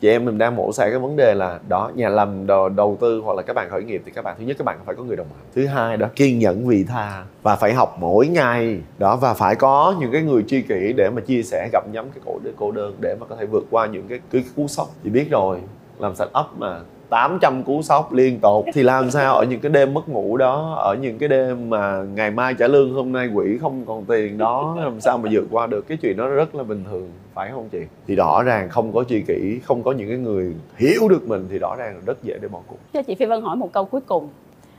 chị 0.00 0.08
em 0.08 0.24
mình 0.24 0.38
đang 0.38 0.56
mổ 0.56 0.72
xẻ 0.72 0.90
cái 0.90 0.98
vấn 0.98 1.16
đề 1.16 1.34
là 1.34 1.58
đó 1.68 1.90
nhà 1.94 2.08
làm 2.08 2.46
đầu, 2.46 2.68
đầu 2.68 2.96
tư 3.00 3.20
hoặc 3.24 3.36
là 3.36 3.42
các 3.42 3.52
bạn 3.52 3.68
khởi 3.70 3.82
nghiệp 3.82 4.02
thì 4.04 4.12
các 4.14 4.24
bạn 4.24 4.36
thứ 4.38 4.44
nhất 4.44 4.56
các 4.58 4.64
bạn 4.64 4.78
phải 4.86 4.94
có 4.94 5.02
người 5.02 5.16
đồng 5.16 5.26
hành. 5.26 5.46
Thứ 5.54 5.66
hai 5.66 5.96
đó 5.96 6.06
kiên 6.16 6.38
nhẫn 6.38 6.68
vị 6.68 6.84
tha 6.88 7.24
và 7.42 7.56
phải 7.56 7.74
học 7.74 7.96
mỗi 8.00 8.26
ngày. 8.26 8.78
Đó 8.98 9.16
và 9.16 9.34
phải 9.34 9.54
có 9.54 9.94
những 10.00 10.12
cái 10.12 10.22
người 10.22 10.44
tri 10.46 10.62
kỷ 10.62 10.92
để 10.96 11.10
mà 11.10 11.20
chia 11.20 11.42
sẻ 11.42 11.68
gặp 11.72 11.84
nhắm 11.92 12.10
cái 12.14 12.20
cổ 12.26 12.38
cô 12.56 12.72
đơn 12.72 12.94
để 13.00 13.16
mà 13.20 13.26
có 13.26 13.36
thể 13.36 13.46
vượt 13.46 13.64
qua 13.70 13.86
những 13.86 14.08
cái 14.08 14.20
cái 14.30 14.44
cú 14.56 14.68
sốc. 14.68 14.88
Chị 15.04 15.10
biết 15.10 15.30
rồi 15.30 15.58
làm 15.98 16.14
sạch 16.14 16.28
ấp 16.32 16.46
mà 16.58 16.80
800 17.08 17.62
cú 17.62 17.82
sốc 17.82 18.12
liên 18.12 18.40
tục 18.40 18.64
thì 18.74 18.82
làm 18.82 19.10
sao 19.10 19.34
ở 19.34 19.44
những 19.44 19.60
cái 19.60 19.70
đêm 19.70 19.94
mất 19.94 20.08
ngủ 20.08 20.36
đó 20.36 20.74
ở 20.78 20.94
những 21.00 21.18
cái 21.18 21.28
đêm 21.28 21.70
mà 21.70 22.02
ngày 22.14 22.30
mai 22.30 22.54
trả 22.54 22.68
lương 22.68 22.94
hôm 22.94 23.12
nay 23.12 23.28
quỷ 23.34 23.58
không 23.60 23.84
còn 23.86 24.04
tiền 24.04 24.38
đó 24.38 24.76
làm 24.80 25.00
sao 25.00 25.18
mà 25.18 25.30
vượt 25.32 25.44
qua 25.50 25.66
được? 25.66 25.88
Cái 25.88 25.98
chuyện 26.02 26.16
đó 26.16 26.28
rất 26.28 26.54
là 26.54 26.62
bình 26.62 26.84
thường 26.90 27.10
phải 27.38 27.50
không 27.50 27.68
chị? 27.68 27.78
Thì 28.06 28.14
rõ 28.14 28.42
ràng 28.42 28.68
không 28.68 28.92
có 28.92 29.04
tri 29.08 29.22
kỷ 29.22 29.60
không 29.64 29.82
có 29.82 29.92
những 29.92 30.08
cái 30.08 30.18
người 30.18 30.54
hiểu 30.76 31.08
được 31.08 31.28
mình 31.28 31.46
thì 31.50 31.58
rõ 31.58 31.76
ràng 31.76 31.94
là 31.94 32.00
rất 32.06 32.22
dễ 32.22 32.38
để 32.42 32.48
bỏ 32.48 32.58
cuộc. 32.66 32.76
Cho 32.92 33.02
chị 33.02 33.14
phi 33.14 33.26
vân 33.26 33.42
hỏi 33.42 33.56
một 33.56 33.72
câu 33.72 33.84
cuối 33.84 34.00
cùng. 34.00 34.28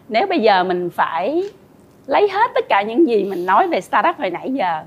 Nếu 0.10 0.28
bây 0.28 0.40
giờ 0.40 0.64
mình 0.64 0.90
phải 0.90 1.44
lấy 2.08 2.30
hết 2.30 2.52
tất 2.56 2.66
cả 2.70 2.82
những 2.82 3.08
gì 3.08 3.24
mình 3.24 3.46
nói 3.46 3.68
về 3.68 3.82
startup 3.82 4.16
hồi 4.18 4.30
nãy 4.30 4.54
giờ 4.54 4.84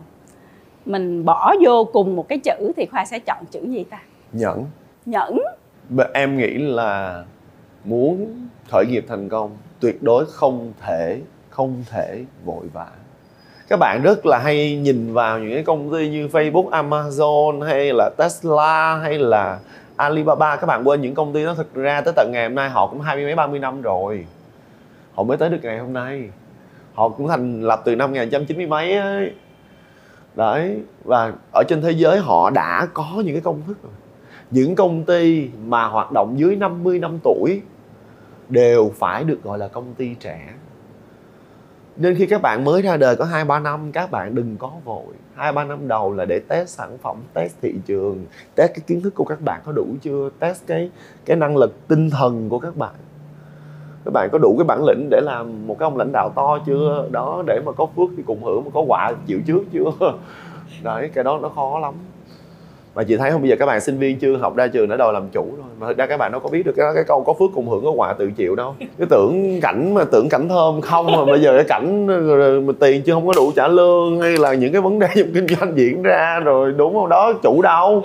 mình 0.87 1.25
bỏ 1.25 1.55
vô 1.65 1.85
cùng 1.85 2.17
một 2.17 2.29
cái 2.29 2.39
chữ 2.39 2.73
thì 2.77 2.87
khoa 2.87 3.05
sẽ 3.05 3.19
chọn 3.19 3.45
chữ 3.51 3.61
gì 3.67 3.85
ta? 3.85 4.03
Nhẫn. 4.33 4.65
Nhẫn. 5.07 5.39
Em 6.15 6.37
nghĩ 6.37 6.59
là 6.59 7.25
muốn 7.85 8.47
khởi 8.69 8.85
nghiệp 8.87 9.05
thành 9.09 9.29
công 9.29 9.51
tuyệt 9.81 10.03
đối 10.03 10.25
không 10.27 10.73
thể 10.87 11.21
không 11.51 11.85
thể 11.91 12.25
vội 12.45 12.67
vã 12.73 12.87
các 13.73 13.79
bạn 13.79 14.03
rất 14.03 14.27
là 14.27 14.39
hay 14.39 14.77
nhìn 14.77 15.13
vào 15.13 15.39
những 15.39 15.55
cái 15.55 15.63
công 15.63 15.93
ty 15.93 16.09
như 16.09 16.27
Facebook, 16.27 16.71
Amazon 16.71 17.63
hay 17.63 17.93
là 17.93 18.11
Tesla 18.17 18.97
hay 18.97 19.19
là 19.19 19.59
Alibaba. 19.97 20.57
Các 20.57 20.67
bạn 20.67 20.89
quên 20.89 21.01
những 21.01 21.15
công 21.15 21.33
ty 21.33 21.45
đó 21.45 21.55
thực 21.55 21.75
ra 21.75 22.01
tới 22.01 22.15
tận 22.17 22.31
ngày 22.33 22.49
hôm 22.49 22.55
nay 22.55 22.71
họ 22.71 22.87
cũng 22.87 23.01
hai 23.01 23.17
mươi 23.17 23.25
mấy 23.25 23.35
ba 23.35 23.47
mươi 23.47 23.59
năm 23.59 23.83
rồi. 23.83 24.27
Họ 25.15 25.23
mới 25.23 25.37
tới 25.37 25.49
được 25.49 25.59
ngày 25.63 25.79
hôm 25.79 25.93
nay. 25.93 26.29
Họ 26.95 27.09
cũng 27.09 27.29
thành 27.29 27.63
lập 27.63 27.83
từ 27.85 27.97
năm 27.97 28.11
1990 28.11 28.67
mấy 28.67 28.97
ấy. 28.97 29.33
Đấy 30.35 30.79
và 31.05 31.33
ở 31.53 31.63
trên 31.69 31.83
thế 31.83 31.91
giới 31.91 32.19
họ 32.19 32.51
đã 32.51 32.87
có 32.95 33.23
những 33.25 33.35
cái 33.35 33.43
công 33.43 33.63
thức 33.67 33.77
rồi. 33.83 33.93
Những 34.51 34.75
công 34.75 35.05
ty 35.05 35.49
mà 35.67 35.85
hoạt 35.85 36.13
động 36.13 36.39
dưới 36.39 36.57
50 36.57 36.99
năm 36.99 37.19
tuổi 37.25 37.61
đều 38.49 38.93
phải 38.99 39.25
được 39.25 39.43
gọi 39.43 39.59
là 39.59 39.69
công 39.69 39.95
ty 39.95 40.15
trẻ 40.21 40.49
nên 41.97 42.15
khi 42.15 42.27
các 42.27 42.43
bạn 42.43 42.65
mới 42.65 42.83
ra 42.83 42.97
đời 42.97 43.17
có 43.17 43.25
hai 43.25 43.45
ba 43.45 43.59
năm, 43.59 43.93
các 43.93 44.11
bạn 44.11 44.35
đừng 44.35 44.57
có 44.59 44.71
vội. 44.85 45.15
Hai 45.35 45.53
ba 45.53 45.65
năm 45.65 45.89
đầu 45.89 46.13
là 46.13 46.25
để 46.25 46.41
test 46.49 46.69
sản 46.69 46.99
phẩm, 47.03 47.17
test 47.35 47.55
thị 47.63 47.75
trường, 47.87 48.27
test 48.55 48.75
cái 48.75 48.83
kiến 48.87 49.01
thức 49.01 49.15
của 49.15 49.25
các 49.25 49.41
bạn 49.41 49.61
có 49.65 49.73
đủ 49.73 49.87
chưa, 50.03 50.29
test 50.39 50.67
cái 50.67 50.91
cái 51.25 51.37
năng 51.37 51.57
lực 51.57 51.89
tinh 51.89 52.11
thần 52.11 52.49
của 52.49 52.59
các 52.59 52.77
bạn. 52.77 52.95
Các 54.05 54.11
bạn 54.15 54.29
có 54.33 54.39
đủ 54.39 54.57
cái 54.59 54.65
bản 54.65 54.85
lĩnh 54.87 55.09
để 55.11 55.21
làm 55.21 55.67
một 55.67 55.77
cái 55.79 55.87
ông 55.87 55.97
lãnh 55.97 56.13
đạo 56.13 56.33
to 56.35 56.59
chưa? 56.67 57.09
Đó, 57.11 57.43
để 57.47 57.61
mà 57.67 57.73
có 57.73 57.87
phước 57.97 58.11
thì 58.17 58.23
cùng 58.27 58.45
hưởng, 58.45 58.65
mà 58.65 58.71
có 58.75 58.81
quả 58.81 59.13
chịu 59.27 59.41
trước 59.47 59.63
chưa? 59.73 59.91
Đấy, 60.83 61.11
cái 61.15 61.25
đó 61.25 61.39
nó 61.43 61.49
khó 61.49 61.79
lắm 61.79 61.95
mà 62.95 63.03
chị 63.03 63.17
thấy 63.17 63.31
không 63.31 63.41
bây 63.41 63.51
giờ 63.51 63.57
các 63.59 63.67
bạn 63.67 63.81
sinh 63.81 63.99
viên 63.99 64.19
chưa 64.19 64.37
học 64.37 64.57
ra 64.57 64.67
trường 64.67 64.89
đã 64.89 64.97
đòi 64.97 65.13
làm 65.13 65.29
chủ 65.33 65.43
rồi. 65.43 65.67
Mà 65.79 65.87
thực 65.87 65.99
ra 65.99 66.07
các 66.07 66.17
bạn 66.17 66.33
đâu 66.33 66.41
có 66.41 66.49
biết 66.49 66.67
được 66.67 66.73
cái, 66.77 66.87
cái 66.95 67.05
câu 67.05 67.25
có 67.27 67.33
phước 67.33 67.51
cùng 67.55 67.69
hưởng 67.69 67.85
có 67.85 67.91
quả 67.91 68.13
tự 68.13 68.31
chịu 68.37 68.55
đâu. 68.55 68.75
Cái 68.79 69.07
tưởng 69.11 69.61
cảnh 69.61 69.95
mà 69.95 70.05
tưởng 70.05 70.29
cảnh 70.29 70.49
thơm 70.49 70.81
không 70.81 71.07
mà 71.07 71.25
bây 71.25 71.41
giờ 71.41 71.53
cái 71.57 71.65
cảnh 71.69 72.07
mà 72.67 72.73
tiền 72.81 73.03
chưa 73.03 73.15
không 73.15 73.27
có 73.27 73.33
đủ 73.37 73.53
trả 73.57 73.69
lương 73.69 74.21
hay 74.21 74.37
là 74.37 74.55
những 74.55 74.73
cái 74.73 74.81
vấn 74.81 74.99
đề 74.99 75.09
trong 75.15 75.29
kinh 75.35 75.47
doanh 75.47 75.73
diễn 75.77 76.03
ra 76.03 76.41
rồi 76.45 76.73
đúng 76.77 76.95
không? 76.95 77.09
Đó 77.09 77.33
chủ 77.43 77.63
đâu? 77.63 78.03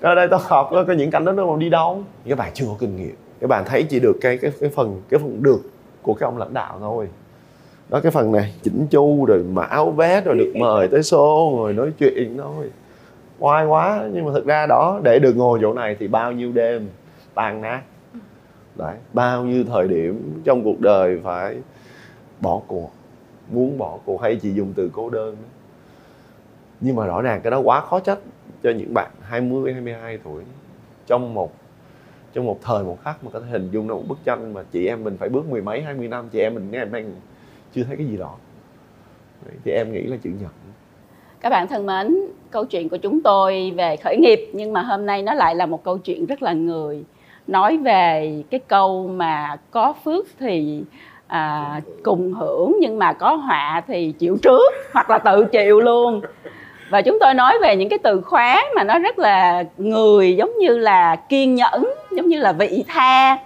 Ở 0.00 0.14
đây 0.14 0.28
tao 0.30 0.40
học 0.42 0.68
có 0.70 0.92
những 0.96 1.10
cảnh 1.10 1.24
đó 1.24 1.32
nó 1.32 1.46
còn 1.46 1.58
đi 1.58 1.68
đâu? 1.68 2.02
Các 2.28 2.38
bạn 2.38 2.50
chưa 2.54 2.66
có 2.68 2.76
kinh 2.78 2.96
nghiệm. 2.96 3.14
Các 3.40 3.46
bạn 3.46 3.64
thấy 3.66 3.82
chỉ 3.82 4.00
được 4.00 4.16
cái 4.20 4.36
cái 4.36 4.52
cái 4.60 4.70
phần 4.70 5.00
cái 5.10 5.20
phần 5.20 5.42
được 5.42 5.60
của 6.02 6.14
cái 6.14 6.24
ông 6.24 6.38
lãnh 6.38 6.54
đạo 6.54 6.76
thôi. 6.80 7.08
Đó 7.88 8.00
cái 8.00 8.12
phần 8.12 8.32
này 8.32 8.54
chỉnh 8.62 8.86
chu 8.90 9.24
rồi 9.24 9.44
mà 9.52 9.62
áo 9.62 9.90
vest 9.90 10.24
rồi 10.24 10.34
được 10.34 10.52
mời 10.56 10.88
tới 10.88 11.00
show 11.00 11.58
rồi 11.58 11.72
nói 11.72 11.90
chuyện 11.98 12.38
thôi 12.38 12.70
oai 13.40 13.66
quá. 13.66 14.08
Nhưng 14.12 14.24
mà 14.24 14.32
thực 14.32 14.46
ra 14.46 14.66
đó, 14.66 15.00
để 15.02 15.18
được 15.18 15.36
ngồi 15.36 15.58
chỗ 15.62 15.72
này 15.72 15.96
thì 15.98 16.08
bao 16.08 16.32
nhiêu 16.32 16.52
đêm? 16.52 16.88
Tan 17.34 17.60
nát. 17.60 17.82
Đấy, 18.76 18.96
bao 19.12 19.44
nhiêu 19.44 19.64
thời 19.64 19.88
điểm 19.88 20.40
trong 20.44 20.64
cuộc 20.64 20.80
đời 20.80 21.20
phải 21.24 21.56
bỏ 22.40 22.60
cuộc? 22.66 22.90
Muốn 23.48 23.78
bỏ 23.78 23.98
cuộc 24.04 24.22
hay 24.22 24.36
chỉ 24.36 24.52
dùng 24.52 24.72
từ 24.76 24.90
cô 24.92 25.10
đơn? 25.10 25.36
Nhưng 26.80 26.96
mà 26.96 27.06
rõ 27.06 27.22
ràng 27.22 27.40
cái 27.40 27.50
đó 27.50 27.58
quá 27.58 27.80
khó 27.80 28.00
trách 28.00 28.18
cho 28.62 28.70
những 28.70 28.94
bạn 28.94 29.10
20 29.22 29.72
22 29.72 30.18
tuổi. 30.24 30.42
Trong 31.06 31.34
một 31.34 31.52
trong 32.32 32.46
một 32.46 32.58
thời, 32.62 32.84
một 32.84 32.98
khắc 33.02 33.24
mà 33.24 33.30
có 33.32 33.40
thể 33.40 33.46
hình 33.50 33.70
dung 33.70 33.88
ra 33.88 33.94
một 33.94 34.04
bức 34.08 34.18
tranh 34.24 34.54
mà 34.54 34.62
chị 34.72 34.86
em 34.86 35.04
mình 35.04 35.16
phải 35.16 35.28
bước 35.28 35.46
mười 35.50 35.62
mấy, 35.62 35.82
hai 35.82 35.94
mươi 35.94 36.08
năm, 36.08 36.28
chị 36.32 36.40
em 36.40 36.54
mình 36.54 36.70
nghe 36.70 36.78
em 36.78 36.92
đang 36.92 37.12
chưa 37.72 37.84
thấy 37.84 37.96
cái 37.96 38.06
gì 38.06 38.16
đó. 38.16 38.36
Thì 39.64 39.72
em 39.72 39.92
nghĩ 39.92 40.02
là 40.02 40.16
chữ 40.22 40.30
nhật 40.40 40.50
các 41.40 41.50
bạn 41.50 41.68
thân 41.68 41.86
mến 41.86 42.16
câu 42.50 42.64
chuyện 42.64 42.88
của 42.88 42.96
chúng 42.96 43.22
tôi 43.22 43.72
về 43.76 43.96
khởi 43.96 44.16
nghiệp 44.16 44.50
nhưng 44.52 44.72
mà 44.72 44.82
hôm 44.82 45.06
nay 45.06 45.22
nó 45.22 45.34
lại 45.34 45.54
là 45.54 45.66
một 45.66 45.84
câu 45.84 45.98
chuyện 45.98 46.26
rất 46.26 46.42
là 46.42 46.52
người. 46.52 47.04
Nói 47.46 47.76
về 47.76 48.32
cái 48.50 48.60
câu 48.68 49.08
mà 49.08 49.56
có 49.70 49.94
phước 50.04 50.26
thì 50.38 50.82
à, 51.26 51.80
cùng 52.02 52.32
hưởng 52.32 52.76
nhưng 52.80 52.98
mà 52.98 53.12
có 53.12 53.34
họa 53.34 53.82
thì 53.86 54.12
chịu 54.18 54.38
trước 54.42 54.72
hoặc 54.92 55.10
là 55.10 55.18
tự 55.18 55.44
chịu 55.44 55.80
luôn. 55.80 56.20
Và 56.90 57.02
chúng 57.02 57.18
tôi 57.20 57.34
nói 57.34 57.58
về 57.62 57.76
những 57.76 57.88
cái 57.88 57.98
từ 57.98 58.20
khóa 58.20 58.64
mà 58.76 58.84
nó 58.84 58.98
rất 58.98 59.18
là 59.18 59.64
người 59.78 60.36
giống 60.36 60.58
như 60.58 60.78
là 60.78 61.16
kiên 61.16 61.54
nhẫn 61.54 61.94
giống 62.10 62.28
như 62.28 62.38
là 62.38 62.52
vị 62.52 62.84
tha. 62.88 63.38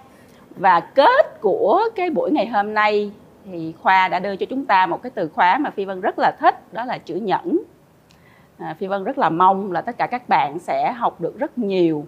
Và 0.56 0.80
kết 0.80 1.40
của 1.40 1.82
cái 1.94 2.10
buổi 2.10 2.30
ngày 2.30 2.46
hôm 2.46 2.74
nay 2.74 3.10
thì 3.52 3.72
khoa 3.82 4.08
đã 4.08 4.18
đưa 4.18 4.36
cho 4.36 4.46
chúng 4.46 4.64
ta 4.64 4.86
một 4.86 5.02
cái 5.02 5.10
từ 5.14 5.28
khóa 5.34 5.58
mà 5.58 5.70
phi 5.70 5.84
vân 5.84 6.00
rất 6.00 6.18
là 6.18 6.36
thích 6.40 6.72
đó 6.72 6.84
là 6.84 6.98
chữ 6.98 7.14
nhẫn 7.14 7.58
à, 8.58 8.74
phi 8.78 8.86
vân 8.86 9.04
rất 9.04 9.18
là 9.18 9.28
mong 9.28 9.72
là 9.72 9.80
tất 9.80 9.98
cả 9.98 10.06
các 10.06 10.28
bạn 10.28 10.58
sẽ 10.58 10.92
học 10.92 11.20
được 11.20 11.38
rất 11.38 11.58
nhiều 11.58 12.06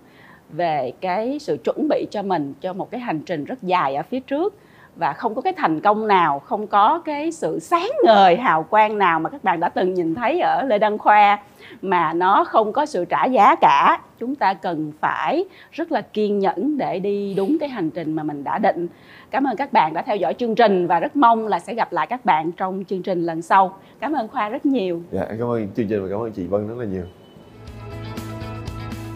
về 0.50 0.92
cái 1.00 1.38
sự 1.38 1.56
chuẩn 1.64 1.88
bị 1.88 2.06
cho 2.10 2.22
mình 2.22 2.54
cho 2.60 2.72
một 2.72 2.90
cái 2.90 3.00
hành 3.00 3.20
trình 3.20 3.44
rất 3.44 3.62
dài 3.62 3.94
ở 3.94 4.02
phía 4.02 4.20
trước 4.20 4.54
và 4.96 5.12
không 5.12 5.34
có 5.34 5.40
cái 5.40 5.52
thành 5.52 5.80
công 5.80 6.06
nào 6.06 6.38
không 6.38 6.66
có 6.66 6.98
cái 7.04 7.32
sự 7.32 7.58
sáng 7.58 7.90
ngời 8.04 8.36
hào 8.36 8.62
quang 8.62 8.98
nào 8.98 9.20
mà 9.20 9.30
các 9.30 9.44
bạn 9.44 9.60
đã 9.60 9.68
từng 9.68 9.94
nhìn 9.94 10.14
thấy 10.14 10.40
ở 10.40 10.62
lê 10.62 10.78
đăng 10.78 10.98
khoa 10.98 11.38
mà 11.82 12.12
nó 12.12 12.44
không 12.44 12.72
có 12.72 12.86
sự 12.86 13.04
trả 13.04 13.24
giá 13.24 13.54
cả. 13.54 14.00
Chúng 14.18 14.34
ta 14.34 14.54
cần 14.54 14.92
phải 15.00 15.44
rất 15.72 15.92
là 15.92 16.00
kiên 16.00 16.38
nhẫn 16.38 16.78
để 16.78 16.98
đi 16.98 17.34
đúng 17.34 17.56
cái 17.60 17.68
hành 17.68 17.90
trình 17.90 18.12
mà 18.12 18.22
mình 18.22 18.44
đã 18.44 18.58
định. 18.58 18.88
Cảm 19.30 19.44
ơn 19.44 19.56
các 19.56 19.72
bạn 19.72 19.94
đã 19.94 20.02
theo 20.02 20.16
dõi 20.16 20.34
chương 20.34 20.54
trình 20.54 20.86
và 20.86 21.00
rất 21.00 21.16
mong 21.16 21.46
là 21.46 21.58
sẽ 21.58 21.74
gặp 21.74 21.92
lại 21.92 22.06
các 22.06 22.24
bạn 22.24 22.52
trong 22.52 22.84
chương 22.88 23.02
trình 23.02 23.22
lần 23.22 23.42
sau. 23.42 23.78
Cảm 24.00 24.12
ơn 24.12 24.28
khoa 24.28 24.48
rất 24.48 24.66
nhiều. 24.66 25.02
Dạ 25.10 25.24
cảm 25.28 25.48
ơn 25.48 25.68
chương 25.76 25.86
trình 25.88 26.02
và 26.02 26.08
cảm 26.10 26.20
ơn 26.20 26.32
chị 26.32 26.46
vân 26.46 26.68
rất 26.68 26.78
là 26.78 26.84
nhiều. 26.84 27.04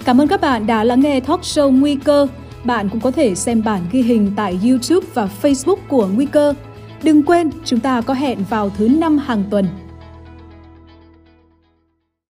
Cảm 0.04 0.20
ơn 0.20 0.28
các 0.28 0.40
bạn 0.40 0.66
đã 0.66 0.84
lắng 0.84 1.00
nghe 1.00 1.20
talk 1.20 1.40
show 1.40 1.80
nguy 1.80 1.96
cơ 2.04 2.26
bạn 2.64 2.88
cũng 2.88 3.00
có 3.00 3.10
thể 3.10 3.34
xem 3.34 3.62
bản 3.64 3.80
ghi 3.92 4.02
hình 4.02 4.32
tại 4.36 4.58
YouTube 4.64 5.06
và 5.14 5.28
Facebook 5.42 5.76
của 5.88 6.08
Nguy 6.14 6.26
cơ. 6.26 6.54
Đừng 7.02 7.22
quên, 7.22 7.50
chúng 7.64 7.80
ta 7.80 8.00
có 8.00 8.14
hẹn 8.14 8.38
vào 8.50 8.70
thứ 8.70 8.88
năm 8.88 9.18
hàng 9.18 9.44
tuần. 9.50 9.66